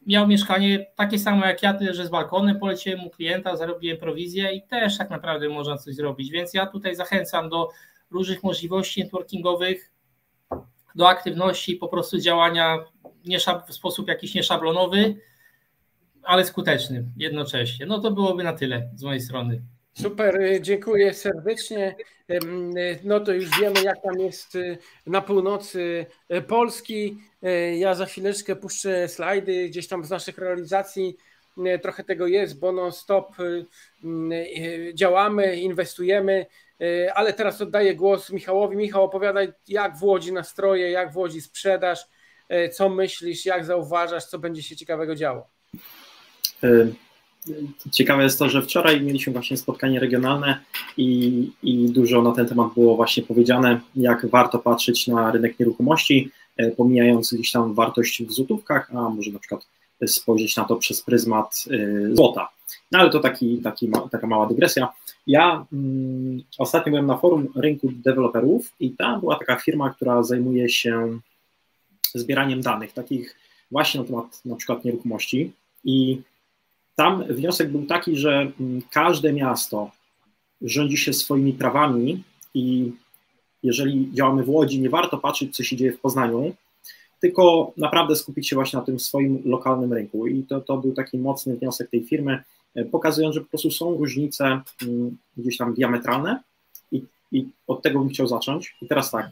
miał 0.08 0.26
mieszkanie 0.26 0.86
takie 0.96 1.18
samo 1.18 1.46
jak 1.46 1.62
ja, 1.62 1.74
tyle 1.74 1.94
że 1.94 2.06
z 2.06 2.10
balkonem, 2.10 2.58
poleciłem 2.58 2.98
mu 2.98 3.10
klienta, 3.10 3.56
zarobiłem 3.56 3.98
prowizję 3.98 4.52
i 4.52 4.62
też 4.62 4.98
tak 4.98 5.10
naprawdę 5.10 5.48
można 5.48 5.78
coś 5.78 5.94
zrobić. 5.94 6.30
Więc 6.30 6.54
ja 6.54 6.66
tutaj 6.66 6.96
zachęcam 6.96 7.48
do 7.48 7.68
różnych 8.10 8.42
możliwości 8.42 9.02
networkingowych, 9.02 9.92
do 10.94 11.08
aktywności, 11.08 11.76
po 11.76 11.88
prostu 11.88 12.18
działania 12.18 12.78
nie 13.24 13.38
w 13.68 13.74
sposób 13.74 14.08
jakiś 14.08 14.34
nieszablonowy, 14.34 15.14
ale 16.22 16.44
skuteczny 16.44 17.04
jednocześnie. 17.16 17.86
No 17.86 17.98
to 17.98 18.10
byłoby 18.10 18.44
na 18.44 18.52
tyle 18.52 18.90
z 18.94 19.02
mojej 19.02 19.20
strony. 19.20 19.62
Super, 20.02 20.40
y, 20.40 20.60
dziękuję 20.60 21.14
serdecznie. 21.14 21.94
Y, 22.30 22.38
no 23.04 23.20
to 23.20 23.32
już 23.32 23.60
wiemy, 23.60 23.82
jak 23.82 24.02
tam 24.02 24.20
jest 24.20 24.54
y, 24.54 24.78
na 25.06 25.20
północy 25.20 26.06
Polski. 26.48 27.18
Ja 27.78 27.94
za 27.94 28.06
chwileczkę 28.06 28.56
puszczę 28.56 29.08
slajdy 29.08 29.68
gdzieś 29.68 29.88
tam 29.88 30.04
z 30.04 30.10
naszych 30.10 30.38
realizacji. 30.38 31.16
Trochę 31.82 32.04
tego 32.04 32.26
jest, 32.26 32.58
bo 32.58 32.72
non-stop 32.72 33.36
działamy, 34.94 35.56
inwestujemy, 35.56 36.46
ale 37.14 37.32
teraz 37.32 37.60
oddaję 37.60 37.94
głos 37.94 38.30
Michałowi. 38.30 38.76
Michał, 38.76 39.04
opowiadaj, 39.04 39.52
jak 39.68 39.96
w 39.98 40.02
Łodzi 40.02 40.32
nastroje, 40.32 40.90
jak 40.90 41.12
w 41.12 41.16
Łodzi 41.16 41.40
sprzedaż, 41.40 42.06
co 42.72 42.88
myślisz, 42.88 43.46
jak 43.46 43.64
zauważasz, 43.64 44.24
co 44.24 44.38
będzie 44.38 44.62
się 44.62 44.76
ciekawego 44.76 45.14
działo. 45.14 45.48
Ciekawe 47.92 48.22
jest 48.22 48.38
to, 48.38 48.48
że 48.48 48.62
wczoraj 48.62 49.00
mieliśmy 49.00 49.32
właśnie 49.32 49.56
spotkanie 49.56 50.00
regionalne 50.00 50.60
i, 50.96 51.50
i 51.62 51.88
dużo 51.88 52.22
na 52.22 52.32
ten 52.32 52.46
temat 52.46 52.74
było 52.74 52.96
właśnie 52.96 53.22
powiedziane, 53.22 53.80
jak 53.96 54.26
warto 54.26 54.58
patrzeć 54.58 55.06
na 55.06 55.30
rynek 55.30 55.58
nieruchomości, 55.60 56.30
e, 56.56 56.70
pomijając 56.70 57.34
gdzieś 57.34 57.52
tam 57.52 57.74
wartość 57.74 58.22
w 58.22 58.32
złotówkach, 58.32 58.90
a 58.94 59.08
może 59.08 59.30
na 59.30 59.38
przykład 59.38 59.66
spojrzeć 60.06 60.56
na 60.56 60.64
to 60.64 60.76
przez 60.76 61.02
pryzmat 61.02 61.64
e, 61.70 62.14
złota. 62.14 62.48
No 62.92 62.98
ale 62.98 63.10
to 63.10 63.20
taki, 63.20 63.58
taki, 63.58 63.90
taka 64.10 64.26
mała 64.26 64.46
dygresja. 64.46 64.92
Ja 65.26 65.66
mm, 65.72 66.42
ostatnio 66.58 66.90
byłem 66.90 67.06
na 67.06 67.16
forum 67.16 67.48
rynku 67.56 67.88
deweloperów 67.92 68.72
i 68.80 68.90
tam 68.90 69.20
była 69.20 69.38
taka 69.38 69.56
firma, 69.56 69.90
która 69.90 70.22
zajmuje 70.22 70.68
się 70.68 71.18
zbieraniem 72.14 72.60
danych, 72.60 72.92
takich 72.92 73.36
właśnie 73.70 74.00
na 74.00 74.06
temat 74.06 74.44
na 74.44 74.56
przykład 74.56 74.84
nieruchomości 74.84 75.52
i 75.84 76.20
tam 76.98 77.24
wniosek 77.24 77.70
był 77.70 77.86
taki, 77.86 78.16
że 78.16 78.52
mm, 78.60 78.82
każde 78.90 79.32
miasto 79.32 79.90
rządzi 80.62 80.96
się 80.96 81.12
swoimi 81.12 81.52
prawami 81.52 82.22
i 82.54 82.92
jeżeli 83.62 84.12
działamy 84.12 84.42
w 84.42 84.48
Łodzi, 84.48 84.80
nie 84.80 84.90
warto 84.90 85.18
patrzeć, 85.18 85.56
co 85.56 85.62
się 85.62 85.76
dzieje 85.76 85.92
w 85.92 86.00
Poznaniu, 86.00 86.54
tylko 87.20 87.72
naprawdę 87.76 88.16
skupić 88.16 88.48
się 88.48 88.56
właśnie 88.56 88.78
na 88.78 88.84
tym 88.84 89.00
swoim 89.00 89.42
lokalnym 89.44 89.92
rynku. 89.92 90.26
I 90.26 90.42
to, 90.42 90.60
to 90.60 90.76
był 90.76 90.92
taki 90.92 91.18
mocny 91.18 91.56
wniosek 91.56 91.90
tej 91.90 92.04
firmy, 92.04 92.42
e, 92.74 92.84
pokazując, 92.84 93.34
że 93.34 93.40
po 93.40 93.46
prostu 93.46 93.70
są 93.70 93.96
różnice 93.96 94.60
mm, 94.82 95.16
gdzieś 95.36 95.56
tam 95.56 95.74
diametralne 95.74 96.42
i, 96.92 97.02
i 97.32 97.46
od 97.66 97.82
tego 97.82 97.98
bym 97.98 98.08
chciał 98.08 98.26
zacząć. 98.26 98.76
I 98.82 98.86
teraz 98.86 99.10
tak, 99.10 99.30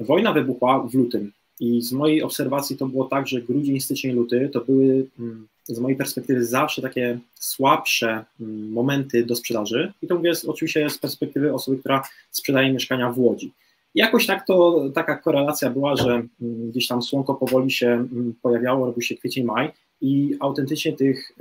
wojna 0.00 0.32
wybuchła 0.32 0.78
w 0.78 0.94
lutym 0.94 1.32
i 1.60 1.82
z 1.82 1.92
mojej 1.92 2.22
obserwacji 2.22 2.76
to 2.76 2.86
było 2.86 3.04
tak, 3.04 3.28
że 3.28 3.42
grudzień, 3.42 3.80
styczeń, 3.80 4.12
luty 4.12 4.50
to 4.52 4.60
były 4.60 5.06
mm, 5.18 5.48
z 5.64 5.78
mojej 5.78 5.98
perspektywy 5.98 6.44
zawsze 6.44 6.82
takie 6.82 7.18
słabsze 7.34 8.24
mm, 8.40 8.72
momenty 8.72 9.26
do 9.26 9.36
sprzedaży. 9.36 9.92
I 10.02 10.06
to 10.06 10.14
mówię 10.14 10.32
oczywiście 10.46 10.90
z 10.90 10.98
perspektywy 10.98 11.54
osoby, 11.54 11.78
która 11.78 12.02
sprzedaje 12.30 12.72
mieszkania 12.72 13.12
w 13.12 13.18
Łodzi. 13.18 13.52
Jakoś 13.94 14.26
tak 14.26 14.46
to, 14.46 14.84
taka 14.94 15.16
korelacja 15.16 15.70
była, 15.70 15.96
że 15.96 16.10
mm, 16.12 16.70
gdzieś 16.70 16.86
tam 16.86 17.02
słonko 17.02 17.34
powoli 17.34 17.70
się 17.70 18.08
pojawiało, 18.42 18.86
robił 18.86 19.02
się 19.02 19.14
kwiecień, 19.14 19.44
maj 19.44 19.70
i 20.00 20.36
autentycznie 20.40 20.92
tych 20.92 21.32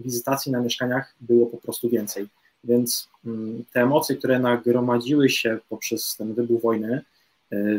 wizytacji 0.00 0.52
na 0.52 0.60
mieszkaniach 0.60 1.14
było 1.20 1.46
po 1.46 1.56
prostu 1.56 1.88
więcej. 1.88 2.26
Więc 2.64 3.08
te 3.72 3.82
emocje, 3.82 4.16
które 4.16 4.38
nagromadziły 4.38 5.28
się 5.28 5.58
poprzez 5.68 6.16
ten 6.16 6.34
wybuch 6.34 6.62
wojny, 6.62 7.02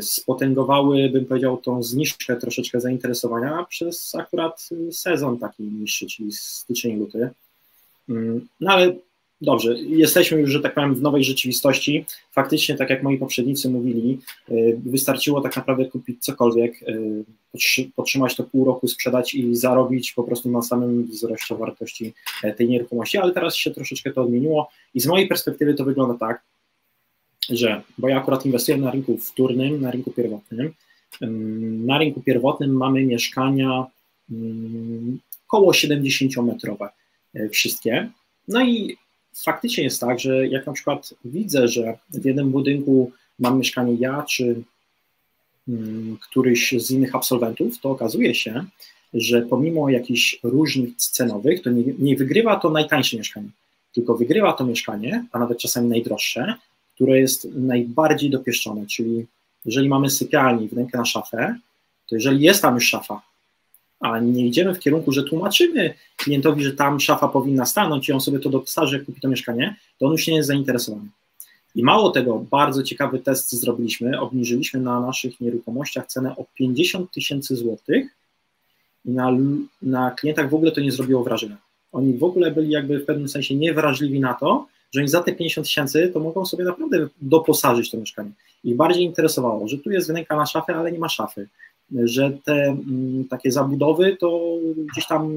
spotęgowały, 0.02 1.10
bym 1.10 1.26
powiedział, 1.26 1.58
tą 1.58 1.84
zniżkę 1.84 2.36
troszeczkę 2.36 2.80
zainteresowania 2.80 3.66
przez 3.70 4.16
akurat 4.16 4.70
sezon 4.92 5.38
taki 5.38 5.64
niższy, 5.64 6.08
czyli 6.08 6.32
styczeń, 6.32 7.00
luty. 7.00 7.30
Mm, 8.10 8.48
no 8.60 8.72
ale 8.72 8.96
dobrze, 9.42 9.76
jesteśmy 9.80 10.40
już, 10.40 10.50
że 10.50 10.60
tak 10.60 10.74
powiem, 10.74 10.96
w 10.96 11.02
nowej 11.02 11.24
rzeczywistości. 11.24 12.06
Faktycznie, 12.32 12.76
tak 12.76 12.90
jak 12.90 13.04
moi 13.04 13.18
poprzednicy 13.18 13.70
mówili, 13.70 14.20
e, 14.50 14.54
wystarczyło 14.86 15.42
tak 15.42 15.56
naprawdę 15.56 15.86
kupić 15.86 16.24
cokolwiek, 16.24 16.84
e, 16.84 16.94
podtrzymać 17.96 18.36
to 18.36 18.44
pół 18.44 18.66
roku, 18.66 18.88
sprzedać 18.88 19.36
i 19.36 19.56
zarobić 19.56 20.12
po 20.12 20.24
prostu 20.24 20.52
na 20.52 20.62
samym 20.62 21.06
wzroście 21.06 21.56
wartości 21.56 22.14
tej 22.58 22.70
nieruchomości, 22.70 23.18
ale 23.18 23.34
teraz 23.34 23.56
się 23.56 23.72
troszeczkę 23.72 24.12
to 24.12 24.22
odmieniło 24.22 24.70
i 24.94 25.00
z 25.00 25.08
mojej 25.08 25.28
perspektywy 25.28 25.74
to 25.74 25.86
wygląda 25.86 26.18
tak, 26.18 26.42
że, 27.50 27.82
bo 27.98 28.10
ja 28.10 28.18
akurat 28.18 28.46
inwestuję 28.46 28.78
na 28.78 28.92
rynku 28.92 29.18
wtórnym, 29.18 29.82
na 29.82 29.92
rynku 29.92 30.12
pierwotnym. 30.12 30.74
Na 31.86 31.98
rynku 31.98 32.22
pierwotnym 32.22 32.72
mamy 32.72 33.06
mieszkania 33.06 33.86
około 35.48 35.72
70-metrowe 35.72 36.90
e, 37.34 37.50
wszystkie. 37.50 38.10
No 38.48 38.66
i 38.66 38.98
faktycznie 39.36 39.84
jest 39.84 40.02
tak, 40.02 40.20
że 40.20 40.48
jak 40.48 40.68
na 40.68 40.74
przykład 40.74 41.14
widzę, 41.26 41.68
że 41.68 41.98
w 42.10 42.26
jednym 42.26 42.52
budynku 42.52 43.12
mam 43.40 43.58
mieszkanie 43.58 43.96
ja, 44.00 44.24
czy 44.24 44.64
któryś 46.22 46.74
z 46.78 46.92
innych 46.92 47.16
absolwentów, 47.16 47.80
to 47.80 47.90
okazuje 47.90 48.36
się, 48.36 48.66
że 49.14 49.42
pomimo 49.42 49.90
jakichś 49.90 50.40
różnic 50.44 51.10
cenowych, 51.10 51.62
to 51.62 51.70
nie, 51.70 51.84
nie 52.00 52.16
wygrywa 52.16 52.56
to 52.56 52.70
najtańsze 52.70 53.18
mieszkanie, 53.18 53.50
tylko 53.94 54.18
wygrywa 54.18 54.54
to 54.54 54.66
mieszkanie, 54.66 55.26
a 55.32 55.40
nawet 55.40 55.58
czasami 55.58 55.90
najdroższe, 55.90 56.56
które 57.00 57.20
jest 57.20 57.48
najbardziej 57.56 58.30
dopieszczone, 58.30 58.86
czyli 58.86 59.26
jeżeli 59.66 59.90
mamy 59.90 60.10
sypialnię 60.10 60.66
i 60.66 60.68
wnękę 60.68 60.98
na 60.98 61.06
szafę, 61.06 61.56
to 62.10 62.16
jeżeli 62.16 62.42
jest 62.42 62.62
tam 62.62 62.76
już 62.76 62.88
szafa, 62.88 63.22
a 64.00 64.20
nie 64.20 64.48
idziemy 64.48 64.76
w 64.76 64.80
kierunku, 64.80 65.12
że 65.12 65.24
tłumaczymy 65.24 65.94
klientowi, 66.18 66.64
że 66.64 66.74
tam 66.74 67.00
szafa 67.00 67.28
powinna 67.28 67.66
stanąć 67.66 68.10
i 68.10 68.14
on 68.14 68.22
sobie 68.22 68.40
to 68.40 68.50
dostarzy, 68.50 68.98
jak 68.98 69.06
kupi 69.06 69.22
to 69.22 69.28
mieszkanie, 69.28 69.76
to 70.00 70.06
on 70.06 70.12
już 70.12 70.28
nie 70.28 70.36
jest 70.36 70.48
zainteresowany. 70.48 71.10
I 71.76 71.84
mało 71.84 72.10
tego, 72.10 72.46
bardzo 72.52 72.84
ciekawy 72.84 73.20
test 73.20 73.52
zrobiliśmy, 73.52 74.20
obniżyliśmy 74.20 74.80
na 74.80 75.00
naszych 75.00 75.42
nieruchomościach 75.42 76.08
cenę 76.08 76.36
o 76.36 76.46
50 76.56 77.12
tysięcy 77.12 77.56
złotych 77.56 78.08
i 79.06 79.12
na, 79.12 79.32
na 79.82 80.12
klientach 80.12 80.50
w 80.50 80.54
ogóle 80.54 80.72
to 80.72 80.82
nie 80.82 80.92
zrobiło 80.92 81.24
wrażenia. 81.24 81.58
Oni 81.92 82.18
w 82.18 82.24
ogóle 82.24 82.52
byli 82.52 82.70
jakby 82.70 83.00
w 83.00 83.06
pewnym 83.06 83.30
sensie 83.30 83.56
niewrażliwi 83.56 84.20
na 84.20 84.34
to, 84.34 84.68
że 84.94 85.00
oni 85.00 85.10
za 85.10 85.24
te 85.24 85.34
50 85.34 85.68
tysięcy 85.68 86.12
to 86.14 86.20
mogą 86.20 86.46
sobie 86.46 86.64
naprawdę 86.64 87.08
doposażyć 87.22 87.92
to 87.92 87.98
mieszkanie. 87.98 88.32
Ich 88.64 88.76
bardziej 88.76 89.04
interesowało, 89.04 89.68
że 89.68 89.78
tu 89.78 89.92
jest 89.92 90.10
wnęka 90.10 90.36
na 90.36 90.46
szafę, 90.46 90.76
ale 90.76 90.92
nie 90.92 91.00
ma 91.00 91.10
szafy, 91.10 91.48
że 92.04 92.32
te 92.46 92.54
m, 92.54 93.26
takie 93.30 93.52
zabudowy 93.52 94.18
to 94.20 94.58
gdzieś 94.92 95.08
tam 95.08 95.34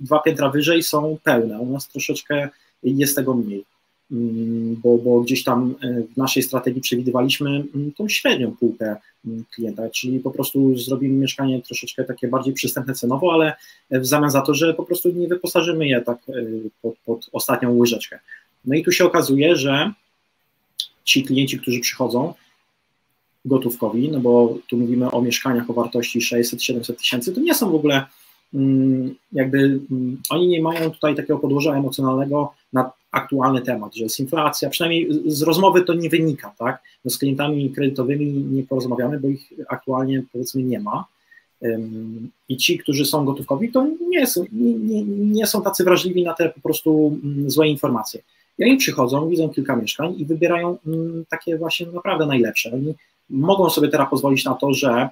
dwa 0.00 0.18
piętra 0.18 0.50
wyżej 0.50 0.82
są 0.82 1.18
pełne, 1.22 1.58
u 1.58 1.66
nas 1.66 1.88
troszeczkę 1.88 2.48
jest 2.82 3.16
tego 3.16 3.34
mniej. 3.34 3.64
Mm, 4.12 4.76
bo, 4.82 4.98
bo 4.98 5.20
gdzieś 5.20 5.44
tam 5.44 5.74
e, 5.82 6.02
w 6.14 6.16
naszej 6.16 6.42
strategii 6.42 6.80
przewidywaliśmy 6.80 7.50
mm, 7.50 7.92
tą 7.96 8.08
średnią 8.08 8.56
półkę 8.56 8.96
mm, 9.26 9.44
klienta, 9.54 9.90
czyli 9.90 10.20
po 10.20 10.30
prostu 10.30 10.78
zrobimy 10.78 11.14
mieszkanie 11.14 11.62
troszeczkę 11.62 12.04
takie 12.04 12.28
bardziej 12.28 12.54
przystępne 12.54 12.94
cenowo, 12.94 13.32
ale 13.32 13.54
w 13.90 14.06
zamian 14.06 14.30
za 14.30 14.40
to, 14.40 14.54
że 14.54 14.74
po 14.74 14.82
prostu 14.82 15.12
nie 15.12 15.28
wyposażymy 15.28 15.88
je 15.88 16.00
tak 16.00 16.18
e, 16.28 16.32
pod, 16.82 16.94
pod 17.04 17.28
ostatnią 17.32 17.78
łyżeczkę. 17.78 18.18
No 18.64 18.74
i 18.74 18.84
tu 18.84 18.92
się 18.92 19.04
okazuje, 19.04 19.56
że 19.56 19.92
ci 21.04 21.24
klienci, 21.24 21.58
którzy 21.58 21.80
przychodzą 21.80 22.34
gotówkowi, 23.44 24.10
no 24.10 24.20
bo 24.20 24.58
tu 24.66 24.76
mówimy 24.76 25.10
o 25.10 25.22
mieszkaniach 25.22 25.70
o 25.70 25.72
wartości 25.72 26.20
600-700 26.20 26.96
tysięcy, 26.96 27.32
to 27.32 27.40
nie 27.40 27.54
są 27.54 27.70
w 27.70 27.74
ogóle 27.74 28.06
jakby, 29.32 29.80
oni 30.30 30.48
nie 30.48 30.62
mają 30.62 30.90
tutaj 30.90 31.16
takiego 31.16 31.38
podłoża 31.38 31.76
emocjonalnego 31.76 32.52
na 32.72 32.90
aktualny 33.10 33.62
temat, 33.62 33.94
że 33.94 34.04
jest 34.04 34.20
inflacja, 34.20 34.70
przynajmniej 34.70 35.08
z 35.26 35.42
rozmowy 35.42 35.82
to 35.82 35.94
nie 35.94 36.08
wynika, 36.08 36.54
tak? 36.58 36.82
No 37.04 37.10
z 37.10 37.18
klientami 37.18 37.70
kredytowymi 37.70 38.26
nie 38.26 38.62
porozmawiamy, 38.62 39.20
bo 39.20 39.28
ich 39.28 39.52
aktualnie 39.68 40.22
powiedzmy 40.32 40.62
nie 40.62 40.80
ma. 40.80 41.04
I 42.48 42.56
ci, 42.56 42.78
którzy 42.78 43.04
są 43.04 43.24
gotówkowi, 43.24 43.72
to 43.72 43.86
nie 44.08 44.26
są, 44.26 44.44
nie, 44.52 44.72
nie, 44.74 45.04
nie 45.04 45.46
są 45.46 45.62
tacy 45.62 45.84
wrażliwi 45.84 46.24
na 46.24 46.34
te 46.34 46.48
po 46.48 46.60
prostu 46.60 47.20
mm, 47.24 47.50
złe 47.50 47.68
informacje. 47.68 48.22
I 48.62 48.64
oni 48.64 48.76
przychodzą, 48.76 49.28
widzą 49.28 49.48
kilka 49.48 49.76
mieszkań 49.76 50.14
i 50.18 50.24
wybierają 50.24 50.78
mm, 50.86 51.24
takie 51.28 51.56
właśnie 51.58 51.86
naprawdę 51.86 52.26
najlepsze. 52.26 52.72
Oni 52.72 52.94
mogą 53.30 53.70
sobie 53.70 53.88
teraz 53.88 54.10
pozwolić 54.10 54.44
na 54.44 54.54
to, 54.54 54.74
że 54.74 55.08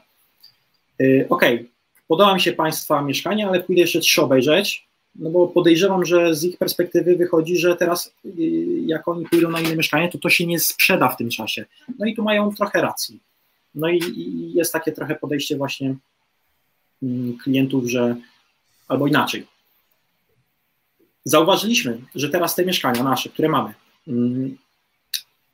y, 1.00 1.26
okej, 1.30 1.54
okay, 1.54 1.68
podoba 2.08 2.34
mi 2.34 2.40
się 2.40 2.52
Państwa 2.52 3.02
mieszkanie, 3.02 3.48
ale 3.48 3.62
pójdę 3.62 3.80
jeszcze 3.80 4.00
trzy 4.00 4.22
obejrzeć, 4.22 4.86
no 5.14 5.30
bo 5.30 5.48
podejrzewam, 5.48 6.04
że 6.04 6.34
z 6.34 6.44
ich 6.44 6.58
perspektywy 6.58 7.16
wychodzi, 7.16 7.56
że 7.56 7.76
teraz 7.76 8.14
y, 8.24 8.30
jak 8.86 9.08
oni 9.08 9.26
pójdą 9.26 9.50
na 9.50 9.60
inne 9.60 9.76
mieszkanie, 9.76 10.08
to 10.08 10.18
to 10.18 10.30
się 10.30 10.46
nie 10.46 10.60
sprzeda 10.60 11.08
w 11.08 11.16
tym 11.16 11.30
czasie. 11.30 11.64
No 11.98 12.06
i 12.06 12.14
tu 12.14 12.22
mają 12.22 12.54
trochę 12.54 12.82
racji. 12.82 13.20
No 13.74 13.88
i, 13.88 13.98
i 13.98 14.52
jest 14.54 14.72
takie 14.72 14.92
trochę 14.92 15.14
podejście 15.14 15.56
właśnie 15.56 15.94
mm, 17.02 17.38
klientów, 17.38 17.84
że 17.86 18.16
albo 18.88 19.06
inaczej. 19.06 19.46
Zauważyliśmy, 21.24 21.98
że 22.14 22.28
teraz 22.28 22.54
te 22.54 22.64
mieszkania 22.64 23.02
nasze, 23.02 23.28
które 23.28 23.48
mamy, 23.48 23.74
mm, 24.08 24.56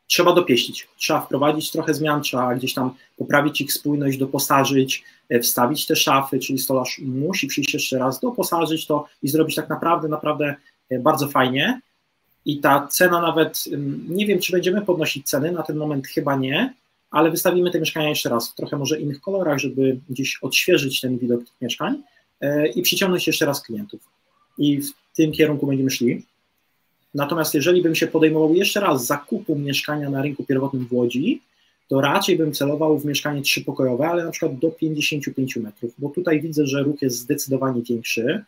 trzeba 0.06 0.32
dopieścić, 0.32 0.88
trzeba 0.96 1.20
wprowadzić 1.20 1.70
trochę 1.70 1.94
zmian, 1.94 2.22
trzeba 2.22 2.54
gdzieś 2.54 2.74
tam 2.74 2.94
poprawić 3.16 3.60
ich 3.60 3.72
spójność, 3.72 4.18
doposażyć, 4.18 5.04
e, 5.28 5.40
wstawić 5.40 5.86
te 5.86 5.96
szafy, 5.96 6.38
czyli 6.38 6.58
stolarz 6.58 7.00
musi 7.04 7.46
przyjść 7.46 7.74
jeszcze 7.74 7.98
raz, 7.98 8.20
doposażyć 8.20 8.86
to 8.86 9.06
i 9.22 9.28
zrobić 9.28 9.54
tak 9.56 9.68
naprawdę, 9.68 10.08
naprawdę 10.08 10.54
e, 10.90 10.98
bardzo 10.98 11.28
fajnie. 11.28 11.80
I 12.44 12.60
ta 12.60 12.86
cena 12.86 13.20
nawet, 13.20 13.64
nie 14.08 14.26
wiem, 14.26 14.38
czy 14.38 14.52
będziemy 14.52 14.82
podnosić 14.82 15.28
ceny, 15.28 15.52
na 15.52 15.62
ten 15.62 15.76
moment 15.76 16.06
chyba 16.06 16.36
nie, 16.36 16.74
ale 17.10 17.30
wystawimy 17.30 17.70
te 17.70 17.80
mieszkania 17.80 18.08
jeszcze 18.08 18.28
raz 18.28 18.50
w 18.50 18.54
trochę 18.54 18.76
może 18.76 19.00
innych 19.00 19.20
kolorach, 19.20 19.58
żeby 19.58 20.00
gdzieś 20.10 20.38
odświeżyć 20.42 21.00
ten 21.00 21.18
widok 21.18 21.44
tych 21.44 21.60
mieszkań 21.60 22.02
e, 22.40 22.66
i 22.66 22.82
przyciągnąć 22.82 23.26
jeszcze 23.26 23.46
raz 23.46 23.62
klientów. 23.62 24.00
I 24.58 24.80
tym 25.16 25.32
kierunku 25.32 25.66
będziemy 25.66 25.90
szli. 25.90 26.22
Natomiast 27.14 27.54
jeżeli 27.54 27.82
bym 27.82 27.94
się 27.94 28.06
podejmował 28.06 28.54
jeszcze 28.54 28.80
raz 28.80 29.06
zakupu 29.06 29.56
mieszkania 29.56 30.10
na 30.10 30.22
rynku 30.22 30.44
pierwotnym 30.44 30.86
w 30.86 30.92
Łodzi, 30.92 31.40
to 31.88 32.00
raczej 32.00 32.36
bym 32.38 32.52
celował 32.52 32.98
w 32.98 33.04
mieszkanie 33.04 33.42
trzypokojowe, 33.42 34.08
ale 34.08 34.24
na 34.24 34.30
przykład 34.30 34.58
do 34.58 34.70
55 34.70 35.56
metrów, 35.56 35.92
bo 35.98 36.08
tutaj 36.08 36.40
widzę, 36.40 36.66
że 36.66 36.82
ruch 36.82 37.02
jest 37.02 37.16
zdecydowanie 37.16 37.82
większy 37.82 38.44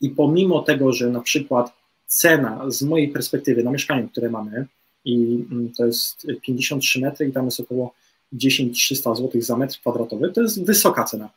i 0.00 0.10
pomimo 0.10 0.62
tego, 0.62 0.92
że 0.92 1.10
na 1.10 1.20
przykład 1.20 1.72
cena 2.06 2.70
z 2.70 2.82
mojej 2.82 3.08
perspektywy 3.08 3.62
na 3.64 3.70
mieszkaniu, 3.70 4.08
które 4.08 4.30
mamy, 4.30 4.66
i 5.04 5.44
mm, 5.50 5.72
to 5.76 5.86
jest 5.86 6.26
53 6.42 7.00
metry 7.00 7.28
i 7.28 7.32
tam 7.32 7.44
jest 7.44 7.60
około 7.60 7.94
10-300 8.34 9.16
zł 9.16 9.42
za 9.42 9.56
metr 9.56 9.80
kwadratowy, 9.80 10.32
to 10.32 10.42
jest 10.42 10.64
wysoka 10.64 11.04
cena. 11.04 11.30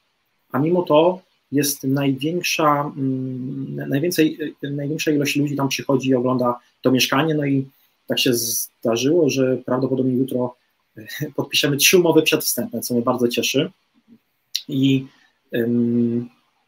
A 0.52 0.60
mimo 0.60 0.84
to 0.84 1.22
jest 1.52 1.84
największa, 1.84 2.82
mm, 2.98 3.90
najwięcej, 3.90 4.56
największa 4.62 5.12
ilość 5.12 5.36
ludzi 5.36 5.56
tam 5.56 5.68
przychodzi 5.68 6.10
i 6.10 6.16
ogląda 6.16 6.60
to 6.82 6.92
mieszkanie, 6.92 7.34
no 7.34 7.46
i 7.46 7.68
tak 8.08 8.20
się 8.20 8.34
zdarzyło, 8.34 9.30
że 9.30 9.58
prawdopodobnie 9.66 10.14
jutro 10.14 10.56
e, 10.98 11.06
podpiszemy 11.36 11.78
trzy 11.78 11.98
umowy 11.98 12.22
przedwstępne, 12.22 12.82
co 12.82 12.94
mnie 12.94 13.04
bardzo 13.04 13.28
cieszy. 13.28 13.72
I 14.68 15.06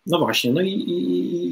no 0.05 0.19
właśnie, 0.19 0.53
no 0.53 0.61
i, 0.61 0.69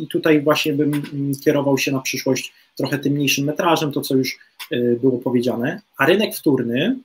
i, 0.04 0.08
tutaj 0.08 0.42
właśnie 0.42 0.74
bym 0.74 1.02
kierował 1.44 1.78
się 1.78 1.92
na 1.92 2.00
przyszłość 2.00 2.54
trochę 2.76 3.00
tym 3.00 3.14
mniejszym 3.14 3.46
metrażem, 3.46 3.92
to 3.92 4.02
co 4.02 4.16
już 4.16 4.38
e, 4.72 4.96
było 4.96 5.18
powiedziane, 5.18 5.82
a 5.98 6.06
rynek 6.06 6.36
wtórny, 6.36 6.98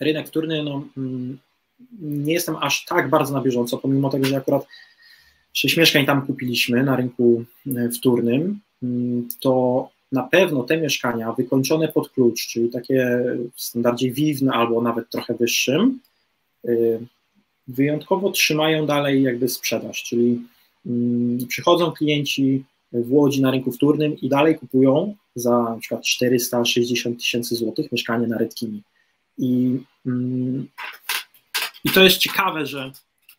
rynek 0.00 0.28
wtórny, 0.28 0.62
no 0.62 0.84
mm, 0.96 1.38
nie 2.00 2.32
jestem 2.32 2.56
aż 2.60 2.84
tak 2.84 3.10
bardzo 3.10 3.34
na 3.34 3.40
bieżąco, 3.40 3.78
pomimo 3.78 4.10
tego, 4.10 4.26
że 4.26 4.36
akurat 4.36 4.66
sześć 5.54 5.76
mieszkań 5.76 6.06
tam 6.06 6.26
kupiliśmy 6.26 6.84
na 6.84 6.96
rynku 6.96 7.44
e, 7.76 7.88
wtórnym, 7.88 8.60
mm, 8.82 9.28
to 9.40 9.88
na 10.12 10.22
pewno 10.22 10.62
te 10.62 10.76
mieszkania 10.80 11.32
wykończone 11.32 11.88
pod 11.88 12.10
klucz, 12.10 12.46
czyli 12.46 12.70
takie 12.70 13.24
w 13.54 13.62
standardzie 13.62 14.10
WIWN 14.10 14.50
albo 14.50 14.82
nawet 14.82 15.10
trochę 15.10 15.34
wyższym, 15.34 15.98
e, 16.64 16.70
wyjątkowo 17.68 18.30
trzymają 18.30 18.86
dalej 18.86 19.22
jakby 19.22 19.48
sprzedaż, 19.48 20.02
czyli 20.02 20.40
mm, 20.86 21.46
przychodzą 21.46 21.92
klienci 21.92 22.64
w 22.92 23.12
Łodzi 23.12 23.42
na 23.42 23.50
rynku 23.50 23.72
wtórnym 23.72 24.20
i 24.20 24.28
dalej 24.28 24.58
kupują 24.58 25.14
za 25.34 25.62
na 25.62 25.76
przykład 25.80 26.04
460 26.04 27.18
tysięcy 27.18 27.54
złotych 27.54 27.92
mieszkanie 27.92 28.26
na 28.26 28.38
Redkimi. 28.38 28.82
I, 29.38 29.78
mm, 30.06 30.68
I 31.84 31.90
to 31.90 32.02
jest 32.02 32.18
ciekawe, 32.18 32.66
że 32.66 32.92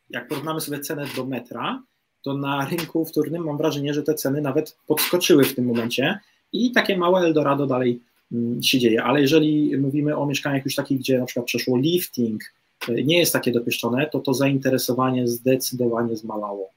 jak 0.09 0.27
porównamy 0.27 0.61
sobie 0.61 0.79
cenę 0.79 1.05
do 1.15 1.25
metra, 1.25 1.83
to 2.25 2.33
na 2.33 2.67
rynku 2.69 3.05
wtórnym 3.05 3.43
mam 3.43 3.57
wrażenie, 3.57 3.93
że 3.93 4.03
te 4.03 4.13
ceny 4.13 4.41
nawet 4.41 4.77
podskoczyły 4.87 5.43
w 5.43 5.55
tym 5.55 5.65
momencie 5.65 6.19
i 6.53 6.71
takie 6.71 6.97
małe 6.97 7.19
Eldorado 7.19 7.67
dalej 7.67 7.99
mm, 8.31 8.63
się 8.63 8.79
dzieje. 8.79 9.03
Ale 9.03 9.21
jeżeli 9.21 9.77
mówimy 9.77 10.17
o 10.17 10.25
mieszkaniach 10.25 10.65
już 10.65 10.75
takich, 10.75 10.99
gdzie 10.99 11.19
na 11.19 11.25
przykład 11.25 11.45
przeszło 11.45 11.77
lifting, 11.77 12.43
y, 12.89 13.03
nie 13.03 13.19
jest 13.19 13.33
takie 13.33 13.51
dopieszczone, 13.51 14.09
to 14.11 14.19
to 14.19 14.33
zainteresowanie 14.33 15.27
zdecydowanie 15.27 16.15
zmalało. 16.15 16.69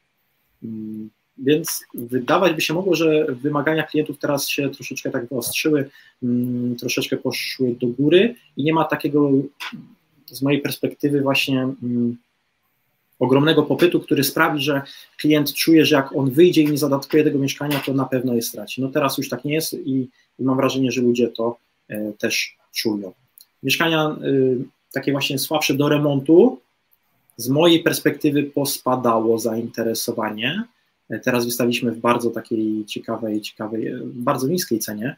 Mm, 0.64 1.10
więc 1.38 1.84
wydawać 1.94 2.52
by 2.52 2.60
się 2.60 2.74
mogło, 2.74 2.94
że 2.94 3.26
wymagania 3.30 3.82
klientów 3.82 4.18
teraz 4.18 4.48
się 4.48 4.70
troszeczkę 4.70 5.10
tak 5.10 5.28
wyostrzyły, 5.28 5.90
mm, 6.22 6.76
troszeczkę 6.76 7.16
poszły 7.16 7.74
do 7.74 7.86
góry 7.86 8.34
i 8.56 8.64
nie 8.64 8.72
ma 8.72 8.84
takiego 8.84 9.30
z 10.26 10.42
mojej 10.42 10.60
perspektywy 10.60 11.20
właśnie 11.20 11.68
ogromnego 13.18 13.62
popytu, 13.62 14.00
który 14.00 14.24
sprawi, 14.24 14.60
że 14.60 14.82
klient 15.16 15.54
czuje, 15.54 15.84
że 15.84 15.96
jak 15.96 16.16
on 16.16 16.30
wyjdzie 16.30 16.62
i 16.62 16.70
nie 16.70 16.78
zadatkuje 16.78 17.24
tego 17.24 17.38
mieszkania, 17.38 17.80
to 17.86 17.92
na 17.92 18.04
pewno 18.04 18.34
je 18.34 18.42
straci. 18.42 18.82
No 18.82 18.88
teraz 18.88 19.18
już 19.18 19.28
tak 19.28 19.44
nie 19.44 19.54
jest 19.54 19.74
i, 19.74 20.08
mam 20.38 20.56
wrażenie, 20.56 20.92
że 20.92 21.00
ludzie 21.00 21.28
to 21.28 21.56
e, 21.88 22.12
też 22.12 22.56
czują. 22.74 23.12
Mieszkania 23.62 24.04
e, 24.04 24.16
takie 24.92 25.12
właśnie 25.12 25.38
słabsze 25.38 25.74
do 25.74 25.88
remontu, 25.88 26.60
z 27.36 27.48
mojej 27.48 27.82
perspektywy 27.82 28.42
pospadało 28.42 29.38
zainteresowanie. 29.38 30.62
E, 31.10 31.18
teraz 31.18 31.44
wystawiliśmy 31.44 31.92
w 31.92 31.98
bardzo 31.98 32.30
takiej 32.30 32.84
ciekawej, 32.84 33.40
ciekawej, 33.40 33.92
bardzo 34.04 34.48
niskiej 34.48 34.78
cenie 34.78 35.16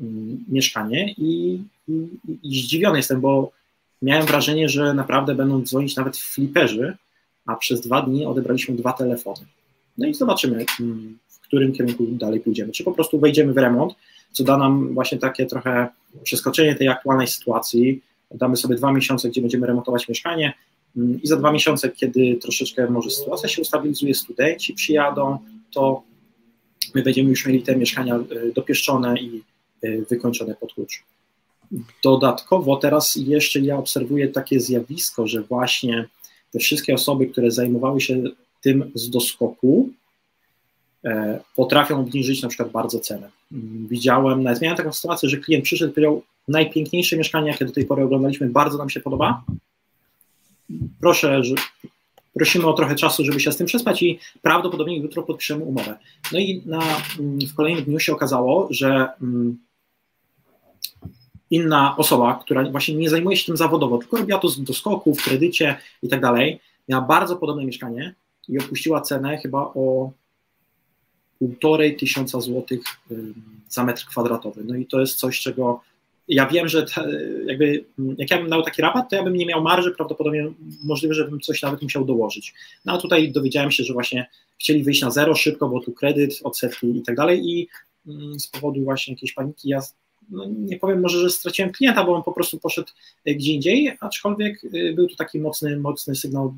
mm, 0.00 0.44
mieszkanie 0.48 1.14
i, 1.18 1.60
i, 1.88 2.08
i 2.42 2.62
zdziwiony 2.62 2.98
jestem, 2.98 3.20
bo 3.20 3.52
miałem 4.02 4.26
wrażenie, 4.26 4.68
że 4.68 4.94
naprawdę 4.94 5.34
będą 5.34 5.62
dzwonić 5.62 5.96
nawet 5.96 6.16
fliperzy, 6.16 6.96
a 7.46 7.56
przez 7.56 7.80
dwa 7.80 8.02
dni 8.02 8.26
odebraliśmy 8.26 8.76
dwa 8.76 8.92
telefony. 8.92 9.46
No 9.98 10.06
i 10.06 10.14
zobaczymy, 10.14 10.64
mm, 10.80 11.18
w 11.28 11.40
którym 11.40 11.72
kierunku 11.72 12.06
dalej 12.06 12.40
pójdziemy. 12.40 12.72
Czy 12.72 12.84
po 12.84 12.92
prostu 12.92 13.20
wejdziemy 13.20 13.52
w 13.52 13.56
remont, 13.56 13.94
co 14.32 14.44
da 14.44 14.56
nam 14.56 14.94
właśnie 14.94 15.18
takie 15.18 15.46
trochę 15.46 15.88
przeskoczenie 16.22 16.74
tej 16.74 16.88
aktualnej 16.88 17.28
sytuacji. 17.28 18.02
Damy 18.34 18.56
sobie 18.56 18.76
dwa 18.76 18.92
miesiące, 18.92 19.28
gdzie 19.28 19.40
będziemy 19.40 19.66
remontować 19.66 20.08
mieszkanie 20.08 20.52
mm, 20.96 21.22
i 21.22 21.26
za 21.26 21.36
dwa 21.36 21.52
miesiące, 21.52 21.88
kiedy 21.88 22.36
troszeczkę 22.42 22.90
może 22.90 23.10
sytuacja 23.10 23.48
się 23.48 23.62
ustabilizuje, 23.62 24.14
studenci 24.14 24.74
przyjadą, 24.74 25.38
to 25.70 26.02
my 26.94 27.02
będziemy 27.02 27.30
już 27.30 27.46
mieli 27.46 27.62
te 27.62 27.76
mieszkania 27.76 28.16
y, 28.16 28.52
dopieszczone 28.54 29.20
i 29.20 29.42
y, 29.84 30.06
wykończone 30.10 30.54
pod 30.54 30.74
klucz. 30.74 31.02
Dodatkowo 32.04 32.76
teraz 32.76 33.16
jeszcze 33.16 33.60
ja 33.60 33.76
obserwuję 33.76 34.28
takie 34.28 34.60
zjawisko, 34.60 35.26
że 35.26 35.42
właśnie 35.42 36.08
te 36.52 36.58
wszystkie 36.58 36.94
osoby, 36.94 37.26
które 37.26 37.50
zajmowały 37.50 38.00
się 38.00 38.22
tym 38.60 38.90
z 38.94 39.10
doskoku, 39.10 39.88
e, 41.04 41.40
potrafią 41.56 42.00
obniżyć 42.00 42.42
na 42.42 42.48
przykład 42.48 42.70
bardzo 42.70 43.00
cenę. 43.00 43.30
Mm, 43.52 43.88
widziałem, 43.88 44.42
nawet 44.42 44.62
miałem 44.62 44.76
taką 44.76 44.92
sytuację, 44.92 45.28
że 45.28 45.36
klient 45.36 45.64
przyszedł 45.64 45.90
i 45.90 45.94
powiedział, 45.94 46.22
najpiękniejsze 46.48 47.16
mieszkanie, 47.16 47.50
jakie 47.50 47.64
do 47.64 47.72
tej 47.72 47.84
pory 47.84 48.04
oglądaliśmy, 48.04 48.48
bardzo 48.48 48.78
nam 48.78 48.90
się 48.90 49.00
podoba. 49.00 49.44
Proszę, 51.00 51.44
że, 51.44 51.54
prosimy 52.34 52.66
o 52.66 52.72
trochę 52.72 52.94
czasu, 52.94 53.24
żeby 53.24 53.40
się 53.40 53.52
z 53.52 53.56
tym 53.56 53.66
przespać 53.66 54.02
i 54.02 54.18
prawdopodobnie 54.42 54.98
jutro 54.98 55.22
podpiszemy 55.22 55.64
umowę. 55.64 55.98
No 56.32 56.38
i 56.38 56.62
na, 56.66 56.82
mm, 57.18 57.38
w 57.40 57.54
kolejnym 57.54 57.84
dniu 57.84 58.00
się 58.00 58.12
okazało, 58.12 58.68
że 58.70 59.08
inna 61.50 61.96
osoba, 61.96 62.40
która 62.44 62.70
właśnie 62.70 62.94
nie 62.94 63.10
zajmuje 63.10 63.36
się 63.36 63.46
tym 63.46 63.56
zawodowo, 63.56 63.98
tylko 63.98 64.16
robiła 64.16 64.38
to 64.38 64.48
do 64.58 64.74
skoku, 64.74 65.14
w 65.14 65.24
kredycie 65.24 65.76
i 66.02 66.08
tak 66.08 66.20
dalej, 66.20 66.60
miała 66.88 67.02
bardzo 67.02 67.36
podobne 67.36 67.64
mieszkanie 67.64 68.14
i 68.48 68.58
opuściła 68.58 69.00
cenę 69.00 69.38
chyba 69.38 69.58
o 69.58 70.12
półtorej 71.38 71.96
tysiąca 71.96 72.40
złotych 72.40 72.80
za 73.68 73.84
metr 73.84 74.06
kwadratowy. 74.06 74.64
No 74.64 74.76
i 74.76 74.86
to 74.86 75.00
jest 75.00 75.18
coś, 75.18 75.40
czego 75.40 75.80
ja 76.28 76.46
wiem, 76.46 76.68
że 76.68 76.82
te, 76.82 77.10
jakby, 77.46 77.84
jak 78.18 78.30
ja 78.30 78.38
bym 78.38 78.50
dał 78.50 78.62
taki 78.62 78.82
rabat, 78.82 79.10
to 79.10 79.16
ja 79.16 79.22
bym 79.22 79.36
nie 79.36 79.46
miał 79.46 79.62
marży, 79.62 79.90
prawdopodobnie 79.90 80.52
możliwe, 80.84 81.14
żebym 81.14 81.40
coś 81.40 81.62
nawet 81.62 81.82
musiał 81.82 82.04
dołożyć. 82.04 82.54
No 82.84 82.92
a 82.92 82.98
tutaj 82.98 83.32
dowiedziałem 83.32 83.70
się, 83.70 83.84
że 83.84 83.92
właśnie 83.92 84.26
chcieli 84.58 84.84
wyjść 84.84 85.02
na 85.02 85.10
zero 85.10 85.34
szybko, 85.34 85.68
bo 85.68 85.80
tu 85.80 85.92
kredyt, 85.92 86.40
odsetki 86.44 86.98
i 86.98 87.02
tak 87.02 87.16
dalej 87.16 87.40
i 87.44 87.68
mm, 88.06 88.40
z 88.40 88.46
powodu 88.46 88.84
właśnie 88.84 89.14
jakiejś 89.14 89.32
paniki 89.32 89.68
ja 89.68 89.80
no 90.30 90.44
nie 90.58 90.78
powiem 90.78 91.00
może, 91.00 91.18
że 91.18 91.30
straciłem 91.30 91.72
klienta, 91.72 92.04
bo 92.04 92.14
on 92.14 92.22
po 92.22 92.32
prostu 92.32 92.58
poszedł 92.58 92.88
e, 93.24 93.34
gdzie 93.34 93.52
indziej, 93.52 93.96
aczkolwiek 94.00 94.64
e, 94.64 94.92
był 94.92 95.08
to 95.08 95.16
taki 95.16 95.40
mocny, 95.40 95.78
mocny 95.78 96.14
sygnał, 96.16 96.54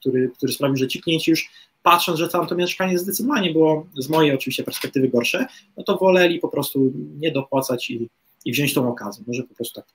który, 0.00 0.30
który 0.36 0.52
sprawił, 0.52 0.76
że 0.76 0.88
ci 0.88 1.00
klienci 1.00 1.30
już 1.30 1.50
patrząc, 1.82 2.18
że 2.18 2.28
tam 2.28 2.46
to 2.46 2.54
mieszkanie 2.54 2.98
zdecydowanie 2.98 3.52
było 3.52 3.86
z 3.98 4.08
mojej 4.08 4.34
oczywiście 4.34 4.64
perspektywy 4.64 5.08
gorsze, 5.08 5.46
no 5.76 5.84
to 5.84 5.96
woleli 5.96 6.38
po 6.38 6.48
prostu 6.48 6.92
nie 7.20 7.32
dopłacać 7.32 7.90
i, 7.90 8.08
i 8.44 8.52
wziąć 8.52 8.74
tą 8.74 8.88
okazję. 8.88 9.24
Może 9.26 9.42
po 9.42 9.54
prostu 9.54 9.74
tak 9.80 9.86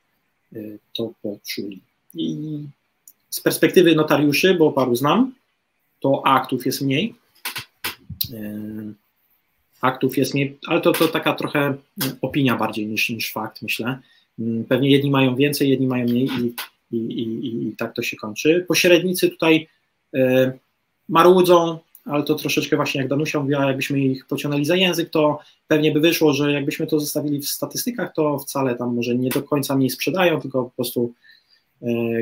e, 0.56 0.60
to 0.94 1.14
poczuli. 1.22 1.82
I 2.14 2.38
z 3.30 3.42
perspektywy 3.42 3.96
notariuszy, 3.96 4.56
bo 4.56 4.72
paru 4.72 4.96
znam, 4.96 5.34
to 6.00 6.22
aktów 6.26 6.66
jest 6.66 6.82
mniej 6.82 7.16
faktów 9.80 10.18
jest 10.18 10.34
mniej, 10.34 10.58
ale 10.68 10.82
to, 10.82 10.92
to 10.92 11.08
taka 11.08 11.34
trochę 11.34 11.60
mm, 11.60 11.78
opinia 12.22 12.56
bardziej 12.56 12.88
niż, 12.88 13.10
niż 13.10 13.32
fakt, 13.32 13.62
myślę. 13.62 14.00
Mm, 14.40 14.66
pewnie 14.66 14.92
jedni 14.92 15.12
mają 15.12 15.36
więcej, 15.36 15.70
jedni 15.70 15.88
mają 15.88 16.06
mniej 16.06 16.26
i, 16.26 16.54
i, 16.92 16.98
i, 16.98 17.68
i 17.68 17.76
tak 17.78 17.96
to 17.96 18.02
się 18.02 18.18
kończy. 18.18 18.66
Pośrednicy 18.68 19.30
tutaj 19.30 19.68
y, 20.16 20.20
marudzą, 21.10 21.80
ale 22.06 22.24
to 22.24 22.36
troszeczkę 22.36 22.76
właśnie 22.76 23.02
jak 23.02 23.10
Danusia 23.10 23.40
mówiła, 23.40 23.66
jakbyśmy 23.66 24.00
ich 24.00 24.28
pociągnęli 24.28 24.66
za 24.66 24.76
język, 24.76 25.10
to 25.10 25.40
pewnie 25.68 25.92
by 25.92 26.00
wyszło, 26.00 26.34
że 26.34 26.52
jakbyśmy 26.52 26.88
to 26.88 27.00
zostawili 27.00 27.40
w 27.40 27.50
statystykach, 27.50 28.14
to 28.14 28.40
wcale 28.40 28.76
tam 28.76 28.96
może 28.96 29.16
nie 29.16 29.30
do 29.30 29.44
końca 29.44 29.76
mniej 29.76 29.90
sprzedają, 29.90 30.42
tylko 30.42 30.64
po 30.64 30.70
prostu 30.70 31.14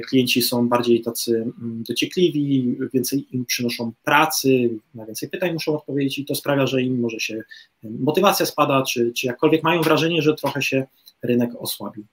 klienci 0.09 0.41
są 0.41 0.69
bardziej 0.69 1.01
tacy 1.01 1.35
mm, 1.35 1.83
dociekliwi, 1.87 2.77
więcej 2.93 3.27
im 3.31 3.45
przynoszą 3.45 3.91
pracy, 4.03 4.69
na 4.95 5.05
więcej 5.05 5.29
pytań 5.29 5.53
muszą 5.53 5.75
odpowiedzieć 5.75 6.19
i 6.19 6.25
to 6.25 6.35
sprawia, 6.35 6.67
że 6.67 6.81
im 6.81 6.99
może 6.99 7.19
się 7.19 7.41
motywacja 7.83 8.45
spada, 8.45 8.83
czy, 8.83 9.13
czy 9.13 9.27
jakkolwiek 9.27 9.63
mają 9.63 9.81
wrażenie, 9.81 10.21
że 10.21 10.35
trochę 10.35 10.61
się 10.61 10.85
rynek 11.23 11.49
osłabił. 11.59 12.05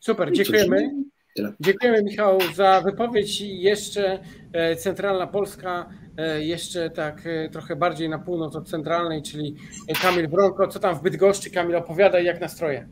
Super, 0.00 0.32
dziękujemy. 0.32 0.90
Tyle. 1.36 1.52
Dziękujemy 1.60 2.02
Michał 2.02 2.38
za 2.54 2.80
wypowiedź 2.80 3.40
i 3.40 3.60
jeszcze 3.60 4.18
e, 4.52 4.76
centralna 4.76 5.26
Polska, 5.26 5.90
e, 6.16 6.44
jeszcze 6.44 6.90
tak 6.90 7.22
trochę 7.52 7.76
bardziej 7.76 8.08
na 8.08 8.18
północ 8.18 8.56
od 8.56 8.68
centralnej, 8.68 9.22
czyli 9.22 9.56
Kamil 10.02 10.28
Bronko. 10.28 10.68
Co 10.68 10.78
tam 10.78 10.94
w 10.94 11.02
Bydgoszczy? 11.02 11.50
Kamil 11.50 11.76
opowiada 11.76 12.20
jak 12.20 12.40
nastroje? 12.40 12.88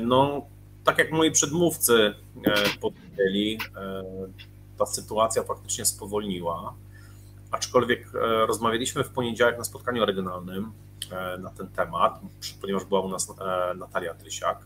No 0.00 0.46
tak 0.88 0.98
jak 0.98 1.12
moi 1.12 1.30
przedmówcy 1.30 2.14
e, 2.44 2.54
powiedzieli, 2.80 3.58
e, 3.76 4.04
ta 4.78 4.86
sytuacja 4.86 5.42
faktycznie 5.42 5.84
spowolniła. 5.84 6.74
Aczkolwiek 7.50 8.06
e, 8.14 8.46
rozmawialiśmy 8.46 9.04
w 9.04 9.10
poniedziałek 9.10 9.58
na 9.58 9.64
spotkaniu 9.64 10.06
regionalnym 10.06 10.72
na 11.38 11.50
ten 11.50 11.68
temat, 11.68 12.20
ponieważ 12.60 12.84
była 12.84 13.00
u 13.00 13.08
nas 13.08 13.34
Natalia 13.76 14.14
Trysiak. 14.14 14.58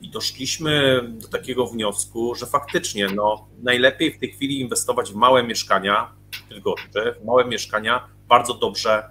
I 0.00 0.10
doszliśmy 0.10 1.02
do 1.08 1.28
takiego 1.28 1.66
wniosku, 1.66 2.34
że 2.34 2.46
faktycznie 2.46 3.08
no, 3.08 3.48
najlepiej 3.62 4.12
w 4.12 4.18
tej 4.18 4.32
chwili 4.32 4.60
inwestować 4.60 5.12
w 5.12 5.14
małe 5.14 5.42
mieszkania 5.42 6.10
w 6.50 7.20
w 7.20 7.24
małe 7.24 7.44
mieszkania 7.44 8.08
bardzo 8.28 8.54
dobrze 8.54 9.10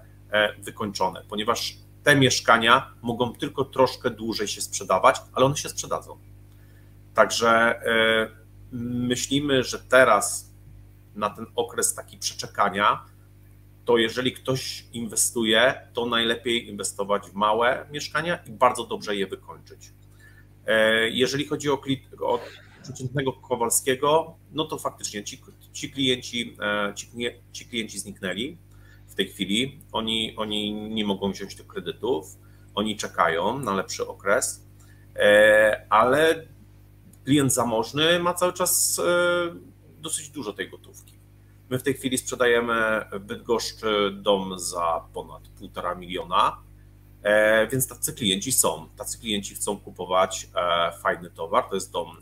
wykończone, 0.60 1.24
ponieważ 1.30 1.78
te 2.04 2.16
mieszkania 2.16 2.94
mogą 3.02 3.34
tylko 3.34 3.66
troszkę 3.66 4.10
dłużej 4.10 4.48
się 4.48 4.62
sprzedawać, 4.62 5.22
ale 5.34 5.46
one 5.46 5.58
się 5.58 5.70
sprzedadzą. 5.70 6.18
Także 7.14 7.50
e, 7.50 8.30
myślimy, 8.72 9.64
że 9.64 9.80
teraz 9.80 10.52
na 11.16 11.30
ten 11.30 11.46
okres 11.56 11.96
taki 11.96 12.18
przeczekania, 12.18 13.06
to 13.86 13.98
jeżeli 13.98 14.32
ktoś 14.32 14.86
inwestuje, 14.94 15.88
to 15.94 16.06
najlepiej 16.06 16.70
inwestować 16.70 17.28
w 17.28 17.34
małe 17.34 17.88
mieszkania 17.92 18.36
i 18.36 18.52
bardzo 18.52 18.86
dobrze 18.86 19.16
je 19.16 19.28
wykończyć. 19.28 19.94
E, 20.66 21.10
jeżeli 21.10 21.46
chodzi 21.46 21.70
o, 21.70 21.82
o 22.22 22.40
przeciętnego 22.84 23.34
Kowalskiego, 23.34 24.36
no 24.52 24.66
to 24.66 24.80
faktycznie 24.80 25.24
ci, 25.24 25.42
ci 25.74 25.92
klienci, 25.92 26.58
e, 26.62 26.94
ci, 26.96 27.08
ci 27.52 27.66
klienci 27.66 28.00
zniknęli 28.00 28.58
w 29.14 29.16
tej 29.16 29.28
chwili. 29.28 29.80
Oni, 29.92 30.36
oni 30.38 30.74
nie 30.74 31.06
mogą 31.06 31.32
wziąć 31.32 31.56
tych 31.56 31.68
kredytów, 31.68 32.38
oni 32.76 32.98
czekają 32.98 33.60
na 33.60 33.76
lepszy 33.76 34.08
okres, 34.08 34.66
e, 35.16 35.86
ale 35.90 36.48
klient 37.26 37.54
zamożny 37.54 38.20
ma 38.20 38.34
cały 38.34 38.54
czas 38.54 39.00
e, 39.00 39.04
dosyć 40.02 40.30
dużo 40.30 40.54
tej 40.54 40.70
gotówki. 40.70 41.14
My 41.70 41.80
w 41.80 41.84
tej 41.84 41.94
chwili 41.94 42.18
sprzedajemy 42.18 43.06
w 43.12 43.20
Bydgoszczy 43.20 44.12
dom 44.22 44.60
za 44.60 45.06
ponad 45.14 45.48
półtora 45.48 45.96
miliona, 45.96 46.58
e, 47.24 47.68
więc 47.68 47.88
tacy 47.88 48.14
klienci 48.14 48.52
są. 48.52 48.88
Tacy 48.98 49.20
klienci 49.20 49.56
chcą 49.56 49.78
kupować 49.78 50.48
fajny 51.04 51.30
towar, 51.30 51.64
to 51.70 51.76
jest 51.76 51.92
dom, 51.92 52.18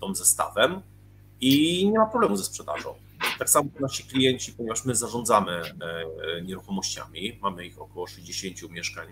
dom 0.00 0.14
ze 0.14 0.24
stawem 0.24 0.80
i 1.40 1.86
nie 1.92 1.98
ma 1.98 2.06
problemu 2.06 2.36
ze 2.36 2.44
sprzedażą. 2.44 2.94
Tak 3.38 3.50
samo 3.50 3.70
nasi 3.80 4.04
klienci, 4.04 4.52
ponieważ 4.52 4.84
my 4.84 4.94
zarządzamy 4.94 5.52
e, 5.52 6.42
nieruchomościami, 6.42 7.38
mamy 7.42 7.66
ich 7.66 7.80
około 7.80 8.06
60 8.06 8.70
mieszkań 8.70 9.08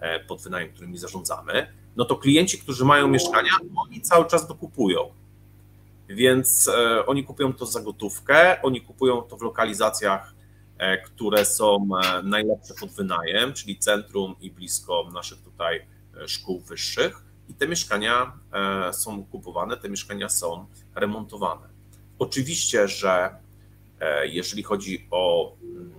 e, 0.00 0.20
pod 0.20 0.42
wynajem, 0.42 0.72
którymi 0.72 0.98
zarządzamy, 0.98 1.72
no 1.96 2.04
to 2.04 2.16
klienci, 2.16 2.58
którzy 2.58 2.84
mają 2.84 3.08
mieszkania, 3.08 3.50
oni 3.76 4.00
cały 4.00 4.26
czas 4.26 4.48
dokupują. 4.48 5.12
Więc 6.08 6.68
e, 6.68 7.06
oni 7.06 7.24
kupują 7.24 7.52
to 7.52 7.66
za 7.66 7.80
gotówkę, 7.80 8.62
oni 8.62 8.80
kupują 8.80 9.22
to 9.22 9.36
w 9.36 9.42
lokalizacjach, 9.42 10.34
które 11.06 11.44
są 11.44 11.88
najlepsze 12.22 12.74
pod 12.80 12.90
wynajem, 12.90 13.52
czyli 13.52 13.78
centrum 13.78 14.34
i 14.40 14.50
blisko 14.50 15.10
naszych 15.12 15.40
tutaj 15.40 15.86
szkół 16.26 16.60
wyższych. 16.60 17.24
I 17.48 17.54
te 17.54 17.68
mieszkania 17.68 18.32
są 18.92 19.24
kupowane, 19.24 19.76
te 19.76 19.88
mieszkania 19.88 20.28
są 20.28 20.66
remontowane. 20.94 21.77
Oczywiście, 22.18 22.88
że 22.88 23.30
e, 24.00 24.26
jeżeli 24.26 24.62
chodzi 24.62 25.06
o 25.10 25.54
mm, 25.62 25.92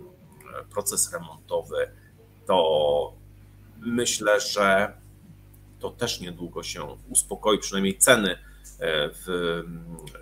proces 0.73 1.13
remontowy, 1.13 1.91
to 2.45 3.13
myślę, 3.79 4.39
że 4.39 4.93
to 5.79 5.89
też 5.89 6.19
niedługo 6.19 6.63
się 6.63 6.83
uspokoi, 7.09 7.59
przynajmniej 7.59 7.97
ceny 7.97 8.31
e, 8.31 8.37
w, 9.09 9.25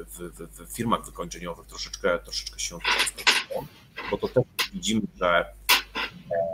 w, 0.08 0.32
w 0.52 0.76
firmach 0.76 1.06
wykończeniowych 1.06 1.66
troszeczkę, 1.66 2.20
troszeczkę 2.20 2.60
się 2.60 2.76
uspokoi, 2.76 3.68
bo 4.12 4.18
to 4.18 4.28
też 4.28 4.44
widzimy, 4.74 5.02
że 5.16 5.54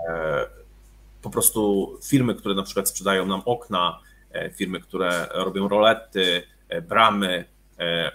e, 0.07 0.47
po 1.21 1.29
prostu 1.29 1.91
firmy, 2.03 2.35
które 2.35 2.55
na 2.55 2.63
przykład 2.63 2.89
sprzedają 2.89 3.25
nam 3.25 3.41
okna, 3.45 3.99
firmy, 4.53 4.79
które 4.79 5.27
robią 5.31 5.67
rolety, 5.67 6.43
bramy, 6.87 7.45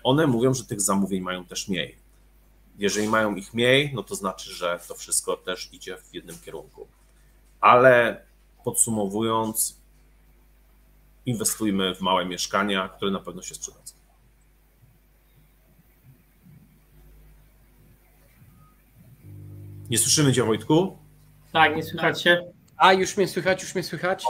one 0.03 0.27
mówią, 0.27 0.55
że 0.55 0.65
tych 0.65 0.81
zamówień 0.81 1.21
mają 1.21 1.45
też 1.45 1.69
mniej. 1.69 1.99
Jeżeli 2.79 3.09
mają 3.09 3.35
ich 3.35 3.55
mniej, 3.55 3.93
no 3.95 4.03
to 4.03 4.15
znaczy, 4.15 4.51
że 4.51 4.81
to 4.89 4.95
wszystko 4.95 5.37
też 5.37 5.73
idzie 5.73 5.97
w 5.97 6.15
jednym 6.15 6.39
kierunku. 6.39 6.87
Ale 7.61 8.23
podsumowując, 8.65 9.79
inwestujmy 11.27 11.95
w 11.95 12.01
małe 12.01 12.25
mieszkania, 12.25 12.89
które 12.89 13.11
na 13.11 13.21
pewno 13.21 13.43
się 13.43 13.55
sprzedadzą. 13.55 13.95
Nie 19.91 19.99
słyszymy 19.99 20.33
Cię, 20.33 20.45
Wojtku? 20.45 20.99
Tak, 21.53 21.77
nie 21.77 21.83
słychać 21.83 22.23
się. 22.23 22.53
A, 22.77 22.93
już 22.93 23.17
mnie 23.17 23.29
słychać, 23.29 23.63
już 23.63 23.75
mnie 23.75 23.85
słychać. 23.85 24.25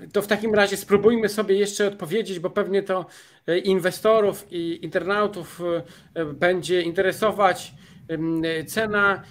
E, 0.00 0.08
to 0.08 0.22
w 0.22 0.26
takim 0.26 0.54
razie 0.54 0.76
spróbujmy 0.76 1.28
sobie 1.28 1.54
jeszcze 1.54 1.86
odpowiedzieć, 1.86 2.38
bo 2.38 2.50
pewnie 2.50 2.82
to 2.82 3.06
e, 3.46 3.58
inwestorów 3.58 4.46
i 4.50 4.84
internautów 4.84 5.60
e, 6.14 6.24
będzie 6.24 6.82
interesować. 6.82 7.74
cena 8.66 9.22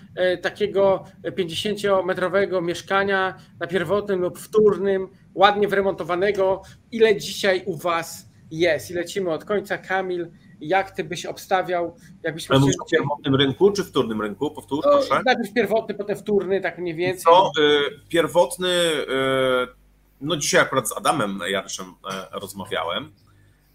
takiego 0.41 1.03
50-metrowego 1.23 2.61
mieszkania 2.63 3.37
na 3.59 3.67
pierwotnym 3.67 4.19
lub 4.19 4.39
wtórnym, 4.39 5.07
ładnie 5.35 5.67
wyremontowanego, 5.67 6.61
ile 6.91 7.17
dzisiaj 7.17 7.63
u 7.65 7.77
Was 7.77 8.29
jest? 8.51 8.91
I 8.91 8.93
lecimy 8.93 9.31
od 9.31 9.45
końca. 9.45 9.77
Kamil, 9.77 10.27
jak 10.61 10.91
Ty 10.91 11.03
byś 11.03 11.25
obstawiał? 11.25 11.95
Jakbyś 12.23 12.51
Ale 12.51 12.59
w 12.59 12.91
pierwotnym 12.91 13.35
rynku 13.35 13.71
czy 13.71 13.83
wtórnym 13.83 14.21
rynku? 14.21 14.51
Powtórz, 14.51 14.85
no, 14.85 14.91
proszę. 14.91 15.21
Najpierw 15.25 15.53
pierwotny, 15.53 15.95
potem 15.95 16.17
wtórny, 16.17 16.61
tak 16.61 16.77
mniej 16.77 16.95
więcej. 16.95 17.33
Y, 17.59 18.07
pierwotny, 18.09 18.67
y, 18.67 19.78
no 20.21 20.37
dzisiaj 20.37 20.61
akurat 20.61 20.89
z 20.89 20.97
Adamem 20.97 21.39
Jarszem 21.47 21.87
y, 21.87 22.39
rozmawiałem. 22.39 23.11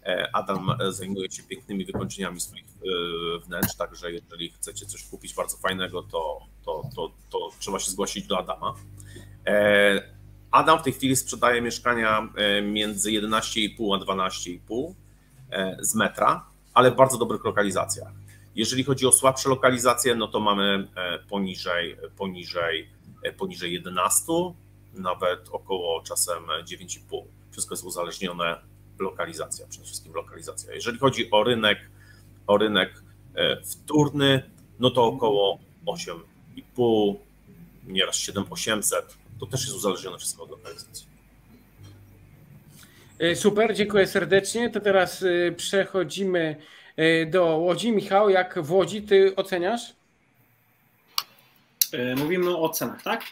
E, 0.05 0.29
Adam 0.33 0.77
zajmuje 0.89 1.31
się 1.31 1.43
pięknymi 1.43 1.85
wykończeniami 1.85 2.39
swoich 2.39 2.65
wnętrz, 3.45 3.75
także 3.75 4.11
jeżeli 4.11 4.51
chcecie 4.51 4.85
coś 4.85 5.03
kupić 5.03 5.33
bardzo 5.33 5.57
fajnego, 5.57 6.03
to, 6.03 6.39
to, 6.65 6.81
to, 6.95 7.11
to 7.29 7.49
trzeba 7.59 7.79
się 7.79 7.91
zgłosić 7.91 8.27
do 8.27 8.39
Adama. 8.39 8.73
E, 9.47 10.15
Adam 10.51 10.79
w 10.79 10.83
tej 10.83 10.93
chwili 10.93 11.15
sprzedaje 11.15 11.61
mieszkania 11.61 12.29
e, 12.35 12.61
między 12.61 13.09
11,5 13.09 13.95
a 13.95 14.27
12,5 14.29 14.93
z 15.79 15.95
metra, 15.95 16.45
ale 16.73 16.91
w 16.91 16.95
bardzo 16.95 17.17
dobrych 17.17 17.45
lokalizacjach. 17.45 18.13
Jeżeli 18.55 18.83
chodzi 18.83 19.07
o 19.07 19.11
słabsze 19.11 19.49
lokalizacje, 19.49 20.15
no 20.15 20.27
to 20.27 20.39
mamy 20.39 20.87
poniżej, 21.29 21.97
poniżej, 22.17 22.89
poniżej 23.37 23.73
11, 23.73 24.23
nawet 24.95 25.49
około 25.49 26.01
czasem 26.01 26.43
9,5. 26.43 27.23
Wszystko 27.51 27.73
jest 27.73 27.83
uzależnione 27.83 28.61
lokalizacja, 28.99 29.67
przede 29.67 29.85
wszystkim 29.85 30.13
lokalizacja. 30.13 30.73
Jeżeli 30.73 30.99
chodzi 30.99 31.31
o 31.31 31.43
rynek, 31.43 31.79
o 32.47 32.57
rynek 32.57 33.03
e, 33.35 33.61
wtórny, 33.61 34.43
no 34.79 34.89
to 34.89 35.05
około 35.05 35.59
8,5, 35.85 37.15
nieraz 37.87 38.15
7,800. 38.15 39.17
To 39.39 39.45
też 39.45 39.61
jest 39.61 39.75
uzależnione 39.75 40.17
wszystko 40.17 40.43
od 40.43 40.49
lokalizacji. 40.49 41.07
E, 43.19 43.35
super, 43.35 43.75
dziękuję 43.75 44.07
serdecznie. 44.07 44.69
To 44.69 44.79
teraz 44.79 45.23
e, 45.23 45.51
przechodzimy 45.51 46.55
do 47.27 47.45
Łodzi. 47.45 47.91
Michał, 47.91 48.29
jak 48.29 48.63
w 48.63 48.71
Łodzi 48.71 49.01
ty 49.01 49.35
oceniasz? 49.35 49.93
Mówimy 52.17 52.57
o 52.57 52.69
cenach, 52.69 53.01
tak? 53.03 53.23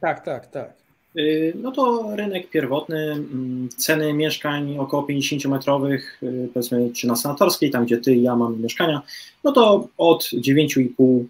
Tak, 0.00 0.24
tak, 0.24 0.46
tak. 0.46 0.77
Y, 1.16 1.52
no 1.62 1.72
to 1.72 2.16
rynek 2.16 2.50
pierwotny, 2.50 3.12
mm, 3.12 3.68
ceny 3.76 4.12
mieszkań 4.12 4.78
około 4.78 5.02
50-metrowych, 5.02 6.22
y, 6.22 6.48
powiedzmy, 6.54 6.90
czy 6.94 7.06
na 7.06 7.16
Senatorskiej, 7.16 7.70
tam 7.70 7.84
gdzie 7.84 7.98
ty 7.98 8.14
i 8.14 8.22
ja 8.22 8.36
mamy 8.36 8.56
mieszkania, 8.56 9.02
no 9.44 9.52
to 9.52 9.88
od 9.98 10.30
9,5 10.32 11.24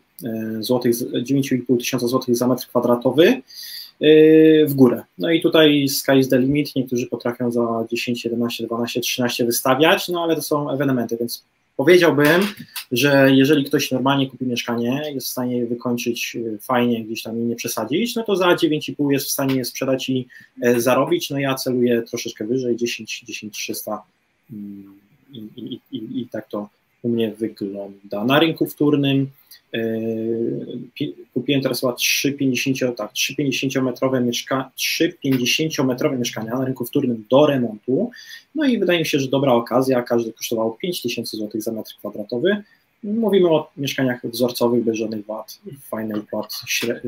zł, 0.61 0.93
9,5 1.23 1.79
tysiąca 1.79 2.07
złotych 2.07 2.37
za 2.37 2.49
metr 2.49 2.67
kwadratowy 2.67 3.43
y, 4.03 4.67
w 4.69 4.75
górę. 4.75 5.03
No 5.19 5.31
i 5.31 5.41
tutaj 5.41 5.89
sky 5.89 6.19
is 6.19 6.29
the 6.29 6.39
limit, 6.39 6.77
niektórzy 6.77 7.07
potrafią 7.07 7.53
za 7.53 7.85
10, 7.91 8.25
11, 8.25 8.67
12, 8.67 9.01
13 9.01 9.45
wystawiać, 9.45 10.09
no 10.09 10.23
ale 10.23 10.37
to 10.37 10.43
są 10.43 10.71
ewenementy, 10.71 11.17
więc 11.17 11.45
Powiedziałbym, 11.79 12.41
że 12.93 13.29
jeżeli 13.35 13.65
ktoś 13.65 13.91
normalnie 13.91 14.27
kupi 14.27 14.47
mieszkanie, 14.47 15.03
jest 15.15 15.27
w 15.27 15.31
stanie 15.31 15.57
je 15.57 15.67
wykończyć 15.67 16.37
e, 16.37 16.59
fajnie, 16.59 17.05
gdzieś 17.05 17.23
tam 17.23 17.39
i 17.39 17.43
nie 17.43 17.57
przesadzić, 17.57 18.15
no 18.15 18.23
to 18.23 18.37
za 18.37 18.47
9,5 18.47 19.13
jest 19.13 19.27
w 19.27 19.31
stanie 19.31 19.57
je 19.57 19.65
sprzedać 19.65 20.09
i 20.09 20.29
e, 20.63 20.81
zarobić. 20.81 21.31
No 21.31 21.39
ja 21.39 21.55
celuję 21.55 22.03
troszeczkę 22.03 22.47
wyżej, 22.47 22.77
10, 22.77 23.21
10 23.27 23.55
300 23.55 24.03
i, 24.53 24.57
i, 25.33 25.81
i, 25.93 26.21
i 26.21 26.29
tak 26.33 26.49
to 26.49 26.69
u 27.03 27.09
mnie 27.09 27.31
wygląda. 27.31 28.25
Na 28.25 28.39
rynku 28.39 28.67
wtórnym 28.67 29.31
Yy, 29.73 31.15
kupiłem 31.35 31.63
teraz 31.63 31.81
chyba 31.81 31.93
3,50 31.93 32.95
tak, 32.95 33.13
3,50 33.13 33.83
metrowe, 33.83 34.21
mieszka, 34.21 34.71
3,50 34.79 35.85
metrowe 35.85 36.19
mieszkania 36.19 36.59
na 36.59 36.65
rynku 36.65 36.85
wtórnym 36.85 37.25
do 37.31 37.47
remontu. 37.47 38.11
No 38.55 38.67
i 38.67 38.79
wydaje 38.79 38.99
mi 38.99 39.07
się, 39.07 39.19
że 39.19 39.29
dobra 39.29 39.53
okazja, 39.53 40.03
każdy 40.03 40.33
kosztowało 40.33 40.71
5000 40.71 41.37
zł 41.37 41.61
za 41.61 41.73
metr 41.73 41.95
kwadratowy. 41.99 42.63
Mówimy 43.05 43.49
o 43.49 43.71
mieszkaniach 43.77 44.27
wzorcowych, 44.27 44.85
bez 44.85 44.97
żadnych 44.97 45.27
wad, 45.27 45.61
fajny 45.83 46.21
układ, 46.21 46.55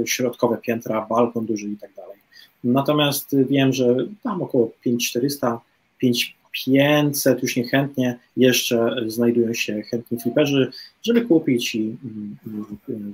środkowe 0.05 0.59
piętra, 0.62 1.07
balkon 1.11 1.47
duży 1.47 1.68
i 1.68 1.76
tak 1.76 1.95
dalej. 1.95 2.18
Natomiast 2.64 3.36
wiem, 3.49 3.72
że 3.72 3.97
tam 4.22 4.43
około 4.43 4.70
5400, 4.80 5.61
5 5.99 6.36
500 6.53 7.42
już 7.42 7.57
niechętnie 7.57 8.18
jeszcze 8.36 8.96
znajdują 9.07 9.55
się 9.55 9.82
chętni 9.82 10.20
fliperzy, 10.20 10.70
żeby 11.03 11.20
kupić 11.20 11.74
i, 11.74 11.96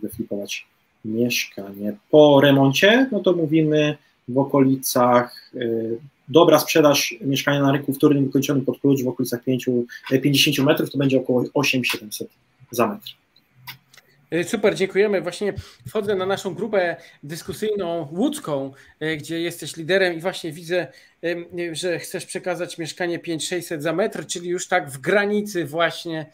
wyflipować 0.02 0.66
mieszkanie. 1.04 1.96
Po 2.10 2.40
remoncie, 2.40 3.08
no 3.12 3.20
to 3.20 3.32
mówimy 3.32 3.96
w 4.28 4.38
okolicach 4.38 5.50
y, 5.54 5.98
dobra 6.28 6.58
sprzedaż 6.58 7.14
mieszkania 7.20 7.62
na 7.62 7.72
rynku 7.72 7.92
wtórnym 7.92 8.24
wykończonym 8.24 8.64
pod 8.64 8.80
klucz 8.80 9.02
w 9.02 9.08
okolicach 9.08 9.44
5, 9.44 9.66
50 10.22 10.58
metrów, 10.58 10.90
to 10.90 10.98
będzie 10.98 11.18
około 11.18 11.44
8700 11.54 12.28
za 12.70 12.86
metr. 12.86 13.16
E, 14.30 14.44
super, 14.44 14.74
dziękujemy. 14.74 15.20
Właśnie 15.20 15.54
wchodzę 15.88 16.14
na 16.14 16.26
naszą 16.26 16.54
grupę 16.54 16.96
dyskusyjną 17.22 18.08
łódzką, 18.12 18.72
e, 19.00 19.16
gdzie 19.16 19.40
jesteś 19.40 19.76
liderem 19.76 20.14
i 20.14 20.20
właśnie 20.20 20.52
widzę, 20.52 20.76
e, 20.80 20.88
że 21.72 21.98
chcesz 21.98 22.26
przekazać 22.26 22.78
mieszkanie 22.78 23.18
5600 23.18 23.82
za 23.82 23.92
metr, 23.92 24.26
czyli 24.26 24.48
już 24.48 24.68
tak 24.68 24.90
w 24.90 24.98
granicy 24.98 25.64
właśnie. 25.64 26.26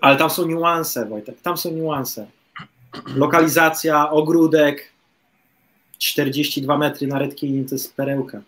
Ale 0.00 0.16
tam 0.16 0.30
są 0.30 0.46
niuanse, 0.46 1.06
Wojtek, 1.06 1.40
tam 1.40 1.56
są 1.56 1.70
niuanse. 1.70 2.26
Lokalizacja, 3.16 4.10
ogródek, 4.10 4.92
42 5.98 6.78
metry 6.78 7.06
na 7.06 7.18
Redkinie 7.18 7.64
to 7.64 7.74
jest 7.74 7.96
perełka. 7.96 8.42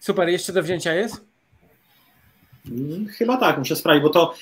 Super, 0.00 0.28
jeszcze 0.28 0.52
do 0.52 0.62
wzięcia 0.62 0.94
jest? 0.94 1.20
Mm, 2.70 3.06
chyba 3.08 3.36
tak, 3.36 3.58
muszę 3.58 3.76
sprawdzić, 3.76 4.02
bo 4.02 4.10
to 4.10 4.34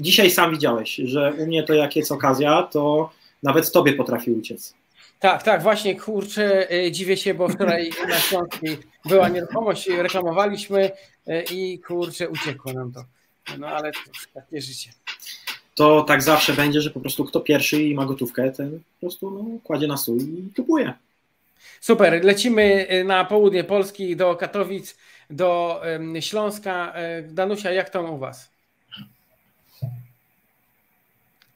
dzisiaj 0.00 0.30
sam 0.30 0.50
widziałeś, 0.50 0.96
że 1.04 1.32
u 1.38 1.46
mnie 1.46 1.62
to 1.62 1.74
jak 1.74 1.96
jest 1.96 2.12
okazja, 2.12 2.62
to 2.62 3.10
nawet 3.42 3.72
tobie 3.72 3.92
potrafi 3.92 4.32
uciec. 4.32 4.74
Tak, 5.20 5.42
tak, 5.42 5.62
właśnie, 5.62 6.00
kurczę, 6.00 6.70
e, 6.70 6.92
dziwię 6.92 7.16
się, 7.16 7.34
bo 7.34 7.48
wczoraj 7.48 7.90
na 8.08 8.18
Śląskiej 8.18 8.78
była 9.04 9.28
nieruchomość, 9.28 9.88
reklamowaliśmy 9.88 10.90
e, 11.26 11.42
i 11.42 11.78
kurczę, 11.78 12.28
uciekło 12.28 12.72
nam 12.72 12.92
to. 12.92 13.04
No 13.58 13.66
ale 13.66 13.92
to 13.92 13.98
takie 14.34 14.60
życie. 14.60 14.90
To 15.74 16.02
tak 16.02 16.22
zawsze 16.22 16.52
będzie, 16.52 16.80
że 16.80 16.90
po 16.90 17.00
prostu 17.00 17.24
kto 17.24 17.40
pierwszy 17.40 17.82
i 17.82 17.94
ma 17.94 18.06
gotówkę, 18.06 18.50
ten 18.50 18.80
po 18.80 19.00
prostu 19.00 19.30
no, 19.30 19.58
kładzie 19.64 19.86
na 19.86 19.96
stół 19.96 20.16
i 20.18 20.52
kupuje. 20.56 20.94
Super, 21.80 22.24
lecimy 22.24 22.86
e, 22.88 23.04
na 23.04 23.24
południe 23.24 23.64
Polski 23.64 24.16
do 24.16 24.36
Katowic 24.36 24.96
do 25.30 25.82
Śląska. 26.20 26.92
E, 26.94 27.22
Danusia, 27.22 27.72
jak 27.72 27.90
tam 27.90 28.10
u 28.10 28.18
Was? 28.18 28.50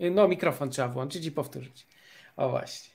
No, 0.01 0.29
mikrofon 0.29 0.71
trzeba 0.71 0.89
włączyć 0.89 1.27
i 1.27 1.33
powtórzyć. 1.33 1.87
O 2.37 2.51
właśnie. 2.51 2.92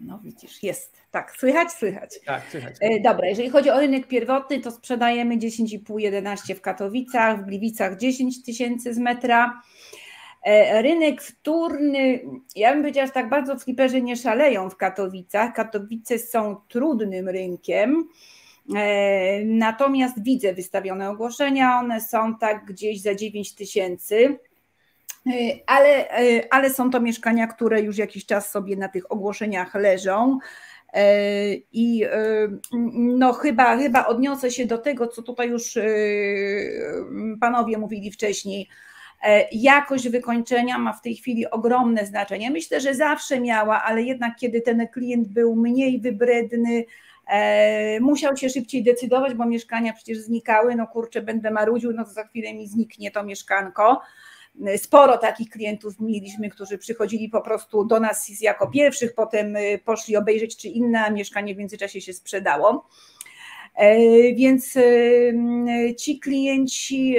No 0.00 0.18
widzisz, 0.18 0.62
jest. 0.62 0.96
Tak, 1.10 1.36
słychać? 1.38 1.72
Słychać. 1.72 2.20
Tak, 2.26 2.42
słychać. 2.50 2.76
E, 2.80 3.00
dobra, 3.00 3.28
jeżeli 3.28 3.50
chodzi 3.50 3.70
o 3.70 3.80
rynek 3.80 4.08
pierwotny, 4.08 4.60
to 4.60 4.70
sprzedajemy 4.70 5.38
10,5-11 5.38 6.54
w 6.54 6.60
Katowicach, 6.60 7.42
w 7.42 7.46
Gliwicach 7.46 7.96
10 7.96 8.42
tysięcy 8.42 8.94
z 8.94 8.98
metra. 8.98 9.62
E, 10.42 10.82
rynek 10.82 11.22
wtórny, 11.22 12.20
ja 12.56 12.72
bym 12.72 12.82
powiedziała, 12.82 13.06
że 13.06 13.12
tak 13.12 13.28
bardzo 13.28 13.58
fliperzy 13.58 14.02
nie 14.02 14.16
szaleją 14.16 14.70
w 14.70 14.76
Katowicach. 14.76 15.54
Katowice 15.54 16.18
są 16.18 16.56
trudnym 16.68 17.28
rynkiem. 17.28 18.08
E, 18.76 19.44
natomiast 19.44 20.22
widzę 20.22 20.54
wystawione 20.54 21.10
ogłoszenia, 21.10 21.78
one 21.78 22.00
są 22.00 22.38
tak 22.38 22.64
gdzieś 22.64 23.02
za 23.02 23.14
9 23.14 23.54
tysięcy. 23.54 24.38
E, 25.26 25.30
ale, 25.66 26.10
e, 26.10 26.54
ale 26.54 26.70
są 26.70 26.90
to 26.90 27.00
mieszkania, 27.00 27.46
które 27.46 27.80
już 27.80 27.98
jakiś 27.98 28.26
czas 28.26 28.50
sobie 28.50 28.76
na 28.76 28.88
tych 28.88 29.12
ogłoszeniach 29.12 29.74
leżą. 29.74 30.38
I 31.72 32.06
no 32.94 33.32
chyba, 33.32 33.76
chyba 33.76 34.06
odniosę 34.06 34.50
się 34.50 34.66
do 34.66 34.78
tego, 34.78 35.06
co 35.06 35.22
tutaj 35.22 35.50
już 35.50 35.78
panowie 37.40 37.78
mówili 37.78 38.10
wcześniej. 38.10 38.68
Jakość 39.52 40.08
wykończenia 40.08 40.78
ma 40.78 40.92
w 40.92 41.02
tej 41.02 41.16
chwili 41.16 41.50
ogromne 41.50 42.06
znaczenie. 42.06 42.50
Myślę, 42.50 42.80
że 42.80 42.94
zawsze 42.94 43.40
miała, 43.40 43.82
ale 43.82 44.02
jednak 44.02 44.36
kiedy 44.36 44.60
ten 44.60 44.88
klient 44.88 45.28
był 45.28 45.56
mniej 45.56 46.00
wybredny, 46.00 46.84
E, 47.30 48.00
musiał 48.00 48.36
się 48.36 48.48
szybciej 48.48 48.82
decydować, 48.82 49.34
bo 49.34 49.46
mieszkania 49.46 49.92
przecież 49.92 50.18
znikały, 50.18 50.74
no 50.74 50.86
kurczę, 50.86 51.22
będę 51.22 51.50
marudził, 51.50 51.92
no 51.92 52.04
to 52.04 52.10
za 52.10 52.24
chwilę 52.24 52.54
mi 52.54 52.68
zniknie 52.68 53.10
to 53.10 53.24
mieszkanko. 53.24 54.00
Sporo 54.76 55.18
takich 55.18 55.50
klientów 55.50 56.00
mieliśmy, 56.00 56.50
którzy 56.50 56.78
przychodzili 56.78 57.28
po 57.28 57.40
prostu 57.40 57.84
do 57.84 58.00
nas 58.00 58.40
jako 58.40 58.70
pierwszych, 58.70 59.14
potem 59.14 59.56
y, 59.56 59.80
poszli 59.84 60.16
obejrzeć, 60.16 60.56
czy 60.56 60.68
inne 60.68 61.10
mieszkanie 61.10 61.54
w 61.54 61.58
międzyczasie 61.58 62.00
się 62.00 62.12
sprzedało. 62.12 62.88
Więc 64.36 64.78
ci 65.98 66.20
klienci 66.20 67.16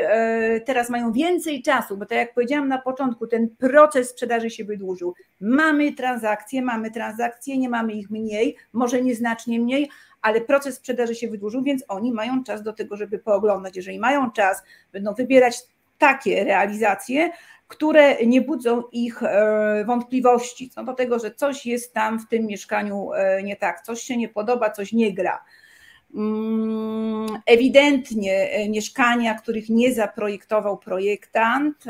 teraz 0.66 0.90
mają 0.90 1.12
więcej 1.12 1.62
czasu, 1.62 1.98
bo 1.98 2.06
tak 2.06 2.18
jak 2.18 2.34
powiedziałam 2.34 2.68
na 2.68 2.78
początku, 2.78 3.28
ten 3.28 3.50
proces 3.50 4.10
sprzedaży 4.10 4.50
się 4.50 4.64
wydłużył. 4.64 5.14
Mamy 5.42 5.94
transakcje, 5.94 6.62
mamy 6.62 6.92
transakcje, 6.92 7.58
nie 7.58 7.70
mamy 7.70 7.94
ich 7.94 8.10
mniej, 8.10 8.56
może 8.74 9.02
nieznacznie 9.02 9.60
mniej, 9.60 9.90
ale 10.22 10.42
proces 10.42 10.76
sprzedaży 10.76 11.16
się 11.16 11.28
wydłużył, 11.28 11.64
więc 11.64 11.84
oni 11.88 12.12
mają 12.12 12.44
czas 12.44 12.64
do 12.64 12.74
tego, 12.74 12.96
żeby 12.96 13.20
pooglądać. 13.20 13.76
Jeżeli 13.76 14.00
mają 14.00 14.32
czas, 14.32 14.64
będą 14.92 15.14
wybierać 15.14 15.56
takie 16.02 16.44
realizacje, 16.44 17.32
które 17.68 18.26
nie 18.26 18.42
budzą 18.42 18.84
ich 18.92 19.24
e, 19.24 19.84
wątpliwości 19.88 20.70
co 20.70 20.84
do 20.84 20.94
tego, 20.94 21.20
że 21.20 21.32
coś 21.32 21.66
jest 21.66 21.94
tam 21.94 22.20
w 22.20 22.28
tym 22.28 22.46
mieszkaniu 22.46 23.14
e, 23.14 23.44
nie 23.44 23.56
tak, 23.56 23.82
coś 23.82 24.02
się 24.02 24.18
nie 24.18 24.30
podoba, 24.30 24.70
coś 24.70 24.94
nie 24.94 25.14
gra. 25.14 25.44
Mm, 26.16 27.28
ewidentnie 27.46 28.52
e, 28.52 28.70
mieszkania, 28.70 29.34
których 29.34 29.70
nie 29.70 29.94
zaprojektował 29.94 30.78
projektant, 30.78 31.84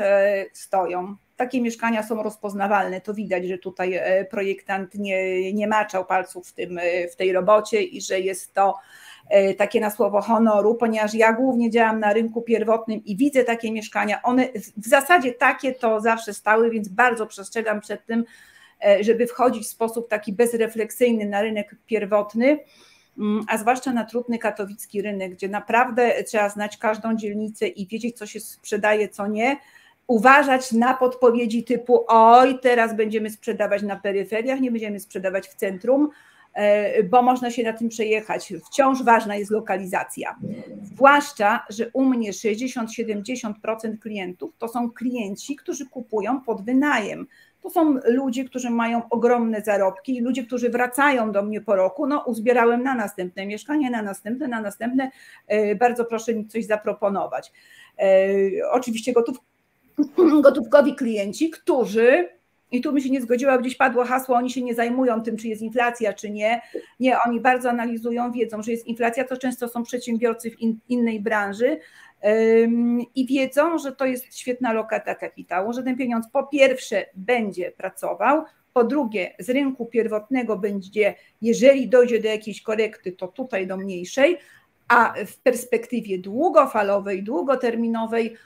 stoją. 0.52 1.16
Takie 1.36 1.60
mieszkania 1.60 2.02
są 2.02 2.22
rozpoznawalne. 2.22 3.00
To 3.00 3.14
widać, 3.14 3.44
że 3.44 3.58
tutaj 3.58 4.00
projektant 4.30 4.94
nie, 4.94 5.52
nie 5.52 5.66
maczał 5.66 6.04
palców 6.04 6.48
w, 6.48 6.52
tym, 6.52 6.80
w 7.12 7.16
tej 7.16 7.32
robocie 7.32 7.82
i 7.82 8.00
że 8.00 8.20
jest 8.20 8.54
to 8.54 8.74
takie 9.58 9.80
na 9.80 9.90
słowo 9.90 10.20
honoru, 10.20 10.74
ponieważ 10.74 11.14
ja 11.14 11.32
głównie 11.32 11.70
działam 11.70 12.00
na 12.00 12.12
rynku 12.12 12.42
pierwotnym 12.42 13.04
i 13.04 13.16
widzę 13.16 13.44
takie 13.44 13.72
mieszkania. 13.72 14.22
One 14.22 14.48
w 14.76 14.88
zasadzie 14.88 15.32
takie 15.32 15.72
to 15.72 16.00
zawsze 16.00 16.34
stały, 16.34 16.70
więc 16.70 16.88
bardzo 16.88 17.26
przestrzegam 17.26 17.80
przed 17.80 18.06
tym, 18.06 18.24
e, 18.84 19.04
żeby 19.04 19.26
wchodzić 19.26 19.64
w 19.64 19.70
sposób 19.70 20.08
taki 20.08 20.32
bezrefleksyjny 20.32 21.26
na 21.26 21.42
rynek 21.42 21.76
pierwotny 21.86 22.58
mm, 23.18 23.44
a 23.48 23.58
zwłaszcza 23.58 23.92
na 23.92 24.04
trudny 24.04 24.38
katowicki 24.38 25.02
rynek, 25.02 25.32
gdzie 25.32 25.48
naprawdę 25.48 26.24
trzeba 26.24 26.48
znać 26.48 26.76
każdą 26.76 27.16
dzielnicę 27.16 27.68
i 27.68 27.86
wiedzieć, 27.86 28.18
co 28.18 28.26
się 28.26 28.40
sprzedaje, 28.40 29.08
co 29.08 29.26
nie. 29.26 29.56
Uważać 30.06 30.72
na 30.72 30.94
podpowiedzi 30.94 31.64
typu: 31.64 32.04
Oj, 32.08 32.58
teraz 32.62 32.96
będziemy 32.96 33.30
sprzedawać 33.30 33.82
na 33.82 33.96
peryferiach, 33.96 34.60
nie 34.60 34.70
będziemy 34.70 35.00
sprzedawać 35.00 35.48
w 35.48 35.54
centrum 35.54 36.10
E, 36.10 36.31
bo 37.10 37.22
można 37.22 37.50
się 37.50 37.62
na 37.62 37.72
tym 37.72 37.88
przejechać. 37.88 38.52
Wciąż 38.66 39.02
ważna 39.02 39.36
jest 39.36 39.50
lokalizacja. 39.50 40.36
Zwłaszcza, 40.82 41.66
że 41.70 41.90
u 41.92 42.04
mnie 42.04 42.32
60-70% 42.32 43.98
klientów 44.00 44.52
to 44.58 44.68
są 44.68 44.90
klienci, 44.90 45.56
którzy 45.56 45.86
kupują 45.86 46.40
pod 46.40 46.64
wynajem. 46.64 47.26
To 47.62 47.70
są 47.70 47.98
ludzie, 48.04 48.44
którzy 48.44 48.70
mają 48.70 49.08
ogromne 49.10 49.60
zarobki, 49.60 50.20
ludzie, 50.20 50.46
którzy 50.46 50.70
wracają 50.70 51.32
do 51.32 51.42
mnie 51.42 51.60
po 51.60 51.76
roku. 51.76 52.06
No, 52.06 52.24
uzbierałem 52.26 52.82
na 52.82 52.94
następne 52.94 53.46
mieszkanie, 53.46 53.90
na 53.90 54.02
następne, 54.02 54.48
na 54.48 54.60
następne. 54.60 55.10
E, 55.46 55.74
bardzo 55.74 56.04
proszę 56.04 56.34
mi 56.34 56.46
coś 56.46 56.66
zaproponować. 56.66 57.52
E, 57.98 58.04
oczywiście 58.70 59.12
gotów, 59.12 59.36
gotówkowi 60.42 60.94
klienci, 60.94 61.50
którzy 61.50 62.28
i 62.72 62.80
tu 62.80 62.92
mi 62.92 63.02
się 63.02 63.10
nie 63.10 63.20
zgodziła, 63.20 63.58
gdzieś 63.58 63.76
padło 63.76 64.04
hasło, 64.04 64.36
oni 64.36 64.50
się 64.50 64.62
nie 64.62 64.74
zajmują 64.74 65.22
tym, 65.22 65.36
czy 65.36 65.48
jest 65.48 65.62
inflacja, 65.62 66.12
czy 66.12 66.30
nie. 66.30 66.62
Nie, 67.00 67.16
oni 67.26 67.40
bardzo 67.40 67.70
analizują, 67.70 68.32
wiedzą, 68.32 68.62
że 68.62 68.72
jest 68.72 68.86
inflacja, 68.86 69.24
to 69.24 69.36
często 69.36 69.68
są 69.68 69.82
przedsiębiorcy 69.82 70.50
w 70.50 70.60
in, 70.60 70.78
innej 70.88 71.20
branży 71.20 71.78
i 73.14 73.26
wiedzą, 73.26 73.78
że 73.78 73.92
to 73.92 74.06
jest 74.06 74.38
świetna 74.38 74.72
lokata 74.72 75.14
kapitału, 75.14 75.72
że 75.72 75.82
ten 75.82 75.96
pieniądz 75.96 76.30
po 76.32 76.46
pierwsze 76.46 77.06
będzie 77.14 77.70
pracował, 77.70 78.44
po 78.72 78.84
drugie 78.84 79.34
z 79.38 79.50
rynku 79.50 79.86
pierwotnego 79.86 80.58
będzie, 80.58 81.14
jeżeli 81.42 81.88
dojdzie 81.88 82.20
do 82.20 82.28
jakiejś 82.28 82.62
korekty, 82.62 83.12
to 83.12 83.28
tutaj 83.28 83.66
do 83.66 83.76
mniejszej, 83.76 84.38
a 84.92 85.14
w 85.26 85.36
perspektywie 85.36 86.18
długofalowej, 86.18 87.22
długoterminowej 87.22 88.36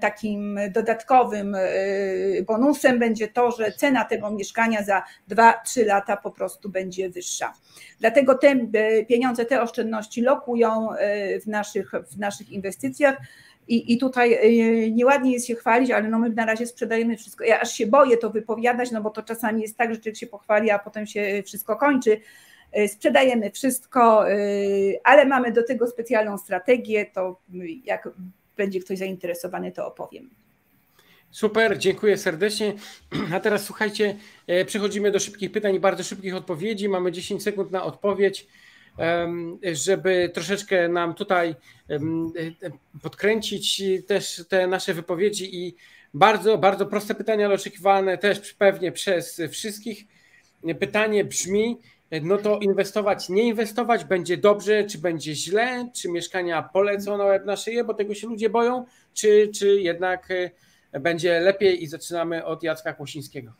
takim 0.00 0.58
dodatkowym 0.70 1.54
e, 1.54 1.62
bonusem 2.42 2.98
będzie 2.98 3.28
to, 3.28 3.50
że 3.50 3.72
cena 3.72 4.04
tego 4.04 4.30
mieszkania 4.30 4.82
za 4.82 5.02
2-3 5.30 5.86
lata 5.86 6.16
po 6.16 6.30
prostu 6.30 6.68
będzie 6.68 7.10
wyższa. 7.10 7.54
Dlatego 8.00 8.34
te 8.34 8.48
e, 8.48 9.04
pieniądze, 9.04 9.44
te 9.44 9.62
oszczędności 9.62 10.22
lokują 10.22 10.92
e, 10.92 11.40
w 11.40 11.46
naszych, 11.46 11.92
w 12.10 12.18
naszych 12.18 12.50
inwestycjach. 12.50 13.16
I, 13.68 13.92
I 13.92 13.98
tutaj 13.98 14.38
nieładnie 14.92 15.32
jest 15.32 15.46
się 15.46 15.54
chwalić, 15.54 15.90
ale 15.90 16.08
no 16.08 16.18
my 16.18 16.30
na 16.30 16.46
razie 16.46 16.66
sprzedajemy 16.66 17.16
wszystko. 17.16 17.44
Ja 17.44 17.60
aż 17.60 17.72
się 17.72 17.86
boję 17.86 18.16
to 18.16 18.30
wypowiadać, 18.30 18.90
no 18.90 19.00
bo 19.00 19.10
to 19.10 19.22
czasami 19.22 19.62
jest 19.62 19.76
tak, 19.76 19.94
że 19.94 20.00
człowiek 20.00 20.16
się 20.16 20.26
pochwali, 20.26 20.70
a 20.70 20.78
potem 20.78 21.06
się 21.06 21.42
wszystko 21.46 21.76
kończy. 21.76 22.20
Sprzedajemy 22.88 23.50
wszystko, 23.50 24.24
ale 25.04 25.26
mamy 25.26 25.52
do 25.52 25.62
tego 25.62 25.86
specjalną 25.86 26.38
strategię. 26.38 27.06
To 27.14 27.40
jak 27.84 28.08
będzie 28.56 28.80
ktoś 28.80 28.98
zainteresowany, 28.98 29.72
to 29.72 29.86
opowiem. 29.86 30.30
Super, 31.30 31.78
dziękuję 31.78 32.18
serdecznie. 32.18 32.72
A 33.34 33.40
teraz 33.40 33.64
słuchajcie, 33.64 34.16
e, 34.46 34.64
przechodzimy 34.64 35.10
do 35.10 35.18
szybkich 35.20 35.52
pytań 35.52 35.74
i 35.74 35.80
bardzo 35.80 36.02
szybkich 36.02 36.36
odpowiedzi. 36.36 36.88
Mamy 36.88 37.12
10 37.12 37.42
sekund 37.42 37.70
na 37.70 37.84
odpowiedź, 37.84 38.46
żeby 39.72 40.30
troszeczkę 40.34 40.88
nam 40.88 41.14
tutaj 41.14 41.54
e, 41.90 41.98
podkręcić 43.02 43.82
też 44.06 44.44
te 44.48 44.66
nasze 44.66 44.94
wypowiedzi 44.94 45.56
i 45.56 45.76
bardzo, 46.14 46.58
bardzo 46.58 46.86
proste 46.86 47.14
pytania, 47.14 47.46
ale 47.46 47.54
oczekiwane 47.54 48.18
też 48.18 48.54
pewnie 48.54 48.92
przez 48.92 49.40
wszystkich. 49.50 50.04
Pytanie 50.80 51.24
brzmi, 51.24 51.80
no 52.22 52.38
to 52.38 52.58
inwestować, 52.58 53.28
nie 53.28 53.42
inwestować, 53.42 54.04
będzie 54.04 54.36
dobrze, 54.36 54.84
czy 54.84 54.98
będzie 54.98 55.34
źle, 55.34 55.90
czy 55.94 56.08
mieszkania 56.08 56.62
polecą 56.62 57.16
na 57.16 57.24
łeb 57.24 57.44
na 57.44 57.56
szyję, 57.56 57.84
bo 57.84 57.94
tego 57.94 58.14
się 58.14 58.26
ludzie 58.26 58.50
boją, 58.50 58.84
czy, 59.14 59.50
czy 59.54 59.80
jednak 59.80 60.28
e, 60.92 61.00
będzie 61.00 61.40
lepiej 61.40 61.82
i 61.82 61.86
zaczynamy 61.86 62.44
od 62.44 62.62
Jacka 62.62 62.92
Kłosińskiego. 62.92 63.52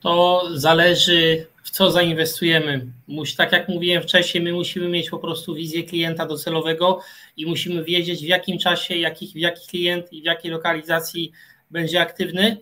To 0.00 0.42
zależy 0.54 1.46
w 1.62 1.70
co 1.70 1.90
zainwestujemy. 1.90 2.86
Musi, 3.08 3.36
tak 3.36 3.52
jak 3.52 3.68
mówiłem 3.68 4.02
wcześniej, 4.02 4.44
my 4.44 4.52
musimy 4.52 4.88
mieć 4.88 5.10
po 5.10 5.18
prostu 5.18 5.54
wizję 5.54 5.82
klienta 5.82 6.26
docelowego 6.26 7.00
i 7.36 7.46
musimy 7.46 7.84
wiedzieć 7.84 8.20
w 8.20 8.28
jakim 8.28 8.58
czasie, 8.58 8.96
jakich, 8.96 9.36
jaki 9.36 9.68
klient 9.68 10.12
i 10.12 10.22
w 10.22 10.24
jakiej 10.24 10.50
lokalizacji 10.50 11.32
będzie 11.70 12.00
aktywny. 12.00 12.56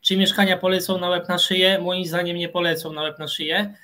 Czy 0.00 0.16
mieszkania 0.16 0.56
polecą 0.56 0.98
na 0.98 1.08
łeb 1.08 1.28
na 1.28 1.38
szyję? 1.38 1.78
Moim 1.80 2.06
zdaniem 2.06 2.36
nie 2.36 2.48
polecą 2.48 2.92
na 2.92 3.02
łeb 3.02 3.18
na 3.18 3.28
szyję 3.28 3.74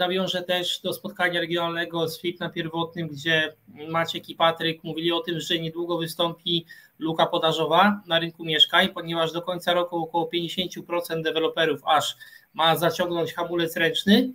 nawiążę 0.00 0.42
też 0.42 0.80
do 0.80 0.92
spotkania 0.92 1.40
regionalnego 1.40 2.08
z 2.08 2.20
FIP 2.20 2.40
na 2.40 2.48
pierwotnym, 2.48 3.08
gdzie 3.08 3.56
Maciek 3.88 4.28
i 4.28 4.34
Patryk 4.34 4.84
mówili 4.84 5.12
o 5.12 5.20
tym, 5.20 5.40
że 5.40 5.58
niedługo 5.58 5.98
wystąpi 5.98 6.66
luka 6.98 7.26
podażowa 7.26 8.00
na 8.06 8.18
rynku 8.18 8.44
mieszkań, 8.44 8.88
ponieważ 8.88 9.32
do 9.32 9.42
końca 9.42 9.72
roku 9.74 9.96
około 9.96 10.30
50% 10.34 11.22
deweloperów 11.22 11.80
aż 11.84 12.16
ma 12.54 12.76
zaciągnąć 12.76 13.34
hamulec 13.34 13.76
ręczny 13.76 14.32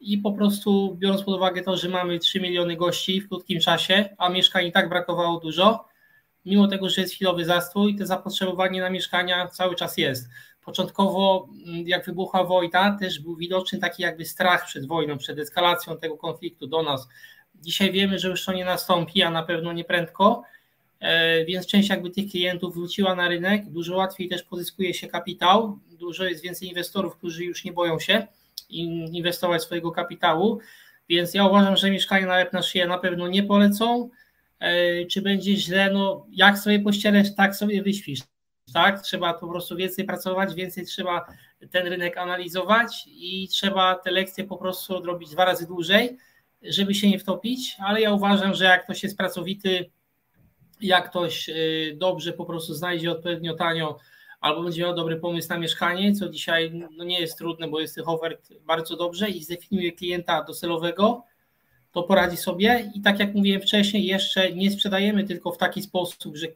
i 0.00 0.18
po 0.18 0.32
prostu 0.32 0.96
biorąc 0.98 1.22
pod 1.22 1.34
uwagę 1.34 1.62
to, 1.62 1.76
że 1.76 1.88
mamy 1.88 2.18
3 2.18 2.40
miliony 2.40 2.76
gości 2.76 3.20
w 3.20 3.28
krótkim 3.28 3.60
czasie, 3.60 4.08
a 4.18 4.28
mieszkań 4.28 4.66
i 4.66 4.72
tak 4.72 4.88
brakowało 4.88 5.40
dużo, 5.40 5.84
mimo 6.44 6.68
tego, 6.68 6.88
że 6.88 7.00
jest 7.00 7.14
chwilowy 7.14 7.44
zastój, 7.44 7.96
to 7.96 8.06
zapotrzebowanie 8.06 8.80
na 8.80 8.90
mieszkania 8.90 9.48
cały 9.48 9.74
czas 9.74 9.98
jest. 9.98 10.28
Początkowo, 10.64 11.48
mm, 11.66 11.88
jak 11.88 12.06
wybuchła 12.06 12.44
wojna, 12.44 12.96
też 13.00 13.20
był 13.20 13.36
widoczny 13.36 13.78
taki 13.78 14.02
jakby 14.02 14.24
strach 14.24 14.66
przed 14.66 14.86
wojną, 14.86 15.18
przed 15.18 15.38
eskalacją 15.38 15.96
tego 15.96 16.16
konfliktu 16.16 16.66
do 16.66 16.82
nas. 16.82 17.08
Dzisiaj 17.54 17.92
wiemy, 17.92 18.18
że 18.18 18.28
już 18.28 18.44
to 18.44 18.52
nie 18.52 18.64
nastąpi, 18.64 19.22
a 19.22 19.30
na 19.30 19.42
pewno 19.42 19.72
nie 19.72 19.84
prędko, 19.84 20.42
e, 21.00 21.44
więc 21.44 21.66
część 21.66 21.88
jakby 21.88 22.10
tych 22.10 22.30
klientów 22.30 22.74
wróciła 22.74 23.14
na 23.14 23.28
rynek, 23.28 23.70
dużo 23.70 23.96
łatwiej 23.96 24.28
też 24.28 24.42
pozyskuje 24.42 24.94
się 24.94 25.08
kapitał, 25.08 25.78
dużo 25.98 26.24
jest 26.24 26.42
więcej 26.42 26.68
inwestorów, 26.68 27.16
którzy 27.16 27.44
już 27.44 27.64
nie 27.64 27.72
boją 27.72 27.98
się 27.98 28.26
inwestować 29.12 29.62
swojego 29.62 29.90
kapitału, 29.92 30.60
więc 31.08 31.34
ja 31.34 31.46
uważam, 31.46 31.76
że 31.76 31.90
mieszkania 31.90 32.26
na 32.26 32.34
łeb 32.34 32.52
na 32.52 32.62
szyję 32.62 32.86
na 32.86 32.98
pewno 32.98 33.28
nie 33.28 33.42
polecą, 33.42 34.10
e, 34.58 35.06
czy 35.06 35.22
będzie 35.22 35.56
źle, 35.56 35.90
no 35.92 36.26
jak 36.32 36.58
sobie 36.58 36.80
pościelesz, 36.80 37.34
tak 37.34 37.56
sobie 37.56 37.82
wyśpisz 37.82 38.29
tak? 38.72 39.02
Trzeba 39.02 39.34
po 39.34 39.48
prostu 39.48 39.76
więcej 39.76 40.04
pracować, 40.04 40.54
więcej 40.54 40.86
trzeba 40.86 41.26
ten 41.70 41.86
rynek 41.86 42.18
analizować 42.18 43.04
i 43.06 43.48
trzeba 43.48 43.94
te 43.94 44.10
lekcje 44.10 44.44
po 44.44 44.56
prostu 44.56 44.96
odrobić 44.96 45.30
dwa 45.30 45.44
razy 45.44 45.66
dłużej, 45.66 46.18
żeby 46.62 46.94
się 46.94 47.10
nie 47.10 47.18
wtopić, 47.18 47.76
ale 47.78 48.00
ja 48.00 48.12
uważam, 48.12 48.54
że 48.54 48.64
jak 48.64 48.84
ktoś 48.84 49.02
jest 49.02 49.16
pracowity, 49.16 49.90
jak 50.80 51.10
ktoś 51.10 51.48
y, 51.48 51.96
dobrze 51.98 52.32
po 52.32 52.44
prostu 52.44 52.74
znajdzie 52.74 53.12
odpowiednio 53.12 53.54
tanio 53.54 53.98
albo 54.40 54.62
będzie 54.62 54.82
miał 54.82 54.94
dobry 54.94 55.16
pomysł 55.16 55.48
na 55.48 55.58
mieszkanie, 55.58 56.12
co 56.14 56.28
dzisiaj 56.28 56.88
no 56.96 57.04
nie 57.04 57.20
jest 57.20 57.38
trudne, 57.38 57.68
bo 57.68 57.80
jest 57.80 57.94
tych 57.94 58.08
ofert 58.08 58.52
bardzo 58.60 58.96
dobrze 58.96 59.28
i 59.28 59.44
zdefiniuje 59.44 59.92
klienta 59.92 60.44
docelowego, 60.44 61.22
to 61.92 62.02
poradzi 62.02 62.36
sobie 62.36 62.90
i 62.94 63.00
tak 63.00 63.18
jak 63.18 63.34
mówiłem 63.34 63.60
wcześniej, 63.60 64.06
jeszcze 64.06 64.52
nie 64.52 64.70
sprzedajemy 64.70 65.24
tylko 65.24 65.52
w 65.52 65.58
taki 65.58 65.82
sposób, 65.82 66.36
że 66.36 66.46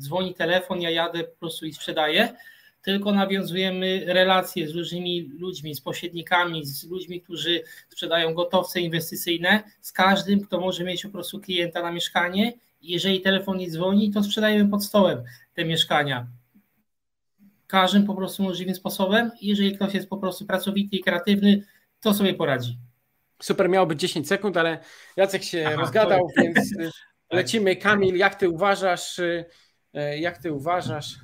dzwoni 0.00 0.34
telefon, 0.34 0.80
ja 0.80 0.90
jadę 0.90 1.24
po 1.24 1.36
prostu 1.40 1.66
i 1.66 1.72
sprzedaję, 1.72 2.34
tylko 2.82 3.12
nawiązujemy 3.12 4.02
relacje 4.06 4.68
z 4.68 4.70
różnymi 4.70 5.22
ludźmi, 5.38 5.74
z 5.74 5.80
pośrednikami, 5.80 6.64
z 6.64 6.84
ludźmi, 6.84 7.20
którzy 7.20 7.62
sprzedają 7.88 8.34
gotowce 8.34 8.80
inwestycyjne, 8.80 9.62
z 9.80 9.92
każdym, 9.92 10.40
kto 10.40 10.60
może 10.60 10.84
mieć 10.84 11.02
po 11.02 11.08
prostu 11.08 11.40
klienta 11.40 11.82
na 11.82 11.92
mieszkanie. 11.92 12.52
Jeżeli 12.82 13.20
telefon 13.20 13.56
nie 13.56 13.70
dzwoni, 13.70 14.10
to 14.10 14.22
sprzedajemy 14.22 14.70
pod 14.70 14.84
stołem 14.84 15.22
te 15.54 15.64
mieszkania. 15.64 16.26
Każdym 17.66 18.04
po 18.04 18.14
prostu 18.14 18.42
możliwym 18.42 18.74
sposobem. 18.74 19.30
Jeżeli 19.42 19.76
ktoś 19.76 19.94
jest 19.94 20.08
po 20.08 20.16
prostu 20.16 20.46
pracowity 20.46 20.96
i 20.96 21.00
kreatywny, 21.00 21.64
to 22.00 22.14
sobie 22.14 22.34
poradzi. 22.34 22.78
Super, 23.42 23.68
miało 23.68 23.86
być 23.86 24.00
10 24.00 24.28
sekund, 24.28 24.56
ale 24.56 24.78
Jacek 25.16 25.42
się 25.42 25.64
Aha, 25.66 25.76
rozgadał, 25.76 26.20
to... 26.36 26.42
więc 26.42 26.72
y, 26.72 26.90
lecimy. 27.32 27.76
Kamil, 27.76 28.16
jak 28.16 28.34
ty 28.34 28.48
uważasz? 28.50 29.18
Y, 29.18 29.44
y, 29.96 30.18
jak 30.18 30.38
ty 30.38 30.52
uważasz? 30.52 31.14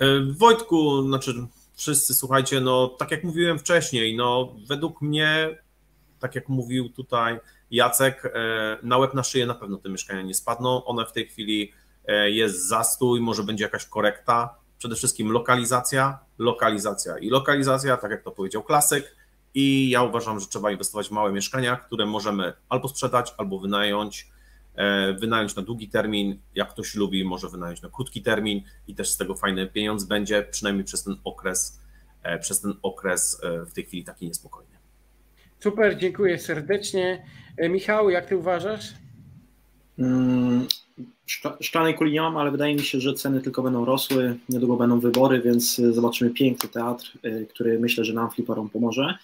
E, 0.00 0.06
Wojtku, 0.38 1.02
znaczy 1.02 1.34
wszyscy 1.76 2.14
słuchajcie, 2.14 2.60
no 2.60 2.88
tak 2.88 3.10
jak 3.10 3.24
mówiłem 3.24 3.58
wcześniej, 3.58 4.16
no 4.16 4.56
według 4.68 5.02
mnie, 5.02 5.58
tak 6.18 6.34
jak 6.34 6.48
mówił 6.48 6.88
tutaj 6.88 7.38
Jacek, 7.70 8.24
e, 8.24 8.78
na 8.82 8.98
łeb 8.98 9.14
na 9.14 9.22
szyję 9.22 9.46
na 9.46 9.54
pewno 9.54 9.76
te 9.76 9.88
mieszkania 9.88 10.22
nie 10.22 10.34
spadną. 10.34 10.84
One 10.84 11.06
w 11.06 11.12
tej 11.12 11.26
chwili 11.26 11.72
e, 12.06 12.30
jest 12.30 12.68
zastój, 12.68 13.20
może 13.20 13.42
będzie 13.42 13.64
jakaś 13.64 13.86
korekta. 13.86 14.54
Przede 14.78 14.96
wszystkim 14.96 15.32
lokalizacja, 15.32 16.18
lokalizacja 16.38 17.18
i 17.18 17.28
lokalizacja, 17.28 17.96
tak 17.96 18.10
jak 18.10 18.22
to 18.22 18.30
powiedział 18.30 18.62
klasyk. 18.62 19.16
I 19.58 19.90
ja 19.90 20.02
uważam, 20.02 20.40
że 20.40 20.46
trzeba 20.46 20.70
inwestować 20.70 21.08
w 21.08 21.10
małe 21.10 21.32
mieszkania, 21.32 21.76
które 21.76 22.06
możemy 22.06 22.52
albo 22.68 22.88
sprzedać, 22.88 23.34
albo 23.38 23.58
wynająć 23.58 24.28
E, 24.76 25.12
wynająć 25.12 25.56
na 25.56 25.62
długi 25.62 25.88
termin, 25.88 26.38
jak 26.54 26.70
ktoś 26.70 26.94
lubi, 26.94 27.24
może 27.24 27.48
wynająć 27.48 27.82
na 27.82 27.88
krótki 27.88 28.22
termin 28.22 28.62
i 28.88 28.94
też 28.94 29.10
z 29.10 29.16
tego 29.16 29.34
fajny 29.34 29.66
pieniądz 29.66 30.04
będzie, 30.04 30.42
przynajmniej 30.42 30.84
przez 30.84 31.04
ten 31.04 31.16
okres, 31.24 31.80
e, 32.22 32.38
przez 32.38 32.60
ten 32.60 32.74
okres 32.82 33.40
e, 33.42 33.66
w 33.66 33.72
tej 33.72 33.84
chwili 33.84 34.04
taki 34.04 34.26
niespokojny. 34.26 34.76
Super, 35.60 35.98
dziękuję 35.98 36.38
serdecznie. 36.38 37.26
Michał, 37.70 38.10
jak 38.10 38.26
ty 38.26 38.36
uważasz? 38.36 38.94
Szklanej 41.60 41.94
kuli 41.94 42.12
nie 42.12 42.20
mam, 42.20 42.36
ale 42.36 42.50
wydaje 42.50 42.74
mi 42.74 42.82
się, 42.82 43.00
że 43.00 43.14
ceny 43.14 43.40
tylko 43.40 43.62
będą 43.62 43.84
rosły. 43.84 44.36
Niedługo 44.48 44.76
będą 44.76 45.00
wybory, 45.00 45.40
więc 45.40 45.76
zobaczymy 45.76 46.30
piękny 46.30 46.68
teatr, 46.68 47.12
który 47.48 47.78
myślę, 47.78 48.04
że 48.04 48.12
nam 48.12 48.30
fliperom 48.30 48.70
pomoże. 48.70 49.18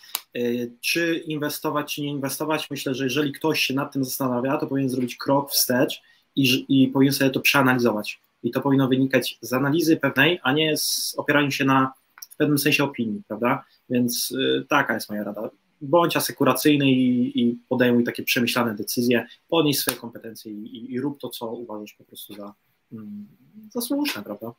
Czy 0.80 1.22
inwestować, 1.26 1.94
czy 1.94 2.02
nie 2.02 2.08
inwestować? 2.08 2.70
Myślę, 2.70 2.94
że 2.94 3.04
jeżeli 3.04 3.32
ktoś 3.32 3.60
się 3.60 3.74
nad 3.74 3.92
tym 3.92 4.04
zastanawia, 4.04 4.58
to 4.58 4.66
powinien 4.66 4.90
zrobić 4.90 5.16
krok 5.16 5.50
wstecz 5.50 6.02
i, 6.36 6.64
i 6.68 6.88
powinien 6.88 7.14
sobie 7.14 7.30
to 7.30 7.40
przeanalizować. 7.40 8.20
I 8.42 8.50
to 8.50 8.60
powinno 8.60 8.88
wynikać 8.88 9.38
z 9.40 9.52
analizy 9.52 9.96
pewnej, 9.96 10.40
a 10.42 10.52
nie 10.52 10.76
z 10.76 11.14
opieraniu 11.16 11.50
się 11.50 11.64
na 11.64 11.92
w 12.30 12.36
pewnym 12.36 12.58
sensie 12.58 12.84
opinii, 12.84 13.22
prawda? 13.28 13.64
Więc 13.90 14.30
y, 14.30 14.66
taka 14.68 14.94
jest 14.94 15.10
moja 15.10 15.24
rada. 15.24 15.50
Bądź 15.82 16.16
asekuracyjny 16.16 16.90
i, 16.90 17.40
i 17.42 17.58
podejmuj 17.68 18.04
takie 18.04 18.22
przemyślane 18.22 18.74
decyzje, 18.74 19.26
podnieś 19.48 19.78
swoje 19.78 19.96
kompetencje 19.96 20.52
i, 20.52 20.76
i, 20.76 20.92
i 20.92 21.00
rób 21.00 21.20
to, 21.20 21.28
co 21.28 21.52
uważasz 21.52 21.92
po 21.92 22.04
prostu 22.04 22.34
za, 22.34 22.54
mm, 22.92 23.26
za 23.70 23.80
słuszne, 23.80 24.22
prawda? 24.22 24.52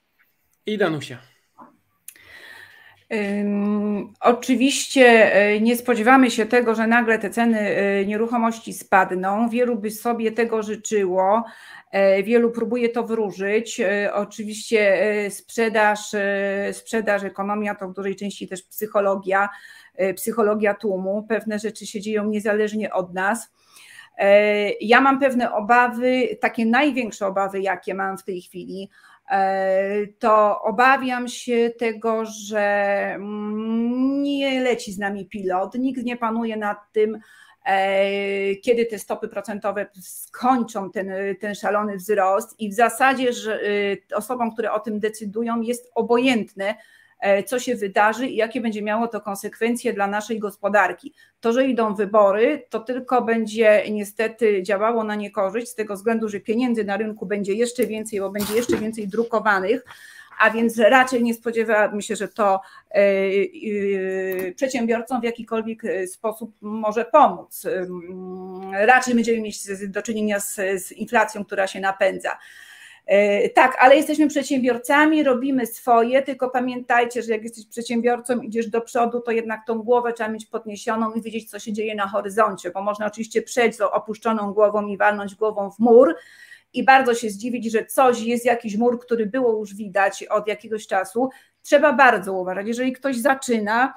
I 0.65 0.78
Danusia. 0.78 1.34
Oczywiście 4.19 5.36
e, 5.36 5.61
nie 5.61 5.78
spodziewamy 5.78 6.32
się 6.32 6.45
tego, 6.45 6.76
że 6.76 6.88
nagle 6.88 7.19
te 7.19 7.30
ceny 7.30 7.59
e, 7.59 8.05
nieruchomości 8.05 8.74
spadną. 8.74 9.49
Wielu 9.49 9.76
by 9.76 9.91
sobie 9.91 10.32
tego 10.32 10.63
życzyło. 10.63 11.43
E, 11.91 12.24
wielu 12.24 12.51
próbuje 12.51 12.89
to 12.89 13.03
wróżyć. 13.03 13.82
Oczywiście 14.13 14.97
sprzedaż, 15.30 15.99
sprzedaż, 16.71 17.24
ekonomia 17.24 17.76
to 17.76 17.89
w 17.89 17.93
dużej 17.93 18.15
części 18.15 18.47
też 18.47 18.63
psychologia, 18.63 19.49
psychologia 20.15 20.73
tłumu. 20.73 21.25
Pewne 21.29 21.59
rzeczy 21.59 21.85
się 21.85 22.01
dzieją 22.01 22.25
niezależnie 22.25 22.93
od 22.93 23.13
nas. 23.13 23.51
Ja 24.81 25.01
mam 25.01 25.19
pewne 25.19 25.53
obawy, 25.53 26.37
takie 26.41 26.65
największe 26.65 27.27
obawy, 27.27 27.61
jakie 27.61 27.93
mam 27.93 28.17
w 28.17 28.23
tej 28.23 28.41
chwili 28.41 28.89
E, 29.29 30.07
to 30.19 30.61
obawiam 30.61 31.27
się 31.27 31.71
tego, 31.77 32.25
że 32.25 32.59
mm, 33.15 34.23
nie 34.23 34.61
leci 34.61 34.93
z 34.93 34.99
nami 34.99 35.25
pilot, 35.25 35.75
nikt 35.75 36.03
nie 36.03 36.17
panuje 36.17 36.57
nad 36.57 36.77
tym, 36.91 37.19
e, 37.65 38.55
kiedy 38.55 38.85
te 38.85 38.99
stopy 38.99 39.27
procentowe 39.27 39.85
skończą 40.01 40.91
ten, 40.91 41.11
ten 41.39 41.55
szalony 41.55 41.97
wzrost 41.97 42.59
i 42.59 42.69
w 42.69 42.73
zasadzie 42.73 43.33
że 43.33 43.59
osobom, 44.15 44.53
które 44.53 44.71
o 44.71 44.79
tym 44.79 44.99
decydują 44.99 45.61
jest 45.61 45.91
obojętne, 45.95 46.75
E, 46.75 46.77
co 47.45 47.59
się 47.59 47.76
wydarzy 47.76 48.28
i 48.28 48.36
jakie 48.36 48.61
będzie 48.61 48.82
miało 48.82 49.07
to 49.07 49.21
konsekwencje 49.21 49.93
dla 49.93 50.07
naszej 50.07 50.39
gospodarki. 50.39 51.13
To, 51.39 51.53
że 51.53 51.67
idą 51.67 51.95
wybory, 51.95 52.65
to 52.69 52.80
tylko 52.80 53.21
będzie 53.21 53.84
niestety 53.91 54.63
działało 54.63 55.03
na 55.03 55.15
niekorzyść, 55.15 55.67
z 55.67 55.76
tego 55.76 55.95
względu, 55.95 56.30
że 56.30 56.39
pieniędzy 56.39 56.84
na 56.84 56.97
rynku 56.97 57.26
będzie 57.26 57.53
jeszcze 57.53 57.86
więcej, 57.86 58.19
bo 58.19 58.30
będzie 58.30 58.55
jeszcze 58.55 58.78
więcej 58.78 59.07
drukowanych 59.07 59.86
a 60.39 60.49
więc 60.49 60.78
raczej 60.78 61.24
nie 61.24 61.34
spodziewałabym 61.34 62.01
się, 62.01 62.15
że 62.15 62.28
to 62.28 62.61
e, 62.91 62.99
e, 62.99 64.51
przedsiębiorcom 64.51 65.21
w 65.21 65.24
jakikolwiek 65.24 65.82
sposób 66.07 66.55
może 66.61 67.05
pomóc. 67.05 67.67
Raczej 68.71 69.15
będziemy 69.15 69.41
mieć 69.41 69.59
do 69.88 70.01
czynienia 70.01 70.39
z, 70.39 70.55
z 70.55 70.91
inflacją, 70.91 71.45
która 71.45 71.67
się 71.67 71.80
napędza. 71.80 72.38
E, 73.05 73.49
tak, 73.49 73.77
ale 73.79 73.95
jesteśmy 73.95 74.27
przedsiębiorcami, 74.27 75.23
robimy 75.23 75.65
swoje, 75.65 76.21
tylko 76.21 76.49
pamiętajcie, 76.49 77.21
że 77.21 77.31
jak 77.31 77.43
jesteś 77.43 77.67
przedsiębiorcą, 77.67 78.41
idziesz 78.41 78.67
do 78.67 78.81
przodu, 78.81 79.21
to 79.21 79.31
jednak 79.31 79.59
tą 79.67 79.79
głowę 79.79 80.13
trzeba 80.13 80.29
mieć 80.29 80.45
podniesioną 80.45 81.13
i 81.13 81.21
wiedzieć, 81.21 81.49
co 81.49 81.59
się 81.59 81.73
dzieje 81.73 81.95
na 81.95 82.07
horyzoncie, 82.07 82.71
bo 82.71 82.81
można 82.81 83.05
oczywiście 83.05 83.41
przejść 83.41 83.77
z 83.77 83.81
opuszczoną 83.81 84.53
głową 84.53 84.87
i 84.87 84.97
walnąć 84.97 85.35
głową 85.35 85.71
w 85.71 85.79
mur 85.79 86.15
i 86.73 86.83
bardzo 86.83 87.13
się 87.13 87.29
zdziwić, 87.29 87.71
że 87.71 87.85
coś 87.85 88.21
jest 88.21 88.45
jakiś 88.45 88.77
mur, 88.77 88.99
który 88.99 89.25
było 89.25 89.59
już 89.59 89.75
widać 89.75 90.23
od 90.23 90.47
jakiegoś 90.47 90.87
czasu. 90.87 91.29
Trzeba 91.61 91.93
bardzo 91.93 92.33
uważać, 92.33 92.67
jeżeli 92.67 92.93
ktoś 92.93 93.17
zaczyna, 93.17 93.93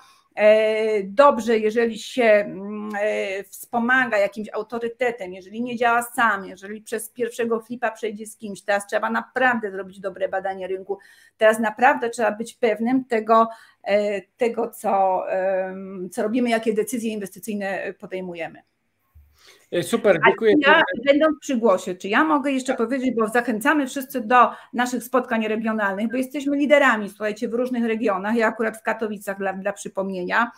dobrze, 1.04 1.58
jeżeli 1.58 1.98
się 1.98 2.24
mm, 2.24 2.90
e, 3.00 3.44
wspomaga 3.44 4.18
jakimś 4.18 4.48
autorytetem, 4.52 5.32
jeżeli 5.32 5.62
nie 5.62 5.76
działa 5.76 6.02
sam, 6.02 6.44
jeżeli 6.44 6.82
przez 6.82 7.10
pierwszego 7.10 7.60
flipa 7.60 7.90
przejdzie 7.90 8.26
z 8.26 8.36
kimś, 8.36 8.62
teraz 8.62 8.86
trzeba 8.86 9.10
naprawdę 9.10 9.70
zrobić 9.70 10.00
dobre 10.00 10.28
badanie 10.28 10.66
rynku, 10.66 10.98
teraz 11.36 11.58
naprawdę 11.58 12.10
trzeba 12.10 12.32
być 12.32 12.54
pewnym 12.54 13.04
tego, 13.04 13.48
e, 13.82 14.22
tego 14.22 14.70
co, 14.70 15.24
co 16.12 16.22
robimy, 16.22 16.50
jakie 16.50 16.74
decyzje 16.74 17.12
inwestycyjne 17.12 17.94
podejmujemy. 17.98 18.62
E, 19.70 19.82
super, 19.82 20.20
dziękuję. 20.26 20.54
Ja, 20.58 20.82
będąc 21.06 21.38
przy 21.40 21.56
głosie, 21.56 21.94
czy 21.94 22.08
ja 22.08 22.24
mogę 22.24 22.52
jeszcze 22.52 22.74
powiedzieć, 22.74 23.14
bo 23.16 23.28
zachęcamy 23.28 23.86
wszyscy 23.86 24.20
do 24.20 24.50
naszych 24.72 25.04
spotkań 25.04 25.48
regionalnych, 25.48 26.10
bo 26.10 26.16
jesteśmy 26.16 26.56
liderami, 26.56 27.08
słuchajcie, 27.08 27.48
w 27.48 27.54
różnych 27.54 27.84
regionach, 27.84 28.36
ja 28.36 28.46
akurat 28.46 28.78
w 28.78 28.82
Katowicach 28.82 29.38
dla, 29.38 29.52
dla 29.52 29.72
przypomnienia. 29.72 30.50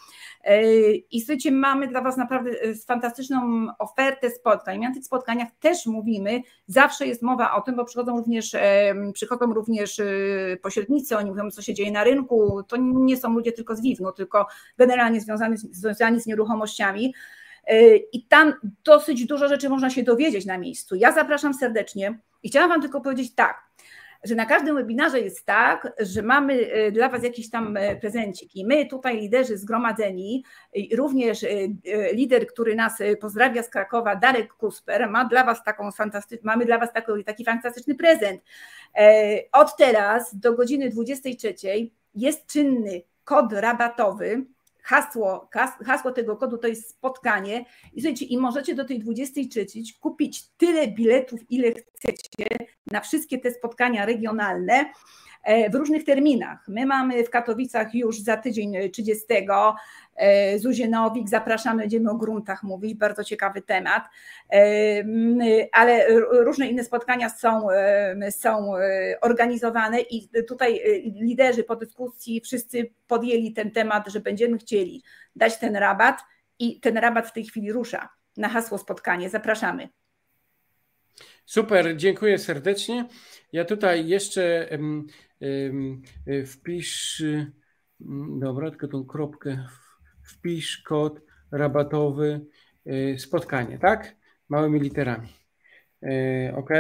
E, 0.45 0.63
I 0.93 1.21
słuchajcie, 1.21 1.53
mamy 1.53 1.89
dla 1.89 2.03
Was 2.03 2.17
naprawdę 2.17 2.51
e, 2.51 2.75
fantastyczną 2.75 3.67
ofertę 3.79 4.31
spotkań. 4.31 4.81
Na 4.81 4.95
tych 4.95 5.05
spotkaniach 5.05 5.49
też 5.61 5.87
mówimy, 5.87 6.43
zawsze 6.67 7.07
jest 7.07 7.23
mowa 7.23 7.55
o 7.55 7.61
tym, 7.61 7.77
bo 7.77 7.85
przychodzą 7.85 8.17
również, 8.17 8.57
przychodzą 9.13 9.55
również 9.55 10.01
pośrednicy, 10.63 11.17
oni 11.17 11.31
mówią, 11.31 11.51
co 11.51 11.63
się 11.63 11.75
dzieje 11.75 11.93
na 11.93 12.05
rynku. 12.05 12.63
To 12.69 12.77
nie 12.81 13.17
są 13.17 13.33
ludzie 13.35 13.53
tylko 13.53 13.77
z 13.77 13.83
WIW-u, 13.83 14.13
tylko 14.13 14.47
generalnie 14.79 15.21
związani, 15.21 15.57
związani 15.57 16.21
z 16.21 16.27
nieruchomościami. 16.27 17.15
E, 17.69 17.97
I 17.97 18.23
tam 18.23 18.55
dosyć 18.85 19.27
dużo 19.27 19.49
rzeczy 19.49 19.69
można 19.69 19.91
się 19.91 20.03
dowiedzieć 20.03 20.47
na 20.47 20.59
miejscu. 20.59 20.97
Ja 20.97 21.13
zapraszam 21.13 21.55
serdecznie 21.55 22.19
i 22.43 22.49
chciałam 22.49 22.69
Wam 22.71 22.83
tylko 22.83 23.01
powiedzieć 23.01 23.35
tak, 23.35 23.63
że 24.25 24.35
na 24.35 24.47
każdym 24.47 24.77
webinarze 24.77 25.21
jest 25.21 25.47
tak, 25.47 25.93
że 26.01 26.23
mamy 26.23 26.73
e, 26.73 26.93
dla 26.93 27.09
Was 27.09 27.23
jakiś 27.23 27.51
tam 27.51 27.77
e, 27.77 27.97
prezencik 27.97 28.57
i 28.57 28.67
my 28.67 28.87
tutaj 28.87 29.21
liderzy 29.21 29.59
zgromadzeni, 29.59 30.45
również 30.95 31.47
lider, 32.13 32.47
który 32.47 32.75
nas 32.75 32.99
pozdrawia 33.21 33.63
z 33.63 33.69
Krakowa, 33.69 34.17
Darek 34.17 34.55
Kusper, 34.55 35.11
ma 35.11 35.25
dla 35.25 35.45
Was 35.45 35.65
taką 35.65 35.93
fantastyczną, 35.93 36.47
mamy 36.47 36.65
dla 36.65 36.79
Was 36.79 36.93
taki, 36.93 37.25
taki 37.25 37.45
fantastyczny 37.45 37.95
prezent. 37.95 38.43
Od 39.53 39.77
teraz 39.77 40.37
do 40.37 40.53
godziny 40.53 40.91
23 40.91 41.55
jest 42.15 42.47
czynny 42.47 43.03
kod 43.25 43.53
rabatowy, 43.53 44.45
hasło, 44.89 45.49
hasło 45.87 46.13
tego 46.13 46.37
kodu 46.37 46.59
to 46.59 46.69
jest 46.69 46.91
spotkanie 46.91 47.65
i 47.93 48.01
słuchajcie, 48.01 48.27
i 48.27 48.39
możecie 48.39 48.75
do 48.75 48.85
tej 48.85 48.99
23 48.99 49.67
kupić 50.01 50.49
tyle 50.57 50.89
biletów, 50.89 51.41
ile 51.51 51.73
chcecie 51.73 52.67
na 52.91 53.01
wszystkie 53.01 53.39
te 53.39 53.51
spotkania 53.51 54.07
regionalne 54.07 54.85
e, 55.45 55.71
w 55.71 55.75
różnych 55.75 56.05
terminach. 56.05 56.65
My 56.69 56.87
mamy 56.87 57.25
w 57.25 57.31
Katowicach 57.31 57.95
już 57.95 58.21
za 58.21 58.37
tydzień 58.37 58.91
30, 58.93 59.25
Zuzie 60.57 60.89
Nowik, 60.89 61.29
zapraszamy, 61.29 61.81
będziemy 61.81 62.11
o 62.11 62.15
gruntach 62.15 62.63
mówić, 62.63 62.95
bardzo 62.95 63.25
ciekawy 63.25 63.63
temat, 63.63 64.05
ale 65.73 66.07
różne 66.31 66.67
inne 66.67 66.85
spotkania 66.85 67.29
są, 67.29 67.67
są 68.31 68.73
organizowane 69.21 70.01
i 70.01 70.29
tutaj 70.49 70.81
liderzy 71.21 71.65
po 71.65 71.77
dyskusji 71.77 72.41
wszyscy 72.41 72.91
podjęli 73.07 73.53
ten 73.53 73.71
temat, 73.71 74.09
że 74.09 74.21
będziemy 74.21 74.59
chcieli 74.59 75.03
dać 75.37 75.59
ten 75.59 75.77
rabat 75.77 76.21
i 76.59 76.81
ten 76.81 76.97
rabat 76.97 77.29
w 77.29 77.33
tej 77.33 77.45
chwili 77.45 77.73
rusza 77.73 78.09
na 78.37 78.49
hasło 78.49 78.79
spotkanie. 78.79 79.31
Zapraszamy. 79.31 79.89
Super, 81.47 81.97
dziękuję 81.97 82.39
serdecznie. 82.39 83.09
Ja 83.53 83.65
tutaj 83.65 84.09
jeszcze 84.09 84.69
wpisz, 86.47 87.23
dobra, 88.39 88.71
tylko 88.71 88.89
tą 88.89 89.05
kropkę, 89.05 89.65
wpisz 90.29 90.83
kod 90.83 91.21
rabatowy 91.53 92.41
y, 92.87 93.17
spotkanie, 93.19 93.79
tak? 93.79 94.17
Małymi 94.49 94.81
literami. 94.81 95.29
Y, 96.03 96.53
ok, 96.57 96.71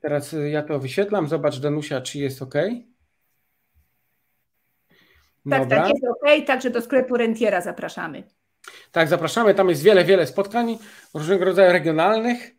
teraz 0.00 0.34
ja 0.50 0.62
to 0.62 0.78
wyświetlam. 0.78 1.28
Zobacz, 1.28 1.58
Danusia, 1.58 2.00
czy 2.00 2.18
jest 2.18 2.42
ok. 2.42 2.54
Tak, 5.50 5.68
tak, 5.68 5.88
jest 5.88 6.04
ok, 6.04 6.46
także 6.46 6.70
do 6.70 6.82
sklepu 6.82 7.16
Rentiera 7.16 7.60
zapraszamy. 7.60 8.22
Tak, 8.92 9.08
zapraszamy. 9.08 9.54
Tam 9.54 9.68
jest 9.68 9.82
wiele, 9.82 10.04
wiele 10.04 10.26
spotkań 10.26 10.78
różnego 11.14 11.44
rodzaju 11.44 11.72
regionalnych 11.72 12.56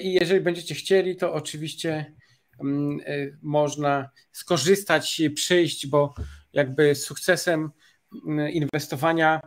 i 0.00 0.12
jeżeli 0.12 0.40
będziecie 0.40 0.74
chcieli, 0.74 1.16
to 1.16 1.32
oczywiście 1.32 2.14
mm, 2.60 2.98
można 3.42 4.10
skorzystać, 4.32 5.22
przyjść, 5.34 5.86
bo 5.86 6.14
jakby 6.52 6.94
sukcesem 6.94 7.70
mm, 8.26 8.50
inwestowania 8.50 9.40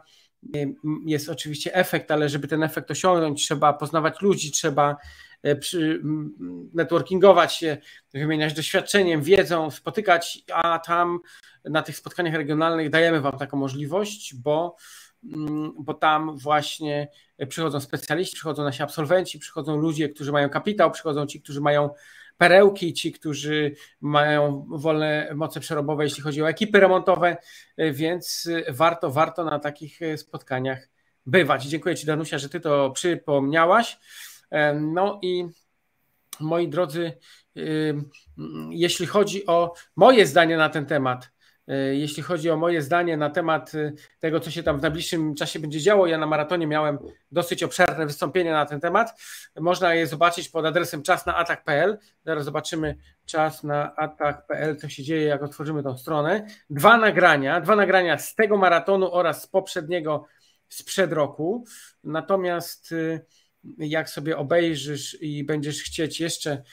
jest 1.06 1.30
oczywiście 1.30 1.76
efekt, 1.76 2.12
ale 2.12 2.30
żeby 2.30 2.48
ten 2.48 2.64
efekt 2.64 2.92
osiągnąć, 2.92 3.44
trzeba 3.44 3.74
poznawać 3.74 4.22
ludzi, 4.22 4.52
trzeba 4.52 4.98
przy, 5.60 6.02
networkingować 6.74 7.56
się, 7.56 7.78
wymieniać 8.14 8.54
doświadczeniem, 8.54 9.22
wiedzą, 9.22 9.72
spotykać, 9.72 10.44
a 10.54 10.80
tam 10.80 11.20
na 11.66 11.82
tych 11.82 11.98
spotkaniach 11.98 12.34
regionalnych 12.34 12.90
dajemy 12.90 13.22
Wam 13.22 13.38
taką 13.38 13.58
możliwość, 13.58 14.36
bo 14.36 14.76
bo 15.80 15.94
tam 15.94 16.38
właśnie 16.38 17.08
przychodzą 17.50 17.80
specjaliści, 17.80 18.36
przychodzą 18.36 18.64
nasi 18.64 18.84
absolwenci, 18.84 19.40
przychodzą 19.40 19.78
ludzie, 19.78 20.10
którzy 20.10 20.32
mają 20.32 20.50
kapitał, 20.50 20.92
przychodzą 20.92 21.26
ci, 21.26 21.42
którzy 21.42 21.62
mają 21.62 21.90
perełki, 22.40 22.94
ci, 22.94 23.12
którzy 23.12 23.76
mają 24.02 24.66
wolne 24.70 25.32
moce 25.36 25.60
przerobowe, 25.60 26.04
jeśli 26.04 26.24
chodzi 26.24 26.44
o 26.44 26.50
ekipy 26.50 26.80
remontowe, 26.80 27.38
więc 27.78 28.50
warto, 28.70 29.12
warto 29.12 29.44
na 29.44 29.60
takich 29.60 30.00
spotkaniach 30.16 30.90
bywać. 31.26 31.66
Dziękuję 31.66 31.96
Ci, 31.96 32.06
Danusia, 32.06 32.38
że 32.38 32.50
Ty 32.50 32.60
to 32.60 32.92
przypomniałaś. 32.92 34.00
No 34.82 35.20
i 35.22 35.46
moi 36.40 36.68
drodzy, 36.68 37.12
jeśli 38.70 39.06
chodzi 39.06 39.46
o 39.46 39.74
moje 39.96 40.26
zdanie 40.26 40.58
na 40.58 40.70
ten 40.70 40.86
temat, 40.86 41.32
jeśli 41.94 42.24
chodzi 42.24 42.50
o 42.50 42.58
moje 42.58 42.82
zdanie 42.82 43.18
na 43.18 43.30
temat 43.30 43.76
e, 43.76 43.92
tego, 44.20 44.40
co 44.40 44.52
się 44.52 44.64
tam 44.64 44.80
w 44.80 44.82
najbliższym 44.82 45.36
czasie 45.36 45.60
będzie 45.60 45.82
działo, 45.82 46.08
ja 46.08 46.18
na 46.18 46.26
maratonie 46.26 46.68
miałem 46.68 46.98
dosyć 47.32 47.64
obszerne 47.64 48.06
wystąpienie 48.06 48.52
na 48.52 48.66
ten 48.66 48.80
temat. 48.80 49.22
Można 49.60 49.94
je 49.94 50.08
zobaczyć 50.08 50.50
pod 50.50 50.66
adresem 50.66 51.04
czasnaatak.pl. 51.04 51.98
Zaraz 52.26 52.46
zobaczymy 52.46 52.96
czas 53.26 53.64
na 53.64 53.96
atak.pl, 53.96 54.76
co 54.76 54.90
się 54.90 55.04
dzieje, 55.04 55.26
jak 55.26 55.44
otworzymy 55.44 55.84
tą 55.84 55.98
stronę. 55.98 56.48
Dwa 56.70 56.98
nagrania, 56.98 57.62
dwa 57.62 57.76
nagrania 57.76 58.18
z 58.18 58.36
tego 58.36 58.58
maratonu 58.58 59.14
oraz 59.14 59.44
z 59.44 59.48
poprzedniego 59.48 60.26
sprzed 60.70 61.14
roku. 61.14 61.64
Natomiast 62.04 62.92
e, 62.92 63.20
jak 63.78 64.10
sobie 64.10 64.38
obejrzysz 64.38 65.18
i 65.22 65.44
będziesz 65.44 65.84
chcieć 65.84 66.20
jeszcze 66.20 66.64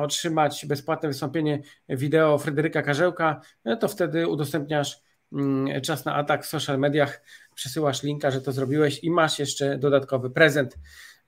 otrzymać 0.00 0.66
bezpłatne 0.66 1.08
wystąpienie 1.08 1.62
wideo 1.88 2.38
Fryderyka 2.38 2.82
Karzełka, 2.82 3.40
no 3.64 3.76
to 3.76 3.88
wtedy 3.88 4.28
udostępniasz 4.28 5.00
mm, 5.32 5.80
czas 5.80 6.04
na 6.04 6.14
atak 6.14 6.44
w 6.44 6.48
social 6.48 6.78
mediach, 6.78 7.22
przesyłasz 7.54 8.02
linka, 8.02 8.30
że 8.30 8.40
to 8.40 8.52
zrobiłeś 8.52 9.04
i 9.04 9.10
masz 9.10 9.38
jeszcze 9.38 9.78
dodatkowy 9.78 10.30
prezent. 10.30 10.78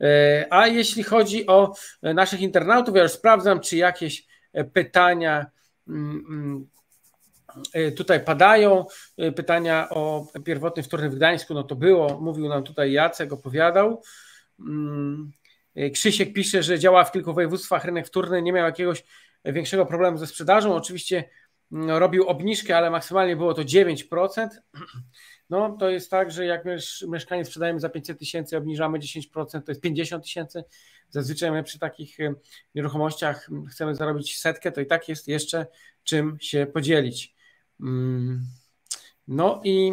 E, 0.00 0.46
a 0.50 0.66
jeśli 0.66 1.02
chodzi 1.02 1.46
o 1.46 1.74
naszych 2.02 2.40
internautów, 2.40 2.96
ja 2.96 3.02
już 3.02 3.12
sprawdzam, 3.12 3.60
czy 3.60 3.76
jakieś 3.76 4.26
pytania 4.72 5.46
mm, 5.88 6.24
mm, 6.28 6.66
e, 7.72 7.92
tutaj 7.92 8.24
padają. 8.24 8.86
E, 9.18 9.32
pytania 9.32 9.88
o 9.90 10.26
pierwotny 10.44 10.82
wtórny 10.82 11.10
w 11.10 11.14
Gdańsku, 11.14 11.54
no 11.54 11.62
to 11.62 11.76
było, 11.76 12.20
mówił 12.20 12.48
nam 12.48 12.62
tutaj 12.62 12.92
Jacek, 12.92 13.32
opowiadał. 13.32 14.02
E, 15.74 15.90
Krzysiek 15.90 16.32
pisze, 16.32 16.62
że 16.62 16.78
działa 16.78 17.04
w 17.04 17.12
kilku 17.12 17.34
województwach, 17.34 17.84
rynek 17.84 18.06
wtórny 18.06 18.42
nie 18.42 18.52
miał 18.52 18.66
jakiegoś 18.66 19.04
większego 19.44 19.86
problemu 19.86 20.18
ze 20.18 20.26
sprzedażą. 20.26 20.74
Oczywiście 20.74 21.24
no, 21.70 21.98
robił 21.98 22.28
obniżkę, 22.28 22.76
ale 22.76 22.90
maksymalnie 22.90 23.36
było 23.36 23.54
to 23.54 23.62
9%. 23.62 24.48
No 25.50 25.76
to 25.80 25.90
jest 25.90 26.10
tak, 26.10 26.30
że 26.30 26.46
jak 26.46 26.64
mieszkanie 27.08 27.44
sprzedajemy 27.44 27.80
za 27.80 27.88
500 27.88 28.18
tysięcy, 28.18 28.56
obniżamy 28.56 28.98
10%, 28.98 29.62
to 29.62 29.72
jest 29.72 29.80
50 29.80 30.24
tysięcy. 30.24 30.64
Zazwyczaj 31.10 31.50
my 31.50 31.62
przy 31.62 31.78
takich 31.78 32.18
nieruchomościach 32.74 33.48
chcemy 33.70 33.94
zarobić 33.94 34.38
setkę, 34.38 34.72
to 34.72 34.80
i 34.80 34.86
tak 34.86 35.08
jest 35.08 35.28
jeszcze 35.28 35.66
czym 36.04 36.36
się 36.40 36.66
podzielić. 36.66 37.34
Mm. 37.80 38.40
No 39.28 39.60
i 39.64 39.92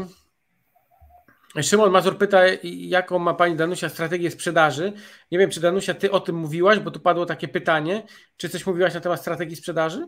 Szymon 1.61 1.91
Mazur 1.91 2.17
pyta, 2.17 2.39
jaką 2.63 3.19
ma 3.19 3.33
pani 3.33 3.55
Danusia 3.55 3.89
strategię 3.89 4.31
sprzedaży. 4.31 4.93
Nie 5.31 5.37
wiem, 5.37 5.49
czy 5.49 5.61
Danusia, 5.61 5.93
ty 5.93 6.11
o 6.11 6.19
tym 6.19 6.35
mówiłaś, 6.35 6.79
bo 6.79 6.91
tu 6.91 6.99
padło 6.99 7.25
takie 7.25 7.47
pytanie. 7.47 8.03
Czy 8.37 8.49
coś 8.49 8.65
mówiłaś 8.65 8.93
na 8.93 8.99
temat 8.99 9.19
strategii 9.19 9.55
sprzedaży? 9.55 10.07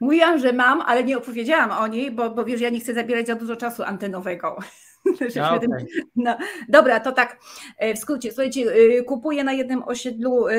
Mówiłam, 0.00 0.38
że 0.38 0.52
mam, 0.52 0.80
ale 0.80 1.04
nie 1.04 1.18
opowiedziałam 1.18 1.70
o 1.70 1.86
niej, 1.86 2.10
bo, 2.10 2.30
bo 2.30 2.44
wiesz, 2.44 2.60
ja 2.60 2.70
nie 2.70 2.80
chcę 2.80 2.94
zabierać 2.94 3.26
za 3.26 3.34
dużo 3.34 3.56
czasu 3.56 3.82
antenowego. 3.82 4.56
Ja, 5.34 5.54
okay. 5.54 5.68
no, 6.16 6.36
dobra, 6.68 7.00
to 7.00 7.12
tak 7.12 7.38
e, 7.78 7.94
w 7.94 7.98
skrócie. 7.98 8.28
Słuchajcie, 8.28 8.62
e, 8.62 9.02
kupuję 9.02 9.44
na 9.44 9.52
jednym 9.52 9.82
osiedlu 9.82 10.48
e, 10.48 10.56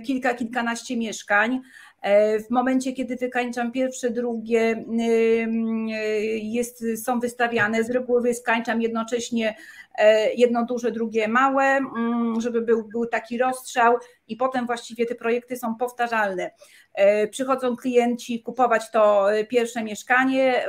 kilka, 0.00 0.34
kilkanaście 0.34 0.96
mieszkań. 0.96 1.60
E, 2.02 2.40
w 2.40 2.50
momencie, 2.50 2.92
kiedy 2.92 3.16
wykańczam 3.16 3.72
pierwsze, 3.72 4.10
drugie, 4.10 4.84
jest, 6.42 6.84
są 7.04 7.20
wystawiane, 7.20 7.84
z 7.84 7.90
reguły 7.90 8.22
wykańczam 8.22 8.82
jednocześnie 8.82 9.56
e, 9.98 10.32
jedno 10.34 10.64
duże, 10.64 10.92
drugie 10.92 11.28
małe, 11.28 11.64
mm, 11.64 12.40
żeby 12.40 12.62
był, 12.62 12.88
był 12.88 13.06
taki 13.06 13.38
rozstrzał 13.38 13.96
i 14.28 14.36
potem 14.36 14.66
właściwie 14.66 15.06
te 15.06 15.14
projekty 15.14 15.56
są 15.56 15.74
powtarzalne. 15.74 16.50
E, 16.94 17.28
przychodzą 17.28 17.76
klienci 17.76 18.42
kupować 18.42 18.90
to 18.90 19.26
pierwsze 19.48 19.84
mieszkanie, 19.84 20.66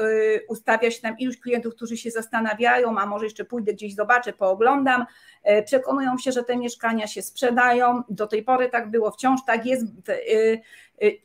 ustawia 0.50 0.92
się 0.92 1.02
tam 1.02 1.18
iluś 1.18 1.40
klientów, 1.40 1.76
którzy 1.76 1.98
się 1.98 2.12
zastanawiają, 2.12 2.98
a 3.00 3.06
może 3.06 3.26
jeszcze 3.26 3.46
pójdę 3.46 3.74
gdzieś, 3.74 3.96
zobaczę, 3.96 4.34
pooglądam, 4.34 5.06
przekonują 5.66 6.18
się, 6.18 6.32
że 6.32 6.44
te 6.44 6.58
mieszkania 6.58 7.08
się 7.08 7.22
sprzedają. 7.22 8.02
Do 8.10 8.28
tej 8.28 8.44
pory 8.44 8.70
tak 8.70 8.92
było, 8.92 9.12
wciąż 9.12 9.40
tak 9.46 9.66
jest. 9.66 9.86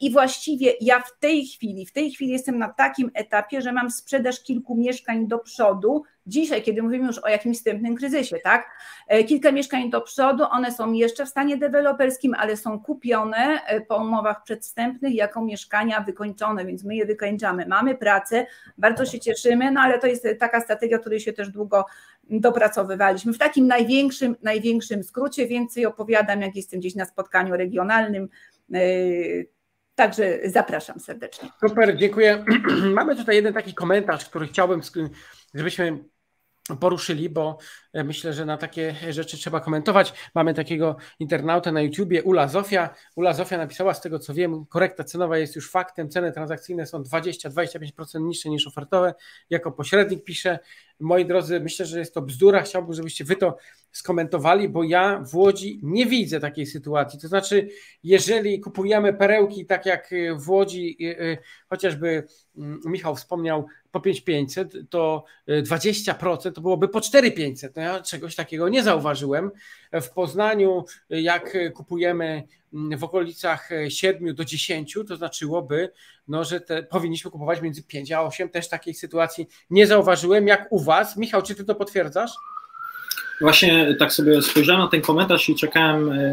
I 0.00 0.12
właściwie 0.12 0.72
ja 0.80 1.00
w 1.00 1.18
tej 1.18 1.46
chwili, 1.46 1.86
w 1.86 1.92
tej 1.92 2.10
chwili 2.10 2.32
jestem 2.32 2.58
na 2.58 2.68
takim 2.68 3.10
etapie, 3.14 3.62
że 3.62 3.72
mam 3.72 3.90
sprzedaż 3.90 4.42
kilku 4.42 4.76
mieszkań 4.76 5.28
do 5.28 5.38
przodu. 5.38 6.02
Dzisiaj, 6.26 6.62
kiedy 6.62 6.82
mówimy 6.82 7.06
już 7.06 7.18
o 7.18 7.28
jakimś 7.28 7.56
wstępnym 7.56 7.96
kryzysie, 7.96 8.36
tak? 8.44 8.70
E, 9.08 9.24
kilka 9.24 9.52
mieszkań 9.52 9.90
do 9.90 10.00
przodu, 10.00 10.44
one 10.50 10.72
są 10.72 10.92
jeszcze 10.92 11.26
w 11.26 11.28
stanie 11.28 11.56
deweloperskim, 11.56 12.34
ale 12.34 12.56
są 12.56 12.80
kupione 12.80 13.60
e, 13.66 13.80
po 13.80 13.96
umowach 13.96 14.42
przedwstępnych 14.42 15.14
jako 15.14 15.44
mieszkania 15.44 16.00
wykończone, 16.00 16.64
więc 16.64 16.84
my 16.84 16.96
je 16.96 17.06
wykończamy. 17.06 17.66
Mamy 17.66 17.94
pracę, 17.94 18.46
bardzo 18.78 19.06
się 19.06 19.20
cieszymy, 19.20 19.70
no 19.70 19.80
ale 19.80 19.98
to 19.98 20.06
jest 20.06 20.26
taka 20.40 20.60
strategia, 20.60 20.98
której 20.98 21.20
się 21.20 21.32
też 21.32 21.48
długo 21.48 21.84
dopracowywaliśmy. 22.30 23.32
W 23.32 23.38
takim 23.38 23.66
największym, 23.66 24.36
największym 24.42 25.02
skrócie 25.04 25.46
więcej 25.46 25.86
opowiadam, 25.86 26.40
jak 26.40 26.56
jestem 26.56 26.80
gdzieś 26.80 26.94
na 26.94 27.04
spotkaniu 27.04 27.56
regionalnym 27.56 28.28
Także 29.98 30.38
zapraszam 30.44 31.00
serdecznie. 31.00 31.48
Super, 31.68 31.96
dziękuję. 31.96 32.44
Mamy 32.94 33.16
tutaj 33.16 33.36
jeden 33.36 33.54
taki 33.54 33.74
komentarz, 33.74 34.24
który 34.24 34.46
chciałbym, 34.46 34.80
żebyśmy 35.54 36.04
poruszyli, 36.76 37.28
bo 37.28 37.58
e, 37.92 38.04
myślę, 38.04 38.32
że 38.32 38.44
na 38.44 38.56
takie 38.56 38.94
rzeczy 39.10 39.36
trzeba 39.36 39.60
komentować. 39.60 40.12
Mamy 40.34 40.54
takiego 40.54 40.96
internautę 41.18 41.72
na 41.72 41.80
YouTubie, 41.82 42.22
Ula 42.22 42.48
Zofia. 42.48 42.94
Ula 43.16 43.32
Zofia 43.32 43.58
napisała, 43.58 43.94
z 43.94 44.00
tego 44.00 44.18
co 44.18 44.34
wiem, 44.34 44.66
korekta 44.66 45.04
cenowa 45.04 45.38
jest 45.38 45.56
już 45.56 45.70
faktem, 45.70 46.10
ceny 46.10 46.32
transakcyjne 46.32 46.86
są 46.86 47.02
20-25% 47.02 48.20
niższe 48.20 48.50
niż 48.50 48.66
ofertowe. 48.66 49.14
Jako 49.50 49.72
pośrednik 49.72 50.24
pisze, 50.24 50.58
moi 51.00 51.26
drodzy, 51.26 51.60
myślę, 51.60 51.86
że 51.86 51.98
jest 51.98 52.14
to 52.14 52.22
bzdura, 52.22 52.62
chciałbym, 52.62 52.92
żebyście 52.92 53.24
wy 53.24 53.36
to 53.36 53.56
skomentowali, 53.92 54.68
bo 54.68 54.84
ja 54.84 55.22
w 55.30 55.34
Łodzi 55.34 55.80
nie 55.82 56.06
widzę 56.06 56.40
takiej 56.40 56.66
sytuacji. 56.66 57.20
To 57.20 57.28
znaczy, 57.28 57.68
jeżeli 58.02 58.60
kupujemy 58.60 59.12
perełki, 59.14 59.66
tak 59.66 59.86
jak 59.86 60.10
w 60.36 60.50
Łodzi, 60.50 60.96
y, 61.00 61.22
y, 61.22 61.38
chociażby 61.68 62.24
mm, 62.56 62.80
Michał 62.84 63.16
wspomniał, 63.16 63.66
po 63.90 64.00
5500, 64.00 64.90
to 64.90 65.24
20% 65.48 66.52
to 66.52 66.60
byłoby 66.60 66.88
po 66.88 67.00
4500. 67.00 67.76
No 67.76 67.82
ja 67.82 68.02
czegoś 68.02 68.34
takiego 68.34 68.68
nie 68.68 68.82
zauważyłem. 68.82 69.50
W 69.92 70.10
Poznaniu, 70.10 70.84
jak 71.10 71.56
kupujemy 71.74 72.42
mm, 72.74 72.98
w 72.98 73.04
okolicach 73.04 73.70
7 73.88 74.34
do 74.34 74.44
10, 74.44 74.98
to 75.08 75.16
znaczyłoby, 75.16 75.92
no, 76.28 76.44
że 76.44 76.60
te, 76.60 76.82
powinniśmy 76.82 77.30
kupować 77.30 77.62
między 77.62 77.82
5 77.82 78.12
a 78.12 78.22
8. 78.22 78.48
Też 78.48 78.68
takiej 78.68 78.94
sytuacji 78.94 79.48
nie 79.70 79.86
zauważyłem. 79.86 80.46
Jak 80.46 80.66
u 80.70 80.78
Was? 80.80 81.16
Michał, 81.16 81.42
czy 81.42 81.54
Ty 81.54 81.64
to 81.64 81.74
potwierdzasz? 81.74 82.32
Właśnie 83.40 83.94
tak 83.98 84.12
sobie 84.12 84.42
spojrzałem 84.42 84.82
na 84.82 84.88
ten 84.88 85.00
komentarz 85.00 85.48
i 85.48 85.54
czekałem 85.54 86.12
e, 86.12 86.32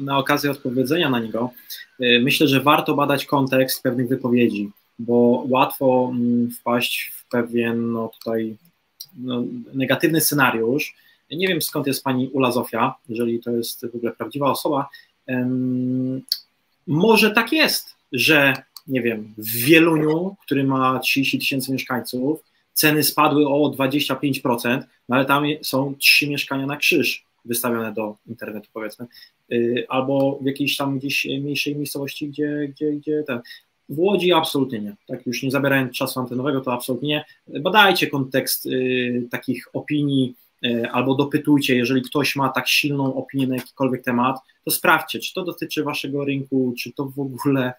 na 0.00 0.18
okazję 0.18 0.50
odpowiedzenia 0.50 1.10
na 1.10 1.20
niego. 1.20 1.50
E, 2.00 2.18
myślę, 2.20 2.48
że 2.48 2.60
warto 2.60 2.94
badać 2.94 3.24
kontekst 3.24 3.82
pewnych 3.82 4.08
wypowiedzi, 4.08 4.70
bo 4.98 5.44
łatwo 5.48 6.10
mm, 6.12 6.50
wpaść 6.50 7.12
w 7.16 7.28
pewien 7.28 7.92
no, 7.92 8.10
tutaj 8.18 8.56
no, 9.18 9.44
negatywny 9.74 10.20
scenariusz. 10.20 10.96
Nie 11.30 11.48
wiem 11.48 11.62
skąd 11.62 11.86
jest 11.86 12.04
pani 12.04 12.28
Ula 12.28 12.52
Zofia, 12.52 12.94
jeżeli 13.08 13.40
to 13.40 13.50
jest 13.50 13.86
w 13.92 13.96
ogóle 13.96 14.12
prawdziwa 14.12 14.50
osoba. 14.50 14.88
Może 16.86 17.30
tak 17.30 17.52
jest, 17.52 17.94
że 18.12 18.54
nie 18.88 19.02
wiem, 19.02 19.34
w 19.38 19.56
Wieluniu, 19.56 20.36
który 20.44 20.64
ma 20.64 20.98
30 20.98 21.38
tysięcy 21.38 21.72
mieszkańców, 21.72 22.40
ceny 22.76 23.02
spadły 23.02 23.48
o 23.48 23.70
25%, 23.70 24.82
no 25.08 25.16
ale 25.16 25.24
tam 25.24 25.44
są 25.62 25.94
trzy 25.98 26.28
mieszkania 26.28 26.66
na 26.66 26.76
krzyż 26.76 27.24
wystawione 27.44 27.92
do 27.92 28.16
internetu, 28.26 28.68
powiedzmy, 28.72 29.06
y, 29.52 29.86
albo 29.88 30.38
w 30.42 30.46
jakiejś 30.46 30.76
tam 30.76 30.98
gdzieś 30.98 31.24
mniejszej 31.24 31.76
miejscowości, 31.76 32.28
gdzie, 32.28 32.68
gdzie, 32.68 32.92
gdzie 32.92 33.22
ten. 33.26 33.40
W 33.88 33.98
Łodzi 33.98 34.32
absolutnie 34.32 34.78
nie. 34.80 34.96
Tak 35.06 35.26
już 35.26 35.42
nie 35.42 35.50
zabierając 35.50 35.96
czasu 35.96 36.20
antenowego, 36.20 36.60
to 36.60 36.72
absolutnie 36.72 37.08
nie. 37.08 37.24
Badajcie 37.60 38.06
kontekst 38.06 38.66
y, 38.66 39.28
takich 39.30 39.68
opinii, 39.72 40.34
y, 40.64 40.90
albo 40.90 41.14
dopytujcie, 41.14 41.76
jeżeli 41.76 42.02
ktoś 42.02 42.36
ma 42.36 42.48
tak 42.48 42.68
silną 42.68 43.14
opinię 43.14 43.46
na 43.46 43.56
jakikolwiek 43.56 44.04
temat, 44.04 44.36
to 44.64 44.70
sprawdźcie, 44.70 45.18
czy 45.18 45.34
to 45.34 45.44
dotyczy 45.44 45.84
waszego 45.84 46.24
rynku, 46.24 46.74
czy 46.78 46.92
to 46.92 47.04
w 47.04 47.20
ogóle 47.20 47.72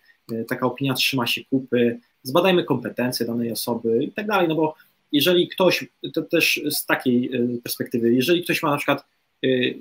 taka 0.48 0.66
opinia 0.66 0.94
trzyma 0.94 1.28
się 1.28 1.42
kupy, 1.46 2.00
zbadajmy 2.24 2.64
kompetencje 2.64 3.26
danej 3.26 3.52
osoby 3.52 4.04
i 4.04 4.12
tak 4.12 4.28
dalej, 4.28 4.48
no 4.48 4.56
bo 4.56 4.76
jeżeli 5.12 5.48
ktoś, 5.48 5.86
to 6.14 6.22
też 6.22 6.62
z 6.70 6.86
takiej 6.86 7.36
y, 7.36 7.62
perspektywy, 7.64 8.14
jeżeli 8.14 8.44
ktoś 8.44 8.64
ma 8.64 8.72
na 8.72 8.78
przykład 8.78 9.06
y, 9.46 9.80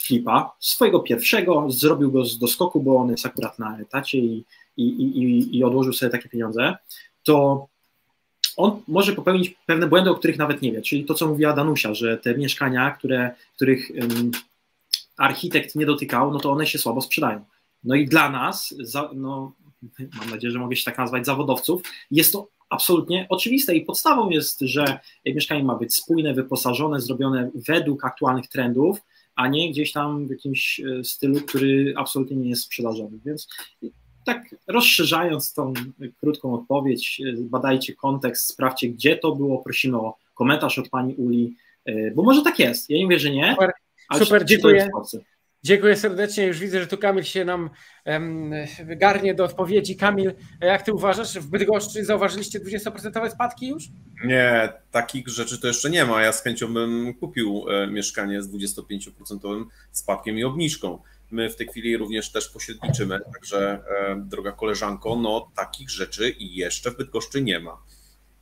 flipa 0.00 0.56
swojego 0.60 1.00
pierwszego, 1.00 1.70
zrobił 1.70 2.12
go 2.12 2.24
z 2.24 2.38
doskoku, 2.38 2.82
bo 2.82 2.96
on 2.96 3.10
jest 3.10 3.26
akurat 3.26 3.58
na 3.58 3.78
etacie 3.78 4.18
i, 4.18 4.44
i, 4.76 4.84
i, 4.84 5.56
i 5.58 5.64
odłożył 5.64 5.92
sobie 5.92 6.10
takie 6.12 6.28
pieniądze, 6.28 6.76
to 7.22 7.66
on 8.56 8.82
może 8.88 9.12
popełnić 9.12 9.54
pewne 9.66 9.86
błędy, 9.86 10.10
o 10.10 10.14
których 10.14 10.38
nawet 10.38 10.62
nie 10.62 10.72
wie. 10.72 10.82
Czyli 10.82 11.04
to, 11.04 11.14
co 11.14 11.28
mówiła 11.28 11.52
Danusia, 11.52 11.94
że 11.94 12.18
te 12.18 12.38
mieszkania, 12.38 12.90
które, 12.90 13.34
których 13.56 13.90
architekt 15.16 15.74
nie 15.74 15.86
dotykał, 15.86 16.32
no 16.32 16.38
to 16.38 16.50
one 16.50 16.66
się 16.66 16.78
słabo 16.78 17.00
sprzedają. 17.00 17.44
No 17.84 17.94
i 17.94 18.06
dla 18.06 18.30
nas, 18.30 18.74
za, 18.78 19.10
no, 19.14 19.52
mam 20.18 20.30
nadzieję, 20.30 20.52
że 20.52 20.58
mogę 20.58 20.76
się 20.76 20.84
tak 20.84 20.98
nazwać, 20.98 21.26
zawodowców, 21.26 21.82
jest 22.10 22.32
to 22.32 22.48
absolutnie 22.74 23.26
oczywiste 23.28 23.76
i 23.76 23.84
podstawą 23.84 24.30
jest, 24.30 24.60
że 24.60 24.98
mieszkanie 25.26 25.64
ma 25.64 25.74
być 25.74 25.94
spójne, 25.94 26.34
wyposażone, 26.34 27.00
zrobione 27.00 27.50
według 27.54 28.04
aktualnych 28.04 28.48
trendów, 28.48 28.98
a 29.36 29.48
nie 29.48 29.70
gdzieś 29.70 29.92
tam 29.92 30.26
w 30.26 30.30
jakimś 30.30 30.80
e, 30.80 31.04
stylu, 31.04 31.40
który 31.40 31.94
absolutnie 31.96 32.36
nie 32.36 32.48
jest 32.48 32.62
sprzedażowy. 32.62 33.18
Więc 33.24 33.48
tak 34.24 34.54
rozszerzając 34.68 35.54
tą 35.54 35.72
krótką 36.20 36.54
odpowiedź, 36.54 37.20
e, 37.20 37.32
badajcie 37.36 37.94
kontekst, 37.94 38.48
sprawdźcie, 38.48 38.88
gdzie 38.88 39.16
to 39.16 39.36
było, 39.36 39.58
prosimy 39.58 39.96
o 39.96 40.16
komentarz 40.34 40.78
od 40.78 40.88
pani 40.88 41.14
Uli, 41.14 41.56
e, 41.84 42.10
bo 42.10 42.22
może 42.22 42.42
tak 42.42 42.58
jest. 42.58 42.90
Ja 42.90 42.96
nie 42.96 43.04
mówię, 43.04 43.18
że 43.18 43.30
nie. 43.30 43.50
Super, 43.50 43.72
ale 44.08 44.24
super 44.24 44.44
dziękuję. 44.44 44.88
Dziękuję 45.64 45.96
serdecznie. 45.96 46.46
Już 46.46 46.58
widzę, 46.58 46.80
że 46.80 46.86
tu 46.86 46.98
Kamil 46.98 47.24
się 47.24 47.44
nam 47.44 47.70
garnie 48.78 49.34
do 49.34 49.44
odpowiedzi. 49.44 49.96
Kamil, 49.96 50.32
jak 50.60 50.82
ty 50.82 50.92
uważasz, 50.92 51.38
w 51.38 51.50
Bydgoszczy 51.50 52.04
zauważyliście 52.04 52.60
20% 52.60 53.30
spadki 53.30 53.68
już? 53.68 53.84
Nie, 54.24 54.72
takich 54.90 55.28
rzeczy 55.28 55.60
to 55.60 55.66
jeszcze 55.66 55.90
nie 55.90 56.04
ma. 56.04 56.22
Ja 56.22 56.32
z 56.32 56.42
chęcią 56.42 56.74
bym 56.74 57.14
kupił 57.14 57.64
e, 57.68 57.86
mieszkanie 57.86 58.42
z 58.42 58.50
25% 58.52 59.64
spadkiem 59.92 60.38
i 60.38 60.44
obniżką. 60.44 60.98
My 61.30 61.50
w 61.50 61.56
tej 61.56 61.68
chwili 61.68 61.96
również 61.96 62.32
też 62.32 62.48
pośredniczymy, 62.48 63.20
także 63.32 63.82
e, 64.08 64.16
droga 64.26 64.52
koleżanko, 64.52 65.16
no 65.16 65.50
takich 65.54 65.90
rzeczy 65.90 66.34
jeszcze 66.38 66.90
w 66.90 66.96
Bydgoszczy 66.96 67.42
nie 67.42 67.60
ma. 67.60 67.82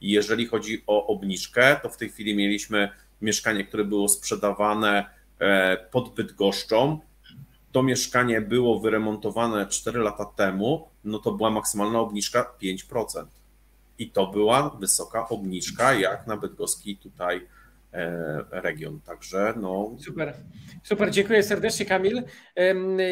Jeżeli 0.01 0.47
chodzi 0.47 0.83
o 0.87 1.07
obniżkę, 1.07 1.77
to 1.83 1.89
w 1.89 1.97
tej 1.97 2.09
chwili 2.09 2.37
mieliśmy 2.37 2.89
mieszkanie, 3.21 3.65
które 3.65 3.85
było 3.85 4.09
sprzedawane 4.09 5.05
e, 5.39 5.77
pod 5.77 6.15
Bydgoszczą 6.15 7.01
to 7.73 7.83
mieszkanie 7.83 8.41
było 8.41 8.81
wyremontowane 8.81 9.67
4 9.67 10.01
lata 10.01 10.25
temu, 10.25 10.89
no 11.05 11.19
to 11.19 11.33
była 11.33 11.51
maksymalna 11.51 12.01
obniżka 12.01 12.55
5%. 12.63 13.25
I 13.99 14.11
to 14.11 14.27
była 14.27 14.71
wysoka 14.71 15.29
obniżka, 15.29 15.95
jak 15.95 16.27
na 16.27 16.37
bydgoski 16.37 16.97
tutaj 16.97 17.49
e, 17.93 18.45
region. 18.51 19.01
Także 19.01 19.55
no. 19.57 19.97
Super, 20.05 20.35
super, 20.83 21.11
dziękuję 21.11 21.43
serdecznie, 21.43 21.87
Kamil. 21.87 22.23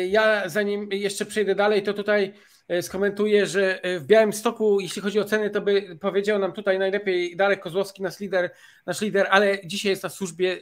Ja 0.08 0.48
zanim 0.48 0.88
jeszcze 0.92 1.26
przejdę 1.26 1.54
dalej, 1.54 1.82
to 1.82 1.94
tutaj 1.94 2.34
e, 2.68 2.82
skomentuję, 2.82 3.46
że 3.46 3.82
e, 3.82 3.98
w 4.00 4.06
Białym 4.06 4.32
Stoku, 4.32 4.80
jeśli 4.80 5.02
chodzi 5.02 5.20
o 5.20 5.24
ceny, 5.24 5.50
to 5.50 5.60
by 5.60 5.98
powiedział 6.00 6.38
nam 6.38 6.52
tutaj 6.52 6.78
najlepiej 6.78 7.36
Darek 7.36 7.60
Kozłowski, 7.60 8.02
nasz 8.02 8.20
lider, 8.20 8.50
nasz 8.86 9.00
lider, 9.00 9.26
ale 9.30 9.66
dzisiaj 9.66 9.90
jest 9.90 10.02
na 10.02 10.08
służbie, 10.08 10.58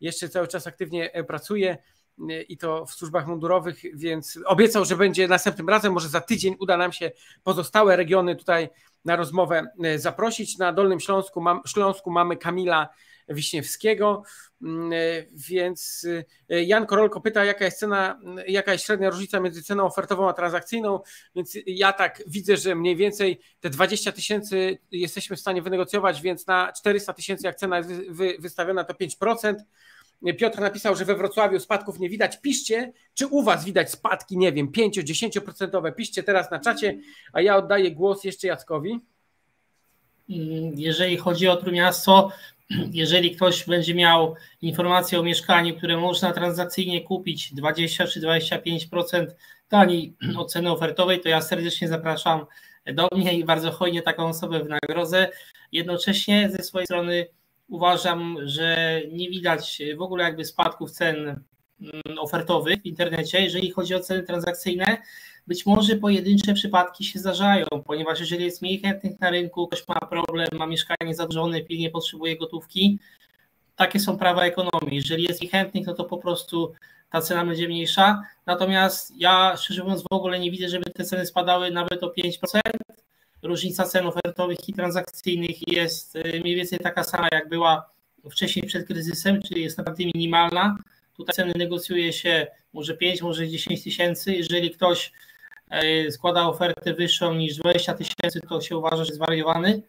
jeszcze 0.00 0.28
cały 0.28 0.48
czas 0.48 0.66
aktywnie 0.66 1.10
pracuje 1.26 1.78
i 2.48 2.58
to 2.58 2.86
w 2.86 2.94
służbach 2.94 3.26
mundurowych, 3.26 3.76
więc 3.94 4.38
obiecał, 4.46 4.84
że 4.84 4.96
będzie 4.96 5.28
następnym 5.28 5.68
razem, 5.68 5.92
może 5.92 6.08
za 6.08 6.20
tydzień 6.20 6.56
uda 6.58 6.76
nam 6.76 6.92
się 6.92 7.10
pozostałe 7.42 7.96
regiony 7.96 8.36
tutaj 8.36 8.68
na 9.04 9.16
rozmowę 9.16 9.66
e, 9.84 9.98
zaprosić. 9.98 10.58
Na 10.58 10.72
Dolnym 10.72 11.00
Śląsku, 11.00 11.40
mam, 11.40 11.60
Śląsku 11.66 12.10
mamy 12.10 12.36
Kamila 12.36 12.88
Wiśniewskiego, 13.28 14.22
mm, 14.62 14.92
e, 14.92 14.96
więc 15.32 16.06
e, 16.50 16.64
Jan 16.64 16.86
Korolko 16.86 17.20
pyta, 17.20 17.44
jaka 17.44 17.64
jest 17.64 17.78
cena, 17.78 18.20
jaka 18.46 18.72
jest 18.72 18.84
średnia 18.84 19.10
różnica 19.10 19.40
między 19.40 19.62
ceną 19.62 19.84
ofertową 19.84 20.28
a 20.28 20.32
transakcyjną, 20.32 21.00
więc 21.36 21.58
ja 21.66 21.92
tak 21.92 22.22
widzę, 22.26 22.56
że 22.56 22.74
mniej 22.74 22.96
więcej 22.96 23.40
te 23.60 23.70
20 23.70 24.12
tysięcy 24.12 24.78
jesteśmy 24.90 25.36
w 25.36 25.40
stanie 25.40 25.62
wynegocjować, 25.62 26.22
więc 26.22 26.46
na 26.46 26.72
400 26.72 27.12
tysięcy 27.12 27.46
jak 27.46 27.56
cena 27.56 27.78
jest 27.78 27.90
wystawiona 28.38 28.84
to 28.84 28.94
5%, 28.94 29.54
Piotr 30.32 30.60
napisał, 30.60 30.96
że 30.96 31.04
we 31.04 31.14
Wrocławiu 31.16 31.60
spadków 31.60 32.00
nie 32.00 32.08
widać. 32.08 32.40
Piszcie, 32.40 32.92
czy 33.14 33.26
u 33.26 33.42
Was 33.42 33.64
widać 33.64 33.90
spadki, 33.90 34.38
nie 34.38 34.52
wiem, 34.52 34.72
5-10%. 34.72 35.94
Piszcie 35.94 36.22
teraz 36.22 36.50
na 36.50 36.60
czacie, 36.60 36.98
a 37.32 37.40
ja 37.40 37.56
oddaję 37.56 37.90
głos 37.90 38.24
jeszcze 38.24 38.46
Jackowi. 38.46 39.00
Jeżeli 40.76 41.16
chodzi 41.16 41.48
o 41.48 41.56
Trójmiasto, 41.56 42.30
jeżeli 42.92 43.36
ktoś 43.36 43.64
będzie 43.64 43.94
miał 43.94 44.34
informację 44.62 45.20
o 45.20 45.22
mieszkaniu, 45.22 45.76
które 45.76 45.96
można 45.96 46.32
transakcyjnie 46.32 47.00
kupić 47.00 47.54
20 47.54 48.06
czy 48.06 48.20
25% 48.20 49.26
taniej 49.68 50.16
od 50.38 50.52
ceny 50.52 50.70
ofertowej, 50.70 51.20
to 51.20 51.28
ja 51.28 51.40
serdecznie 51.40 51.88
zapraszam 51.88 52.46
do 52.94 53.08
mnie 53.16 53.38
i 53.38 53.44
bardzo 53.44 53.72
hojnie 53.72 54.02
taką 54.02 54.26
osobę 54.26 54.62
wynagrodzę. 54.62 55.28
Jednocześnie 55.72 56.50
ze 56.50 56.62
swojej 56.62 56.86
strony 56.86 57.26
uważam, 57.74 58.36
że 58.42 59.00
nie 59.12 59.30
widać 59.30 59.82
w 59.96 60.02
ogóle 60.02 60.24
jakby 60.24 60.44
spadków 60.44 60.90
cen 60.90 61.16
mm, 61.80 62.18
ofertowych 62.18 62.82
w 62.82 62.86
internecie, 62.86 63.42
jeżeli 63.42 63.70
chodzi 63.70 63.94
o 63.94 64.00
ceny 64.00 64.22
transakcyjne. 64.22 64.96
Być 65.46 65.66
może 65.66 65.96
pojedyncze 65.96 66.54
przypadki 66.54 67.04
się 67.04 67.18
zdarzają, 67.18 67.66
ponieważ 67.86 68.20
jeżeli 68.20 68.44
jest 68.44 68.62
mniej 68.62 68.80
chętnych 68.80 69.20
na 69.20 69.30
rynku, 69.30 69.66
ktoś 69.66 69.88
ma 69.88 69.94
problem, 69.94 70.48
ma 70.52 70.66
mieszkanie 70.66 71.14
zadłużone, 71.14 71.60
pilnie 71.60 71.90
potrzebuje 71.90 72.36
gotówki, 72.36 72.98
takie 73.76 74.00
są 74.00 74.18
prawa 74.18 74.42
ekonomii. 74.42 74.96
Jeżeli 74.96 75.24
jest 75.24 75.40
mniej 75.40 75.50
chętnych, 75.50 75.86
no 75.86 75.94
to 75.94 76.04
po 76.04 76.18
prostu 76.18 76.72
ta 77.10 77.20
cena 77.20 77.44
będzie 77.44 77.68
mniejsza. 77.68 78.22
Natomiast 78.46 79.12
ja 79.16 79.56
szczerze 79.56 79.82
mówiąc 79.82 80.02
w 80.02 80.14
ogóle 80.14 80.38
nie 80.38 80.50
widzę, 80.50 80.68
żeby 80.68 80.90
te 80.90 81.04
ceny 81.04 81.26
spadały 81.26 81.70
nawet 81.70 82.02
o 82.02 82.06
5% 82.06 82.60
różnica 83.44 83.84
cen 83.84 84.06
ofertowych 84.06 84.68
i 84.68 84.72
transakcyjnych 84.72 85.68
jest 85.68 86.16
y, 86.16 86.40
mniej 86.40 86.56
więcej 86.56 86.78
taka 86.78 87.04
sama, 87.04 87.28
jak 87.32 87.48
była 87.48 87.90
wcześniej 88.30 88.66
przed 88.66 88.86
kryzysem, 88.86 89.42
czyli 89.42 89.62
jest 89.62 89.78
naprawdę 89.78 90.04
minimalna. 90.14 90.76
Tutaj 91.16 91.34
ceny 91.34 91.52
negocjuje 91.56 92.12
się 92.12 92.46
może 92.72 92.96
5, 92.96 93.22
może 93.22 93.48
10 93.48 93.84
tysięcy. 93.84 94.34
Jeżeli 94.34 94.70
ktoś 94.70 95.12
y, 96.06 96.12
składa 96.12 96.46
ofertę 96.46 96.94
wyższą 96.94 97.34
niż 97.34 97.56
20 97.56 97.94
tysięcy, 97.94 98.40
to 98.48 98.60
się 98.60 98.76
uważa, 98.76 98.96
że 98.96 99.02
jest 99.02 99.14
zwariowany. 99.14 99.82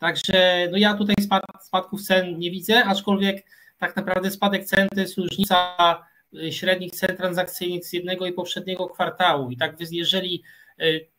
Także 0.00 0.68
no 0.70 0.78
ja 0.78 0.94
tutaj 0.94 1.16
spad, 1.20 1.42
spadków 1.60 2.02
cen 2.02 2.38
nie 2.38 2.50
widzę, 2.50 2.84
aczkolwiek 2.84 3.46
tak 3.78 3.96
naprawdę 3.96 4.30
spadek 4.30 4.64
cen 4.64 4.88
to 4.94 5.00
jest 5.00 5.18
różnica 5.18 5.76
y, 6.34 6.52
średnich 6.52 6.92
cen 6.92 7.16
transakcyjnych 7.16 7.86
z 7.86 7.92
jednego 7.92 8.26
i 8.26 8.32
poprzedniego 8.32 8.86
kwartału. 8.86 9.50
I 9.50 9.56
tak 9.56 9.76
jeżeli 9.90 10.42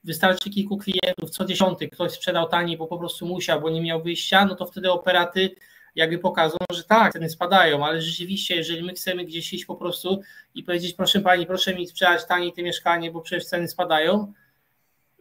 wystarczy 0.03 0.49
kilku 0.49 0.77
klientów, 0.77 1.29
co 1.29 1.45
dziesiąty 1.45 1.89
ktoś 1.89 2.11
sprzedał 2.11 2.49
taniej, 2.49 2.77
bo 2.77 2.87
po 2.87 2.97
prostu 2.97 3.25
musiał, 3.25 3.61
bo 3.61 3.69
nie 3.69 3.81
miał 3.81 4.03
wyjścia, 4.03 4.45
no 4.45 4.55
to 4.55 4.65
wtedy 4.65 4.91
operaty 4.91 5.55
jakby 5.95 6.17
pokazują, 6.17 6.65
że 6.71 6.83
tak, 6.83 7.13
ceny 7.13 7.29
spadają, 7.29 7.85
ale 7.85 8.01
rzeczywiście, 8.01 8.55
jeżeli 8.55 8.83
my 8.83 8.93
chcemy 8.93 9.25
gdzieś 9.25 9.53
iść 9.53 9.65
po 9.65 9.75
prostu 9.75 10.21
i 10.55 10.63
powiedzieć, 10.63 10.93
proszę 10.93 11.19
pani, 11.19 11.45
proszę 11.45 11.75
mi 11.75 11.87
sprzedać 11.87 12.25
taniej 12.25 12.53
te 12.53 12.63
mieszkanie, 12.63 13.11
bo 13.11 13.21
przecież 13.21 13.45
ceny 13.45 13.67
spadają, 13.67 14.33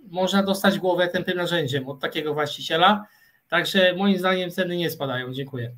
można 0.08 0.42
dostać 0.42 0.78
głowę 0.78 1.08
tym 1.08 1.36
narzędziem 1.36 1.88
od 1.88 2.00
takiego 2.00 2.34
właściciela. 2.34 3.06
Także 3.48 3.94
moim 3.96 4.18
zdaniem 4.18 4.50
ceny 4.50 4.76
nie 4.76 4.90
spadają. 4.90 5.32
Dziękuję. 5.32 5.74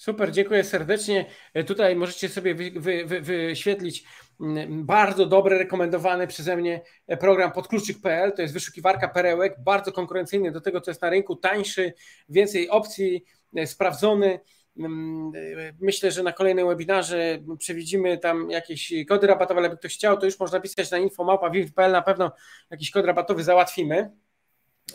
Super, 0.00 0.32
dziękuję 0.32 0.64
serdecznie. 0.64 1.26
Tutaj 1.66 1.96
możecie 1.96 2.28
sobie 2.28 2.54
wy, 2.54 2.70
wy, 2.70 3.04
wy, 3.06 3.20
wyświetlić 3.20 4.04
mm, 4.40 4.86
bardzo 4.86 5.26
dobry, 5.26 5.58
rekomendowany 5.58 6.26
przeze 6.26 6.56
mnie 6.56 6.80
program 7.20 7.52
podkluczyk.pl. 7.52 8.32
To 8.32 8.42
jest 8.42 8.54
wyszukiwarka 8.54 9.08
perełek, 9.08 9.56
bardzo 9.64 9.92
konkurencyjny 9.92 10.52
do 10.52 10.60
tego, 10.60 10.80
co 10.80 10.90
jest 10.90 11.02
na 11.02 11.10
rynku, 11.10 11.36
tańszy, 11.36 11.92
więcej 12.28 12.68
opcji, 12.68 13.24
e, 13.56 13.66
sprawdzony. 13.66 14.40
Mm, 14.78 15.32
e, 15.58 15.72
myślę, 15.80 16.10
że 16.10 16.22
na 16.22 16.32
kolejnym 16.32 16.68
webinarze 16.68 17.38
przewidzimy 17.58 18.18
tam 18.18 18.50
jakieś 18.50 18.92
kody 19.08 19.26
rabatowe, 19.26 19.58
ale 19.58 19.68
jakby 19.68 19.78
ktoś 19.78 19.94
chciał, 19.94 20.18
to 20.18 20.26
już 20.26 20.38
można 20.38 20.60
pisać 20.60 20.90
na 20.90 20.98
infomałpa.pl, 20.98 21.92
na 21.92 22.02
pewno 22.02 22.32
jakiś 22.70 22.90
kod 22.90 23.06
rabatowy 23.06 23.44
załatwimy. 23.44 24.10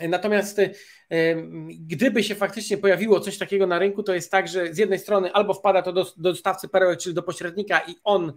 Natomiast 0.10 0.60
e, 0.60 0.70
gdyby 1.80 2.24
się 2.24 2.36
faktycznie 2.36 2.78
pojawiło 2.78 3.20
coś 3.20 3.38
takiego 3.38 3.68
na 3.68 3.80
rynku, 3.80 4.04
to 4.04 4.14
jest 4.14 4.32
tak, 4.32 4.48
że 4.48 4.74
z 4.74 4.78
jednej 4.78 5.00
strony 5.00 5.34
albo 5.34 5.54
wpada 5.54 5.82
to 5.82 5.94
do, 5.94 6.04
do 6.04 6.12
dostawcy 6.18 6.68
perełek, 6.68 7.00
czyli 7.00 7.16
do 7.16 7.24
pośrednika 7.24 7.80
i 7.88 7.96
on 8.04 8.34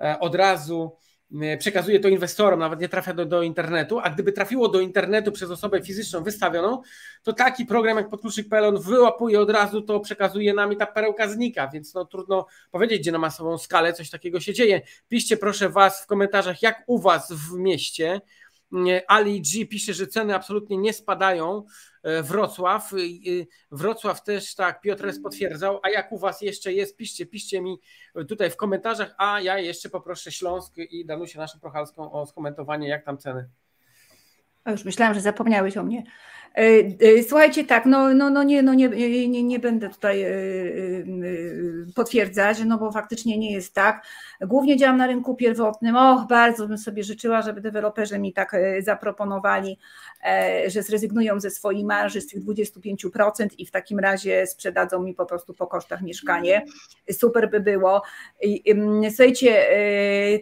e, 0.00 0.20
od 0.20 0.34
razu 0.34 0.96
e, 1.42 1.56
przekazuje 1.56 2.00
to 2.00 2.08
inwestorom, 2.08 2.60
nawet 2.60 2.80
nie 2.80 2.88
trafia 2.88 3.14
do, 3.14 3.26
do 3.26 3.42
internetu, 3.42 3.98
a 3.98 4.10
gdyby 4.10 4.32
trafiło 4.32 4.68
do 4.68 4.80
internetu 4.80 5.32
przez 5.32 5.50
osobę 5.50 5.82
fizyczną 5.82 6.22
wystawioną, 6.22 6.82
to 7.22 7.32
taki 7.32 7.66
program 7.66 7.96
jak 7.96 8.08
podkluczyk.pl 8.08 8.64
on 8.64 8.80
wyłapuje 8.80 9.40
od 9.40 9.50
razu, 9.50 9.82
to 9.82 10.00
przekazuje 10.00 10.54
nam 10.54 10.72
i 10.72 10.76
ta 10.76 10.86
perełka 10.86 11.28
znika, 11.28 11.68
więc 11.68 11.94
no 11.94 12.04
trudno 12.04 12.46
powiedzieć, 12.70 13.00
gdzie 13.00 13.12
na 13.12 13.18
masową 13.18 13.58
skalę 13.58 13.92
coś 13.92 14.10
takiego 14.10 14.40
się 14.40 14.54
dzieje. 14.54 14.82
Piszcie 15.08 15.36
proszę 15.36 15.68
Was 15.68 16.02
w 16.02 16.06
komentarzach, 16.06 16.62
jak 16.62 16.84
u 16.86 16.98
Was 16.98 17.32
w 17.32 17.58
mieście, 17.58 18.20
Ali 19.06 19.42
G 19.42 19.66
pisze, 19.66 19.94
że 19.94 20.06
ceny 20.06 20.34
absolutnie 20.34 20.76
nie 20.76 20.92
spadają. 20.92 21.64
E, 22.02 22.22
Wrocław. 22.22 22.90
Wrocław 23.70 24.22
też 24.22 24.54
tak, 24.54 24.80
Piotres 24.80 25.22
potwierdzał. 25.22 25.80
A 25.82 25.90
jak 25.90 26.12
u 26.12 26.18
Was 26.18 26.42
jeszcze 26.42 26.72
jest, 26.72 26.96
piszcie, 26.96 27.26
piszcie 27.26 27.60
mi 27.60 27.80
tutaj 28.28 28.50
w 28.50 28.56
komentarzach. 28.56 29.14
A 29.18 29.40
ja 29.40 29.58
jeszcze 29.58 29.88
poproszę 29.90 30.32
Śląsk 30.32 30.76
i 30.78 31.06
Danusię 31.06 31.38
naszą 31.38 31.60
Prochalską 31.60 32.12
o 32.12 32.26
skomentowanie, 32.26 32.88
jak 32.88 33.04
tam 33.04 33.18
ceny. 33.18 33.48
Już 34.66 34.84
myślałam, 34.84 35.14
że 35.14 35.20
zapomniałeś 35.20 35.76
o 35.76 35.82
mnie. 35.82 36.04
E, 36.54 36.62
e, 37.00 37.22
słuchajcie, 37.22 37.64
tak, 37.64 37.86
no, 37.86 38.14
no, 38.14 38.30
no, 38.30 38.42
nie, 38.42 38.62
no 38.62 38.74
nie, 38.74 38.88
nie, 39.28 39.42
nie 39.42 39.58
będę 39.58 39.88
tutaj 39.88 40.22
e, 40.22 40.30
potwierdzać, 41.94 42.58
no 42.66 42.78
bo 42.78 42.92
faktycznie 42.92 43.38
nie 43.38 43.52
jest 43.52 43.74
tak. 43.74 44.06
Głównie 44.40 44.76
działam 44.76 44.96
na 44.96 45.06
rynku 45.06 45.34
pierwotnym. 45.34 45.96
Och, 45.96 46.26
bardzo 46.28 46.68
bym 46.68 46.78
sobie 46.78 47.04
życzyła, 47.04 47.42
żeby 47.42 47.60
deweloperzy 47.60 48.18
mi 48.18 48.32
tak 48.32 48.56
zaproponowali, 48.80 49.78
że 50.66 50.82
zrezygnują 50.82 51.40
ze 51.40 51.50
swojej 51.50 51.84
marży 51.84 52.20
z 52.20 52.26
tych 52.26 52.44
25% 52.44 53.46
i 53.58 53.66
w 53.66 53.70
takim 53.70 53.98
razie 53.98 54.46
sprzedadzą 54.46 55.02
mi 55.02 55.14
po 55.14 55.26
prostu 55.26 55.54
po 55.54 55.66
kosztach 55.66 56.02
mieszkanie. 56.02 56.64
Super 57.12 57.50
by 57.50 57.60
było. 57.60 58.02
Słuchajcie, 59.08 59.66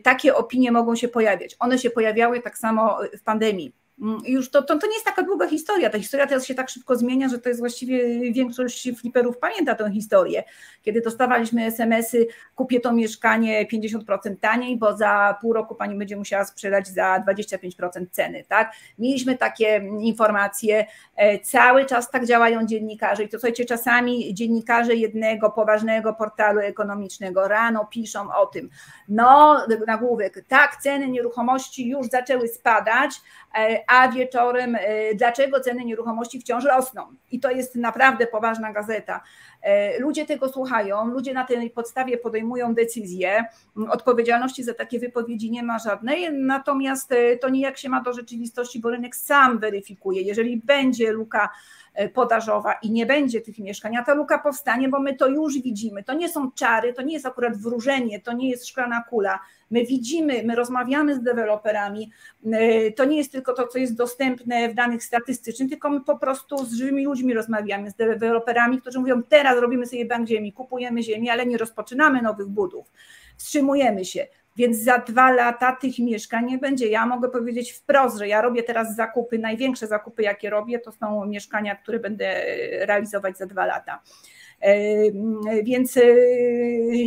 takie 0.04 0.34
opinie 0.34 0.72
mogą 0.72 0.96
się 0.96 1.08
pojawiać. 1.08 1.56
One 1.58 1.78
się 1.78 1.90
pojawiały 1.90 2.40
tak 2.40 2.58
samo 2.58 2.98
w 3.18 3.22
pandemii 3.22 3.72
Mm, 3.72 3.81
już 4.26 4.50
to, 4.50 4.62
to, 4.62 4.78
to 4.78 4.86
nie 4.86 4.92
jest 4.92 5.04
taka 5.04 5.22
długa 5.22 5.48
historia. 5.48 5.90
Ta 5.90 5.98
historia 5.98 6.26
teraz 6.26 6.46
się 6.46 6.54
tak 6.54 6.70
szybko 6.70 6.96
zmienia, 6.96 7.28
że 7.28 7.38
to 7.38 7.48
jest 7.48 7.60
właściwie 7.60 8.32
większość 8.32 8.88
fliperów 9.00 9.38
pamięta 9.38 9.74
tę 9.74 9.90
historię. 9.90 10.44
Kiedy 10.82 11.00
dostawaliśmy 11.00 11.64
SMS-y, 11.64 12.26
kupię 12.54 12.80
to 12.80 12.92
mieszkanie 12.92 13.66
50% 13.66 14.36
taniej, 14.40 14.76
bo 14.76 14.96
za 14.96 15.38
pół 15.40 15.52
roku 15.52 15.74
pani 15.74 15.98
będzie 15.98 16.16
musiała 16.16 16.44
sprzedać 16.44 16.88
za 16.88 17.24
25% 17.28 18.06
ceny. 18.10 18.44
Tak? 18.48 18.72
Mieliśmy 18.98 19.38
takie 19.38 19.88
informacje, 20.00 20.86
e, 21.16 21.38
cały 21.38 21.84
czas 21.84 22.10
tak 22.10 22.26
działają 22.26 22.66
dziennikarze 22.66 23.24
i 23.24 23.28
to 23.28 23.38
słuchajcie, 23.38 23.64
czasami 23.64 24.34
dziennikarze 24.34 24.94
jednego 24.94 25.50
poważnego 25.50 26.14
portalu 26.14 26.60
ekonomicznego 26.60 27.48
rano 27.48 27.84
piszą 27.84 28.34
o 28.34 28.46
tym, 28.46 28.70
no 29.08 29.58
nagłówek, 29.86 30.44
tak, 30.48 30.76
ceny 30.76 31.08
nieruchomości 31.08 31.88
już 31.88 32.06
zaczęły 32.06 32.48
spadać, 32.48 33.10
e, 33.54 33.91
a 33.92 34.08
wieczorem 34.08 34.76
e, 34.80 35.14
dlaczego 35.14 35.60
ceny 35.60 35.84
nieruchomości 35.84 36.40
wciąż 36.40 36.64
rosną. 36.64 37.02
I 37.30 37.40
to 37.40 37.50
jest 37.50 37.76
naprawdę 37.76 38.26
poważna 38.26 38.72
gazeta. 38.72 39.20
E, 39.62 39.98
ludzie 40.00 40.26
tego 40.26 40.48
słuchają, 40.48 41.06
ludzie 41.06 41.34
na 41.34 41.44
tej 41.44 41.70
podstawie 41.70 42.18
podejmują 42.18 42.74
decyzje. 42.74 43.44
Odpowiedzialności 43.88 44.64
za 44.64 44.74
takie 44.74 44.98
wypowiedzi 44.98 45.50
nie 45.50 45.62
ma 45.62 45.78
żadnej, 45.78 46.32
natomiast 46.32 47.12
e, 47.12 47.36
to 47.36 47.48
nijak 47.48 47.78
się 47.78 47.88
ma 47.88 48.00
do 48.00 48.12
rzeczywistości, 48.12 48.80
bo 48.80 48.90
rynek 48.90 49.16
sam 49.16 49.58
weryfikuje. 49.58 50.22
Jeżeli 50.22 50.56
będzie 50.56 51.12
luka 51.12 51.48
podażowa 52.14 52.74
i 52.82 52.90
nie 52.90 53.06
będzie 53.06 53.40
tych 53.40 53.58
mieszkań, 53.58 53.96
a 53.96 54.02
ta 54.02 54.14
luka 54.14 54.38
powstanie, 54.38 54.88
bo 54.88 55.00
my 55.00 55.16
to 55.16 55.28
już 55.28 55.54
widzimy. 55.54 56.04
To 56.04 56.14
nie 56.14 56.28
są 56.28 56.52
czary, 56.52 56.92
to 56.92 57.02
nie 57.02 57.12
jest 57.12 57.26
akurat 57.26 57.56
wróżenie, 57.56 58.20
to 58.20 58.32
nie 58.32 58.50
jest 58.50 58.68
szklana 58.68 59.02
kula. 59.10 59.38
My 59.72 59.84
widzimy, 59.84 60.42
my 60.44 60.54
rozmawiamy 60.54 61.14
z 61.14 61.22
deweloperami. 61.22 62.10
Y, 62.46 62.92
to 62.96 63.04
nie 63.04 63.16
jest 63.16 63.32
tylko 63.32 63.52
to, 63.52 63.66
co 63.66 63.78
jest 63.78 63.96
dostępne 63.96 64.68
w 64.68 64.74
danych 64.74 65.04
statystycznych, 65.04 65.68
tylko 65.68 65.90
my 65.90 66.00
po 66.00 66.18
prostu 66.18 66.64
z 66.64 66.72
żywymi 66.72 67.04
ludźmi 67.04 67.34
rozmawiamy, 67.34 67.90
z 67.90 67.94
deweloperami, 67.94 68.80
którzy 68.80 69.00
mówią: 69.00 69.22
teraz 69.22 69.60
robimy 69.60 69.86
sobie 69.86 70.04
bank 70.04 70.28
ziemi, 70.28 70.52
kupujemy 70.52 71.02
ziemię, 71.02 71.32
ale 71.32 71.46
nie 71.46 71.58
rozpoczynamy 71.58 72.22
nowych 72.22 72.48
budów, 72.48 72.92
wstrzymujemy 73.36 74.04
się. 74.04 74.26
Więc 74.56 74.78
za 74.78 74.98
dwa 74.98 75.32
lata 75.32 75.76
tych 75.76 75.98
mieszkań 75.98 76.46
nie 76.46 76.58
będzie. 76.58 76.88
Ja 76.88 77.06
mogę 77.06 77.28
powiedzieć 77.28 77.72
wprost, 77.72 78.18
że 78.18 78.28
ja 78.28 78.42
robię 78.42 78.62
teraz 78.62 78.96
zakupy, 78.96 79.38
największe 79.38 79.86
zakupy, 79.86 80.22
jakie 80.22 80.50
robię, 80.50 80.78
to 80.78 80.92
są 80.92 81.26
mieszkania, 81.26 81.76
które 81.76 82.00
będę 82.00 82.44
realizować 82.86 83.38
za 83.38 83.46
dwa 83.46 83.66
lata. 83.66 84.02
Więc 85.62 85.96
e, 85.96 86.02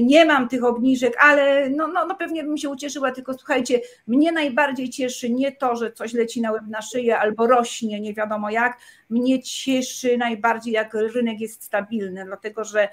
nie 0.02 0.26
mam 0.26 0.50
tych 0.50 0.64
obniżek, 0.64 1.14
ale 1.20 1.70
no, 1.70 1.88
no, 1.88 2.06
no 2.06 2.16
pewnie 2.16 2.44
bym 2.44 2.58
się 2.58 2.70
ucieszyła, 2.70 3.12
tylko 3.12 3.34
słuchajcie, 3.34 3.82
mnie 4.08 4.32
najbardziej 4.32 4.90
cieszy 4.90 5.30
nie 5.30 5.52
to, 5.52 5.76
że 5.76 5.92
coś 5.92 6.14
leci 6.14 6.42
na 6.42 6.52
łeb 6.52 6.64
na 6.70 6.82
szyję 6.82 7.20
albo 7.20 7.48
rośnie, 7.48 8.00
nie 8.00 8.14
wiadomo 8.14 8.50
jak, 8.50 8.78
mnie 9.10 9.44
cieszy 9.44 10.18
najbardziej, 10.18 10.74
jak 10.74 10.94
rynek 10.94 11.40
jest 11.40 11.64
stabilny, 11.64 12.26
dlatego 12.26 12.64
że 12.64 12.90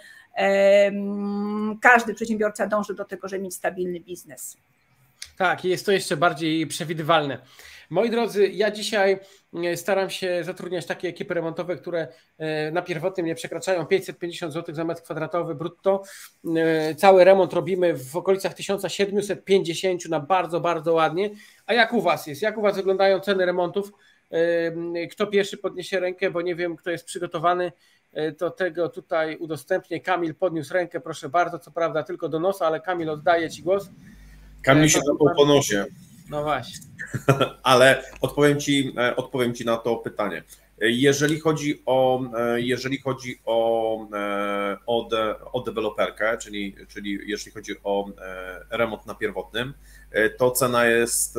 każdy 1.81 2.15
przedsiębiorca 2.15 2.67
dąży 2.67 2.95
do 2.95 3.05
tego, 3.05 3.29
żeby 3.29 3.43
mieć 3.43 3.55
stabilny 3.55 4.01
biznes. 4.01 4.57
Tak, 5.39 5.65
jest 5.65 5.87
to 5.87 5.93
jeszcze 5.93 6.17
bardziej 6.17 6.67
przewidywalne. 6.67 7.39
Moi 7.93 8.11
drodzy, 8.11 8.49
ja 8.49 8.71
dzisiaj 8.71 9.19
e, 9.55 9.77
staram 9.77 10.11
się 10.11 10.45
zatrudniać 10.45 10.87
takie 10.87 11.09
ekipy 11.09 11.35
remontowe, 11.35 11.77
które 11.77 12.09
e, 12.39 12.71
na 12.71 12.83
pierwotnym 12.83 13.27
nie 13.27 13.35
przekraczają 13.35 13.87
550 13.87 14.53
zł 14.53 14.75
za 14.75 14.85
metr 14.85 15.03
kwadratowy 15.03 15.55
brutto. 15.55 16.03
E, 16.57 16.95
cały 16.95 17.25
remont 17.25 17.53
robimy 17.53 17.95
w 17.95 18.17
okolicach 18.17 18.55
1750 18.55 20.09
na 20.09 20.21
bardzo, 20.21 20.61
bardzo 20.61 20.93
ładnie. 20.93 21.31
A 21.67 21.75
jak 21.75 21.93
u 21.93 22.03
Was 22.03 22.27
jest? 22.27 22.43
Jak 22.43 22.59
u 22.59 22.63
Was 22.63 22.77
wyglądają 22.77 23.21
ceny 23.21 23.47
remontów? 23.47 23.93
Kto 25.11 25.27
pierwszy 25.27 25.59
podniesie 25.59 26.01
rękę, 26.01 26.31
bo 26.31 26.43
nie 26.43 26.55
wiem, 26.55 26.77
kto 26.77 26.91
jest 26.91 27.05
przygotowany 27.05 27.73
do 28.39 28.51
tego 28.51 28.89
tutaj 28.89 29.37
udostępnię. 29.37 30.01
Kamil 30.01 30.35
podniósł 30.35 30.75
rękę, 30.75 31.01
proszę 31.01 31.29
bardzo, 31.29 31.59
co 31.59 31.71
prawda 31.71 32.03
tylko 32.03 32.29
do 32.29 32.41
nosa, 32.41 32.67
ale 32.67 32.81
Kamil 32.81 33.11
oddaje 33.11 33.51
Ci 33.51 33.63
głos. 33.63 33.91
Kamil 34.63 34.89
się 34.89 35.01
zapał 35.07 35.37
po 35.37 35.45
nosie. 35.45 35.87
No 36.33 36.43
właśnie. 36.43 36.87
Ale 37.63 38.05
odpowiem 38.21 38.61
ci, 38.61 38.95
e, 38.99 39.17
odpowiem 39.17 39.55
ci 39.55 39.65
na 39.65 39.77
to 39.77 39.97
pytanie. 39.97 40.43
Jeżeli 40.79 41.41
chodzi 41.41 41.83
o, 41.87 42.21
e, 42.39 42.61
jeżeli 42.61 42.99
chodzi 42.99 43.41
o, 43.45 44.09
e, 44.13 44.77
o, 44.87 45.09
de, 45.11 45.35
o 45.53 45.61
deweloperkę, 45.61 46.39
czyli, 46.39 46.77
czyli 46.89 47.19
jeśli 47.27 47.53
chodzi 47.53 47.73
o 47.85 48.07
remont 48.71 49.07
na 49.07 49.15
pierwotnym, 49.15 49.75
to 50.39 50.51
cena 50.51 50.87
jest 50.87 51.39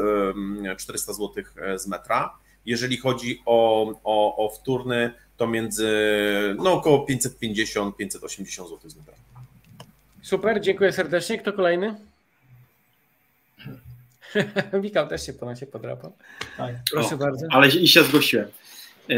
400 0.78 1.14
zł 1.14 1.44
z 1.76 1.88
metra. 1.88 2.38
Jeżeli 2.66 2.98
chodzi 2.98 3.42
o, 3.46 3.88
o, 4.04 4.46
o 4.46 4.50
wtórny, 4.50 5.12
to 5.38 5.48
między 5.48 5.90
no, 6.58 6.74
około 6.74 7.06
550-580 7.06 7.94
zł 8.46 8.80
z 8.86 8.96
metra. 8.96 9.14
Super, 10.22 10.62
dziękuję 10.62 10.94
serdecznie. 10.94 11.38
Kto 11.38 11.54
kolejny? 11.54 11.96
Mikał 14.84 15.08
też 15.08 15.26
się 15.26 15.34
po 15.34 15.46
nosie 15.46 15.66
podrapał. 15.66 16.14
Tak. 16.58 16.76
Proszę 16.92 17.16
o, 17.16 17.18
bardzo. 17.18 17.48
Ale 17.50 17.68
i 17.68 17.88
się 17.88 18.04
zgłosiłem. 18.04 18.48
E, 19.10 19.16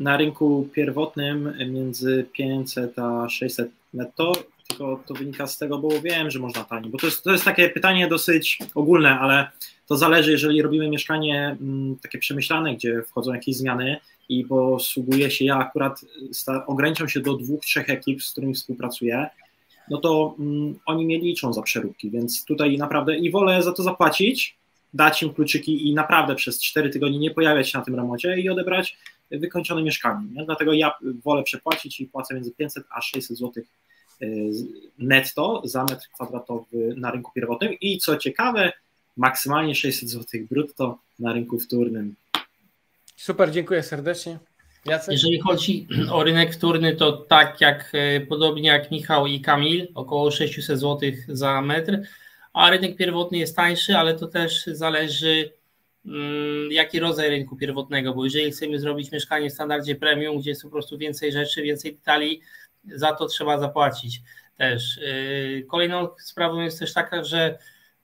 na 0.00 0.16
rynku 0.16 0.68
pierwotnym 0.72 1.54
między 1.72 2.26
500 2.32 2.98
a 2.98 3.28
600 3.28 3.70
netto 3.94 4.32
tylko 4.68 5.02
to 5.06 5.14
wynika 5.14 5.46
z 5.46 5.58
tego, 5.58 5.78
bo 5.78 6.00
wiem, 6.00 6.30
że 6.30 6.38
można 6.38 6.64
taniej, 6.64 6.90
bo 6.90 6.98
to 6.98 7.06
jest, 7.06 7.24
to 7.24 7.32
jest 7.32 7.44
takie 7.44 7.68
pytanie 7.68 8.08
dosyć 8.08 8.58
ogólne, 8.74 9.18
ale 9.18 9.50
to 9.86 9.96
zależy, 9.96 10.30
jeżeli 10.30 10.62
robimy 10.62 10.88
mieszkanie 10.88 11.56
m, 11.60 11.96
takie 12.02 12.18
przemyślane, 12.18 12.74
gdzie 12.74 13.02
wchodzą 13.02 13.34
jakieś 13.34 13.56
zmiany 13.56 13.96
i 14.28 14.44
posługuje 14.44 15.30
się, 15.30 15.44
ja 15.44 15.56
akurat 15.56 16.00
ograniczam 16.66 17.08
się 17.08 17.20
do 17.20 17.34
dwóch, 17.34 17.64
trzech 17.64 17.90
ekip, 17.90 18.22
z 18.22 18.32
którymi 18.32 18.54
współpracuję, 18.54 19.26
no 19.90 19.98
to 19.98 20.34
mm, 20.38 20.78
oni 20.86 21.04
mnie 21.04 21.18
liczą 21.18 21.52
za 21.52 21.62
przeróbki, 21.62 22.10
więc 22.10 22.44
tutaj 22.44 22.78
naprawdę 22.78 23.18
i 23.18 23.30
wolę 23.30 23.62
za 23.62 23.72
to 23.72 23.82
zapłacić, 23.82 24.56
dać 24.94 25.22
im 25.22 25.34
kluczyki 25.34 25.88
i 25.88 25.94
naprawdę 25.94 26.34
przez 26.34 26.62
4 26.62 26.90
tygodnie 26.90 27.18
nie 27.18 27.30
pojawiać 27.30 27.70
się 27.70 27.78
na 27.78 27.84
tym 27.84 27.94
remoncie 27.94 28.40
i 28.40 28.50
odebrać 28.50 28.96
wykończone 29.30 29.82
mieszkanie. 29.82 30.26
Nie? 30.32 30.44
Dlatego 30.44 30.72
ja 30.72 30.94
wolę 31.24 31.42
przepłacić 31.42 32.00
i 32.00 32.06
płacę 32.06 32.34
między 32.34 32.52
500 32.52 32.84
a 32.90 33.00
600 33.00 33.38
zł 33.38 33.62
y, 34.22 34.50
netto 34.98 35.62
za 35.64 35.84
metr 35.84 36.08
kwadratowy 36.14 36.94
na 36.96 37.10
rynku 37.10 37.32
pierwotnym 37.34 37.72
i 37.80 37.98
co 37.98 38.16
ciekawe, 38.16 38.72
maksymalnie 39.16 39.74
600 39.74 40.08
zł 40.08 40.40
brutto 40.50 40.98
na 41.18 41.32
rynku 41.32 41.58
wtórnym. 41.58 42.14
Super, 43.16 43.50
dziękuję 43.50 43.82
serdecznie. 43.82 44.38
Jacek? 44.90 45.12
Jeżeli 45.12 45.40
chodzi 45.40 45.86
o 46.12 46.24
rynek 46.24 46.54
wtórny, 46.54 46.96
to 46.96 47.12
tak 47.12 47.60
jak 47.60 47.92
e, 47.94 48.20
podobnie 48.20 48.68
jak 48.68 48.90
Michał 48.90 49.26
i 49.26 49.40
Kamil, 49.40 49.88
około 49.94 50.30
600 50.30 50.80
zł 50.80 51.10
za 51.28 51.60
metr, 51.62 51.98
a 52.52 52.70
rynek 52.70 52.96
pierwotny 52.96 53.38
jest 53.38 53.56
tańszy, 53.56 53.96
ale 53.96 54.14
to 54.14 54.26
też 54.26 54.66
zależy 54.66 55.52
mm, 56.06 56.72
jaki 56.72 57.00
rodzaj 57.00 57.30
rynku 57.30 57.56
pierwotnego, 57.56 58.14
bo 58.14 58.24
jeżeli 58.24 58.50
chcemy 58.50 58.78
zrobić 58.78 59.12
mieszkanie 59.12 59.50
w 59.50 59.52
standardzie 59.52 59.94
premium, 59.94 60.38
gdzie 60.38 60.50
jest 60.50 60.62
po 60.62 60.70
prostu 60.70 60.98
więcej 60.98 61.32
rzeczy, 61.32 61.62
więcej 61.62 61.94
detali, 61.94 62.40
za 62.94 63.12
to 63.12 63.26
trzeba 63.26 63.58
zapłacić 63.58 64.22
też. 64.56 64.98
E, 64.98 65.62
kolejną 65.62 66.08
sprawą 66.18 66.60
jest 66.60 66.78
też 66.78 66.92
taka, 66.92 67.24
że 67.24 67.58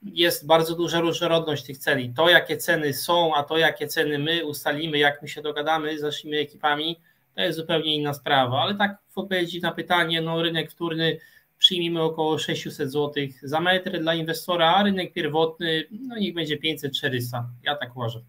jest 0.05 0.47
bardzo 0.47 0.76
duża 0.76 1.01
różnorodność 1.01 1.64
tych 1.64 1.78
celi. 1.78 2.12
To, 2.16 2.28
jakie 2.28 2.56
ceny 2.56 2.94
są, 2.94 3.35
a 3.35 3.43
to, 3.43 3.59
jakie 3.59 3.89
ceny 3.89 4.18
my 4.18 4.47
ustalimy, 4.47 4.98
jak 4.98 5.22
my 5.22 5.28
się 5.28 5.43
dogadamy 5.43 5.98
z 5.98 6.02
naszymi 6.02 6.36
ekipami, 6.36 7.01
to 7.35 7.40
jest 7.40 7.59
zupełnie 7.59 7.97
inna 7.97 8.14
sprawa. 8.14 8.62
Ale 8.62 8.74
tak 8.74 8.98
w 9.10 9.18
odpowiedzi 9.18 9.60
na 9.60 9.72
pytanie, 9.72 10.20
no 10.20 10.43
rynek 10.43 10.70
wtórny 10.70 11.18
przyjmijmy 11.59 12.02
około 12.02 12.39
600 12.39 12.93
zł 12.93 13.12
za 13.43 13.60
metr 13.60 13.98
dla 14.01 14.14
inwestora, 14.14 14.74
a 14.74 14.82
rynek 14.82 15.12
pierwotny, 15.12 15.85
no 15.90 16.18
niech 16.18 16.35
będzie 16.35 16.59
500-400. 16.59 17.43
Ja 17.62 17.76
tak 17.76 17.97
uważam. 17.97 18.22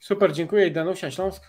Super, 0.00 0.32
dziękuję. 0.32 0.70
Danusia 0.70 1.10
Śląsk. 1.10 1.42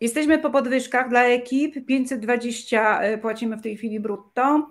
Jesteśmy 0.00 0.38
po 0.38 0.50
podwyżkach 0.50 1.08
dla 1.08 1.24
ekip. 1.24 1.86
520 1.86 3.00
e, 3.02 3.18
płacimy 3.18 3.56
w 3.56 3.62
tej 3.62 3.76
chwili 3.76 4.00
brutto. 4.00 4.70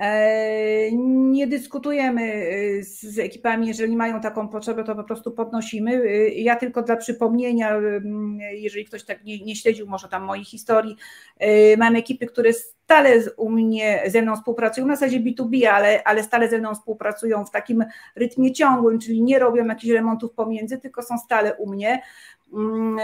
E, 0.00 0.92
nie 1.30 1.46
dyskutujemy 1.46 2.22
e, 2.22 2.82
z 2.82 3.18
ekipami, 3.18 3.66
jeżeli 3.66 3.96
mają 3.96 4.20
taką 4.20 4.48
potrzebę, 4.48 4.84
to 4.84 4.94
po 4.94 5.04
prostu 5.04 5.30
podnosimy. 5.30 5.92
E, 5.92 6.28
ja 6.28 6.56
tylko 6.56 6.82
dla 6.82 6.96
przypomnienia, 6.96 7.80
jeżeli 8.52 8.84
ktoś 8.84 9.04
tak 9.04 9.24
nie, 9.24 9.38
nie 9.38 9.56
śledził 9.56 9.86
może 9.86 10.08
tam 10.08 10.22
mojej 10.22 10.44
historii, 10.44 10.96
mam 11.78 11.96
ekipy, 11.96 12.26
które 12.26 12.52
stale 12.90 13.20
u 13.36 13.50
mnie 13.50 14.02
ze 14.06 14.22
mną 14.22 14.36
współpracują, 14.36 14.86
na 14.86 14.96
zasadzie 14.96 15.20
B2B, 15.20 15.66
ale, 15.66 16.02
ale 16.04 16.22
stale 16.22 16.48
ze 16.48 16.58
mną 16.58 16.74
współpracują 16.74 17.44
w 17.44 17.50
takim 17.50 17.84
rytmie 18.16 18.52
ciągłym, 18.52 18.98
czyli 18.98 19.22
nie 19.22 19.38
robią 19.38 19.66
jakichś 19.66 19.92
remontów 19.92 20.32
pomiędzy, 20.32 20.78
tylko 20.78 21.02
są 21.02 21.18
stale 21.18 21.54
u 21.54 21.70
mnie. 21.70 22.02
Mm, 22.52 22.98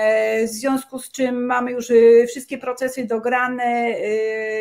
w 0.46 0.50
związku 0.50 0.98
z 0.98 1.10
czym 1.10 1.46
mamy 1.46 1.72
już 1.72 1.90
y, 1.90 2.24
wszystkie 2.28 2.58
procesy 2.58 3.04
dograne, 3.04 3.94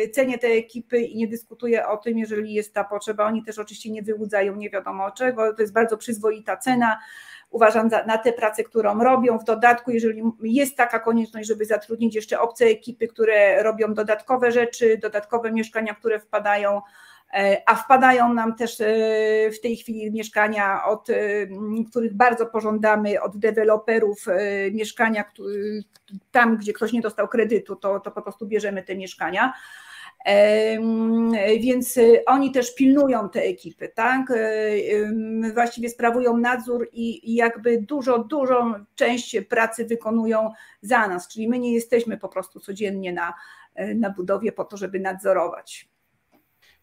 y, 0.04 0.10
cenię 0.10 0.38
te 0.38 0.48
ekipy 0.48 0.98
i 0.98 1.16
nie 1.16 1.28
dyskutuję 1.28 1.88
o 1.88 1.96
tym, 1.96 2.18
jeżeli 2.18 2.54
jest 2.54 2.74
ta 2.74 2.84
potrzeba. 2.84 3.24
Oni 3.24 3.44
też 3.44 3.58
oczywiście 3.58 3.90
nie 3.90 4.02
wyłudzają 4.02 4.56
nie 4.56 4.70
wiadomo 4.70 5.10
czego, 5.10 5.54
to 5.54 5.62
jest 5.62 5.72
bardzo 5.72 5.96
przyzwoita 5.96 6.56
cena. 6.56 6.98
Uważam 7.50 7.90
za, 7.90 8.04
na 8.04 8.18
tę 8.18 8.32
pracę, 8.32 8.64
którą 8.64 9.04
robią. 9.04 9.38
W 9.38 9.44
dodatku, 9.44 9.90
jeżeli 9.90 10.22
jest 10.42 10.76
taka 10.76 10.98
konieczność, 10.98 11.48
żeby 11.48 11.64
zatrudnić 11.64 12.14
jeszcze 12.14 12.40
obce 12.40 12.64
ekipy, 12.64 13.08
które 13.08 13.62
robią 13.62 13.94
dodatkowe 13.94 14.52
rzeczy, 14.52 14.98
dodatkowe 15.02 15.52
mieszkania, 15.52 15.94
które 15.94 16.20
wpadają 16.20 16.80
E, 17.32 17.62
a 17.66 17.74
wpadają 17.74 18.34
nam 18.34 18.54
też 18.54 18.80
e, 18.80 18.84
w 19.50 19.60
tej 19.60 19.76
chwili 19.76 20.12
mieszkania, 20.12 20.84
od 20.84 21.10
e, 21.10 21.14
których 21.90 22.14
bardzo 22.14 22.46
pożądamy, 22.46 23.22
od 23.22 23.38
deweloperów 23.38 24.26
mieszkania, 24.72 25.24
tam 26.30 26.56
gdzie 26.56 26.72
ktoś 26.72 26.92
nie 26.92 27.00
dostał 27.00 27.28
kredytu, 27.28 27.76
to, 27.76 28.00
to 28.00 28.10
po 28.10 28.22
prostu 28.22 28.46
bierzemy 28.46 28.82
te 28.82 28.96
mieszkania. 28.96 29.52
Więc 31.60 31.98
oni 32.26 32.52
też 32.52 32.74
pilnują 32.74 33.28
te 33.28 33.42
ekipy, 33.42 33.88
tak? 33.88 34.32
Właściwie 35.54 35.88
sprawują 35.88 36.36
nadzór 36.36 36.88
i, 36.92 37.34
jakby 37.34 37.82
dużo, 37.82 38.18
dużą 38.18 38.74
część 38.94 39.36
pracy 39.48 39.84
wykonują 39.84 40.50
za 40.82 41.08
nas, 41.08 41.28
czyli 41.28 41.48
my 41.48 41.58
nie 41.58 41.74
jesteśmy 41.74 42.18
po 42.18 42.28
prostu 42.28 42.60
codziennie 42.60 43.12
na, 43.12 43.34
na 43.94 44.10
budowie 44.10 44.52
po 44.52 44.64
to, 44.64 44.76
żeby 44.76 45.00
nadzorować. 45.00 45.88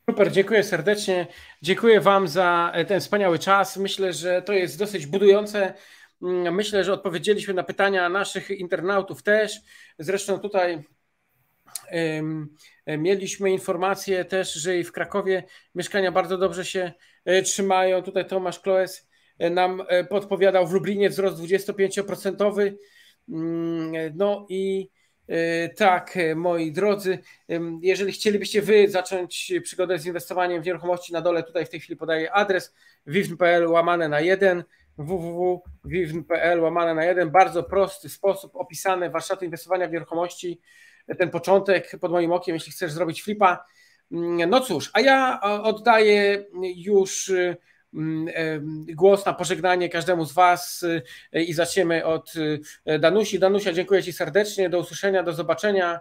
Super, 0.10 0.32
dziękuję 0.32 0.64
serdecznie. 0.64 1.28
Dziękuję 1.62 2.02
Wam 2.02 2.28
za 2.28 2.74
ten 2.88 3.00
wspaniały 3.00 3.40
czas. 3.40 3.78
Myślę, 3.78 4.14
że 4.14 4.42
to 4.42 4.54
jest 4.54 4.80
dosyć 4.80 5.06
budujące. 5.06 5.74
Mm, 6.22 6.56
myślę, 6.56 6.84
że 6.84 6.94
odpowiedzieliśmy 6.94 7.54
na 7.54 7.64
pytania 7.64 8.10
naszych 8.10 8.50
internautów 8.50 9.24
też. 9.24 9.62
Zresztą 10.00 10.40
tutaj 10.40 10.84
um, 11.92 12.56
mieliśmy 12.88 13.52
informację 13.52 14.26
też, 14.26 14.54
że 14.54 14.78
i 14.78 14.84
w 14.84 14.92
Krakowie 14.92 15.44
mieszkania 15.76 16.12
bardzo 16.12 16.38
dobrze 16.38 16.66
się 16.66 16.92
e, 17.26 17.42
trzymają. 17.42 18.04
Tutaj 18.04 18.26
Tomasz 18.26 18.60
Kloes 18.60 19.10
nam 19.52 19.84
podpowiadał 20.10 20.68
w 20.68 20.74
Lublinie 20.74 21.10
wzrost 21.10 21.38
25%. 21.38 22.74
Mm, 23.30 24.14
no 24.16 24.46
i 24.50 24.90
E, 25.28 25.70
tak, 25.70 26.18
e, 26.18 26.36
moi 26.36 26.72
drodzy, 26.72 27.20
jeżeli 27.82 28.12
chcielibyście 28.12 28.62
Wy 28.62 28.90
zacząć 28.90 29.54
przygodę 29.64 30.00
z 30.00 30.06
inwestowaniem 30.06 30.62
w 30.62 30.66
nieruchomości, 30.66 31.14
na 31.14 31.22
dole 31.22 31.44
tutaj 31.44 31.66
w 31.66 31.70
tej 31.70 31.80
chwili 31.80 31.98
podaję 31.98 32.32
adres 32.32 32.76
vivn.pl 33.08 33.68
łamane 33.68 34.10
na 34.10 34.22
1 34.22 34.64
www.vivn.pl 34.98 36.60
łamane 36.60 36.94
na 36.94 37.06
1 37.06 37.32
bardzo 37.32 37.64
prosty 37.64 38.10
sposób 38.10 38.56
opisany 38.56 39.10
warsztatu 39.10 39.46
inwestowania 39.46 39.88
w 39.88 39.92
nieruchomości, 39.92 40.62
ten 41.18 41.30
początek 41.30 41.92
pod 42.02 42.12
moim 42.12 42.32
okiem, 42.32 42.56
jeśli 42.56 42.72
chcesz 42.72 42.92
zrobić 42.92 43.24
flipa. 43.24 43.66
Mm, 44.12 44.50
no 44.50 44.60
cóż, 44.60 44.92
a 44.94 45.02
ja 45.02 45.42
oddaję 45.64 46.46
już 46.76 47.32
Mm, 47.94 48.86
głos 48.96 49.26
na 49.26 49.34
pożegnanie 49.34 49.90
każdemu 49.90 50.26
z 50.26 50.34
Was 50.34 50.86
i 51.34 51.54
zaczniemy 51.54 52.06
od 52.06 52.34
Danusi. 53.00 53.40
Danusia, 53.40 53.74
dziękuję 53.74 54.04
Ci 54.04 54.14
serdecznie, 54.14 54.70
do 54.70 54.80
usłyszenia, 54.80 55.24
do 55.24 55.34
zobaczenia. 55.34 56.00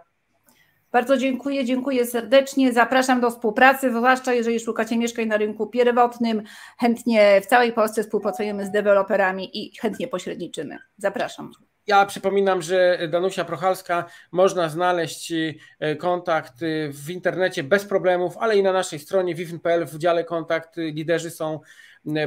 Bardzo 0.91 1.17
dziękuję, 1.17 1.65
dziękuję 1.65 2.05
serdecznie. 2.05 2.73
Zapraszam 2.73 3.21
do 3.21 3.31
współpracy, 3.31 3.89
zwłaszcza 3.89 4.33
jeżeli 4.33 4.59
szukacie 4.59 4.97
mieszkań 4.97 5.25
na 5.25 5.37
rynku 5.37 5.67
pierwotnym. 5.67 6.43
Chętnie 6.79 7.41
w 7.41 7.45
całej 7.45 7.73
Polsce 7.73 8.03
współpracujemy 8.03 8.65
z 8.65 8.71
deweloperami 8.71 9.57
i 9.57 9.77
chętnie 9.77 10.07
pośredniczymy. 10.07 10.77
Zapraszam. 10.97 11.51
Ja 11.87 12.05
przypominam, 12.05 12.61
że 12.61 13.07
Danusia 13.11 13.45
Prochalska 13.45 14.05
można 14.31 14.69
znaleźć 14.69 15.31
y, 15.31 15.55
kontakt 15.95 16.61
y, 16.61 16.89
w 16.93 17.09
internecie 17.09 17.63
bez 17.63 17.85
problemów, 17.85 18.37
ale 18.37 18.57
i 18.57 18.63
na 18.63 18.73
naszej 18.73 18.99
stronie 18.99 19.35
vivn.pl 19.35 19.85
w 19.85 19.97
dziale 19.97 20.23
kontakt 20.23 20.77
y, 20.77 20.81
liderzy 20.81 21.31
są 21.31 21.59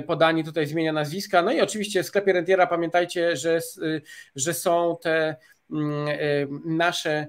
podani, 0.06 0.44
tutaj 0.44 0.66
zmienia 0.66 0.92
nazwiska. 0.92 1.42
No 1.42 1.52
i 1.52 1.60
oczywiście 1.60 2.02
w 2.02 2.06
sklepie 2.06 2.32
Rentiera 2.32 2.66
pamiętajcie, 2.66 3.36
że, 3.36 3.60
że 4.36 4.54
są 4.54 4.96
te 5.02 5.36
mm, 5.70 6.08
nasze 6.64 7.26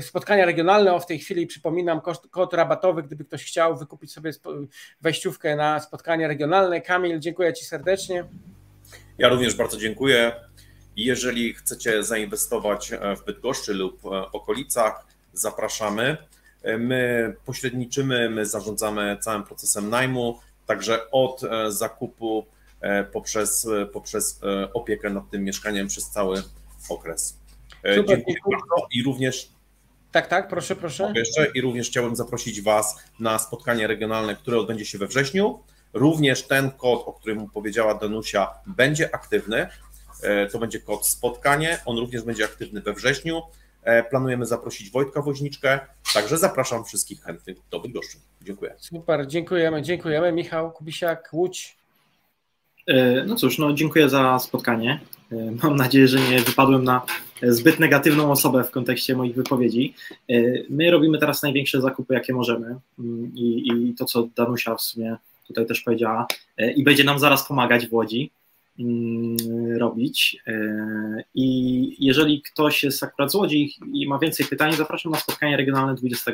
spotkania 0.00 0.46
regionalne. 0.46 0.94
O 0.94 1.00
w 1.00 1.06
tej 1.06 1.18
chwili 1.18 1.46
przypominam 1.46 2.00
kod, 2.00 2.28
kod 2.30 2.54
rabatowy, 2.54 3.02
gdyby 3.02 3.24
ktoś 3.24 3.44
chciał 3.44 3.76
wykupić 3.76 4.12
sobie 4.12 4.30
wejściówkę 5.00 5.56
na 5.56 5.80
spotkanie 5.80 6.28
regionalne. 6.28 6.80
Kamil, 6.80 7.18
dziękuję 7.18 7.52
Ci 7.52 7.64
serdecznie. 7.64 8.24
Ja 9.18 9.28
również 9.28 9.54
bardzo 9.54 9.78
dziękuję. 9.78 10.32
Jeżeli 10.96 11.54
chcecie 11.54 12.04
zainwestować 12.04 12.92
e, 12.92 13.16
w 13.16 13.24
Bydgoszczy 13.24 13.74
lub 13.74 14.04
e, 14.04 14.08
okolicach, 14.32 15.06
zapraszamy. 15.32 16.16
E, 16.62 16.78
my 16.78 17.34
pośredniczymy, 17.44 18.30
my 18.30 18.46
zarządzamy 18.46 19.18
całym 19.20 19.42
procesem 19.42 19.90
najmu, 19.90 20.40
także 20.66 21.10
od 21.10 21.40
zakupu 21.68 22.46
poprzez, 23.12 23.66
poprzez 23.92 24.40
opiekę 24.74 25.10
nad 25.10 25.30
tym 25.30 25.44
mieszkaniem 25.44 25.88
przez 25.88 26.10
cały 26.10 26.42
okres. 26.88 27.38
Super, 27.96 28.06
dziękuję 28.06 28.36
bardzo 28.50 28.86
i 28.92 29.02
również. 29.02 29.48
Tak, 30.12 30.28
tak, 30.28 30.48
proszę, 30.48 30.76
proszę. 30.76 31.12
Jeszcze 31.16 31.46
i 31.54 31.60
również 31.60 31.88
chciałbym 31.88 32.16
zaprosić 32.16 32.62
Was 32.62 32.96
na 33.20 33.38
spotkanie 33.38 33.86
regionalne, 33.86 34.36
które 34.36 34.58
odbędzie 34.58 34.84
się 34.84 34.98
we 34.98 35.06
wrześniu. 35.06 35.60
Również 35.92 36.42
ten 36.42 36.70
kod, 36.70 37.02
o 37.06 37.12
którym 37.12 37.50
powiedziała 37.50 37.94
Danusia, 37.94 38.50
będzie 38.66 39.14
aktywny. 39.14 39.68
E, 40.22 40.46
to 40.46 40.58
będzie 40.58 40.80
kod 40.80 41.06
spotkanie. 41.06 41.78
On 41.86 41.98
również 41.98 42.22
będzie 42.22 42.44
aktywny 42.44 42.80
we 42.80 42.92
wrześniu. 42.92 43.42
planujemy 44.10 44.46
zaprosić 44.46 44.90
Wojtka 44.90 45.22
Woźniczkę, 45.22 45.80
także 46.14 46.38
zapraszam 46.38 46.84
wszystkich 46.84 47.22
chętnych 47.22 47.56
do 47.70 47.80
Bydgoszczy. 47.80 48.18
Dziękuję. 48.42 48.74
Super, 48.78 49.26
dziękujemy, 49.26 49.82
dziękujemy. 49.82 50.32
Michał 50.32 50.72
Kubisiak, 50.72 51.28
Łódź. 51.32 51.76
No 53.26 53.36
cóż, 53.36 53.58
no 53.58 53.72
dziękuję 53.72 54.08
za 54.08 54.38
spotkanie. 54.38 55.00
Mam 55.62 55.76
nadzieję, 55.76 56.08
że 56.08 56.20
nie 56.20 56.40
wypadłem 56.40 56.84
na 56.84 57.02
zbyt 57.42 57.80
negatywną 57.80 58.30
osobę 58.30 58.64
w 58.64 58.70
kontekście 58.70 59.16
moich 59.16 59.34
wypowiedzi. 59.34 59.94
My 60.70 60.90
robimy 60.90 61.18
teraz 61.18 61.42
największe 61.42 61.80
zakupy, 61.80 62.14
jakie 62.14 62.32
możemy 62.32 62.76
mm, 62.98 63.32
i, 63.34 63.68
i 63.72 63.94
to, 63.94 64.04
co 64.04 64.28
Danusia 64.36 64.74
w 64.74 64.80
sumie 64.80 65.16
tutaj 65.46 65.66
też 65.66 65.80
powiedziała, 65.80 66.26
i 66.76 66.82
będzie 66.84 67.04
nam 67.04 67.18
zaraz 67.18 67.48
pomagać 67.48 67.86
w 67.86 67.94
Łodzi 67.94 68.30
robić. 69.78 70.42
I 71.34 71.96
jeżeli 72.06 72.42
ktoś 72.42 72.84
jest 72.84 73.02
akurat 73.02 73.32
z 73.32 73.34
Łodzi 73.34 73.74
i 73.94 74.06
ma 74.08 74.18
więcej 74.18 74.46
pytań, 74.46 74.72
zapraszam 74.72 75.12
na 75.12 75.18
spotkanie 75.18 75.56
regionalne 75.56 75.94
20 75.94 76.32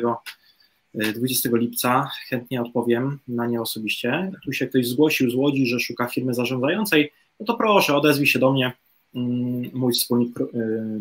20 1.15 1.49
lipca. 1.53 2.09
Chętnie 2.29 2.61
odpowiem 2.61 3.19
na 3.27 3.47
nie 3.47 3.61
osobiście. 3.61 4.31
Tu 4.45 4.53
się 4.53 4.67
ktoś 4.67 4.87
zgłosił 4.87 5.29
z 5.29 5.35
Łodzi, 5.35 5.65
że 5.65 5.79
szuka 5.79 6.07
firmy 6.07 6.33
zarządzającej, 6.33 7.11
no 7.39 7.45
to 7.45 7.53
proszę, 7.53 7.95
odezwij 7.95 8.27
się 8.27 8.39
do 8.39 8.51
mnie. 8.51 8.71
Mm, 9.15 9.71
mój 9.73 9.93
wspólnik 9.93 10.39
y, 10.39 10.45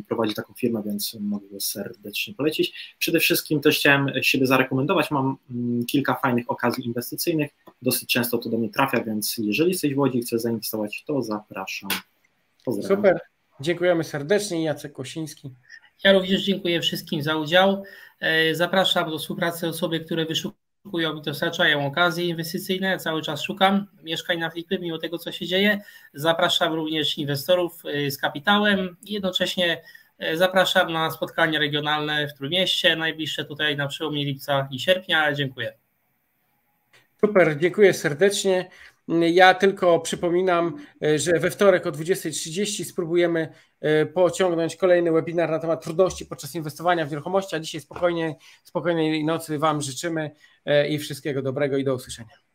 prowadzi 0.09 0.35
taką 0.35 0.55
firmę, 0.55 0.83
więc 0.87 1.17
mogę 1.21 1.49
go 1.49 1.61
serdecznie 1.61 2.35
polecić. 2.35 2.95
Przede 2.99 3.21
wszystkim 3.21 3.61
też 3.61 3.79
chciałem 3.79 4.11
siebie 4.23 4.47
zarekomendować. 4.47 5.11
Mam 5.11 5.37
mm, 5.51 5.87
kilka 5.87 6.15
fajnych 6.15 6.51
okazji 6.51 6.87
inwestycyjnych. 6.87 7.51
Dosyć 7.83 8.13
często 8.13 8.39
to 8.39 8.51
do 8.51 8.59
mnie 8.59 8.71
trafia, 8.71 9.05
więc 9.05 9.39
jeżeli 9.39 9.71
jesteś 9.71 9.95
w 9.95 9.99
Łodzi 9.99 10.19
i 10.19 10.23
chcesz 10.23 10.41
zainwestować, 10.41 11.05
to 11.07 11.23
zapraszam. 11.23 11.91
Pozdrawiam. 12.65 12.97
Super. 12.97 13.21
Dziękujemy 13.61 14.05
serdecznie. 14.05 14.65
Jacek 14.65 14.93
Kosiński. 14.93 15.51
Ja 16.05 16.13
również 16.13 16.45
dziękuję 16.45 16.81
wszystkim 16.81 17.23
za 17.23 17.37
udział. 17.37 17.83
E, 18.21 18.55
zapraszam 18.55 19.11
do 19.11 19.19
współpracy 19.19 19.69
osoby, 19.69 20.01
które 20.01 20.27
wyszukują 20.27 20.68
i 20.95 21.23
dostarczają 21.23 21.87
okazje 21.87 22.25
inwestycyjne. 22.25 22.99
Cały 22.99 23.23
czas 23.23 23.43
szukam 23.43 23.87
mieszkań 24.03 24.39
na 24.39 24.51
flipy, 24.51 24.79
mimo 24.79 24.99
tego, 24.99 25.19
co 25.19 25.33
się 25.33 25.47
dzieje. 25.47 25.81
Zapraszam 26.15 26.73
również 26.75 27.19
inwestorów 27.19 27.83
e, 27.87 28.11
z 28.11 28.19
kapitałem 28.19 28.97
i 29.03 29.13
jednocześnie 29.13 29.83
e, 30.19 30.37
zapraszam 30.37 30.93
na 30.93 31.11
spotkania 31.11 31.59
regionalne 31.59 32.29
w 32.29 32.35
Trójmieście, 32.35 32.97
najbliższe 32.97 33.45
tutaj 33.45 33.77
na 33.77 33.89
przełomie 33.89 34.25
lipca 34.25 34.69
i 34.71 34.81
sierpnia. 34.81 35.33
Dziękuję. 35.33 35.73
Super, 37.21 37.59
dziękuję 37.59 37.95
serdecznie. 37.95 38.71
Ja 39.33 39.55
tylko 39.55 40.01
przypominam, 40.01 40.77
e, 41.03 41.19
że 41.19 41.39
we 41.39 41.51
wtorek 41.51 41.87
o 41.87 41.93
20.30 41.93 42.85
spróbujemy 42.85 43.49
pociągnąć 44.15 44.77
kolejny 44.77 45.13
webinar 45.13 45.51
na 45.51 45.59
temat 45.59 45.85
trudności 45.85 46.27
podczas 46.27 46.55
inwestowania 46.55 47.07
w 47.07 47.11
nieruchomości, 47.11 47.57
a 47.57 47.61
dzisiaj 47.61 47.81
spokojnie, 47.81 48.37
spokojnej 48.65 49.25
nocy 49.25 49.59
Wam 49.59 49.83
życzymy 49.83 50.31
e, 50.65 50.89
i 50.89 50.99
wszystkiego 50.99 51.43
dobrego 51.43 51.77
i 51.77 51.85
do 51.85 51.95
usłyszenia. 51.95 52.48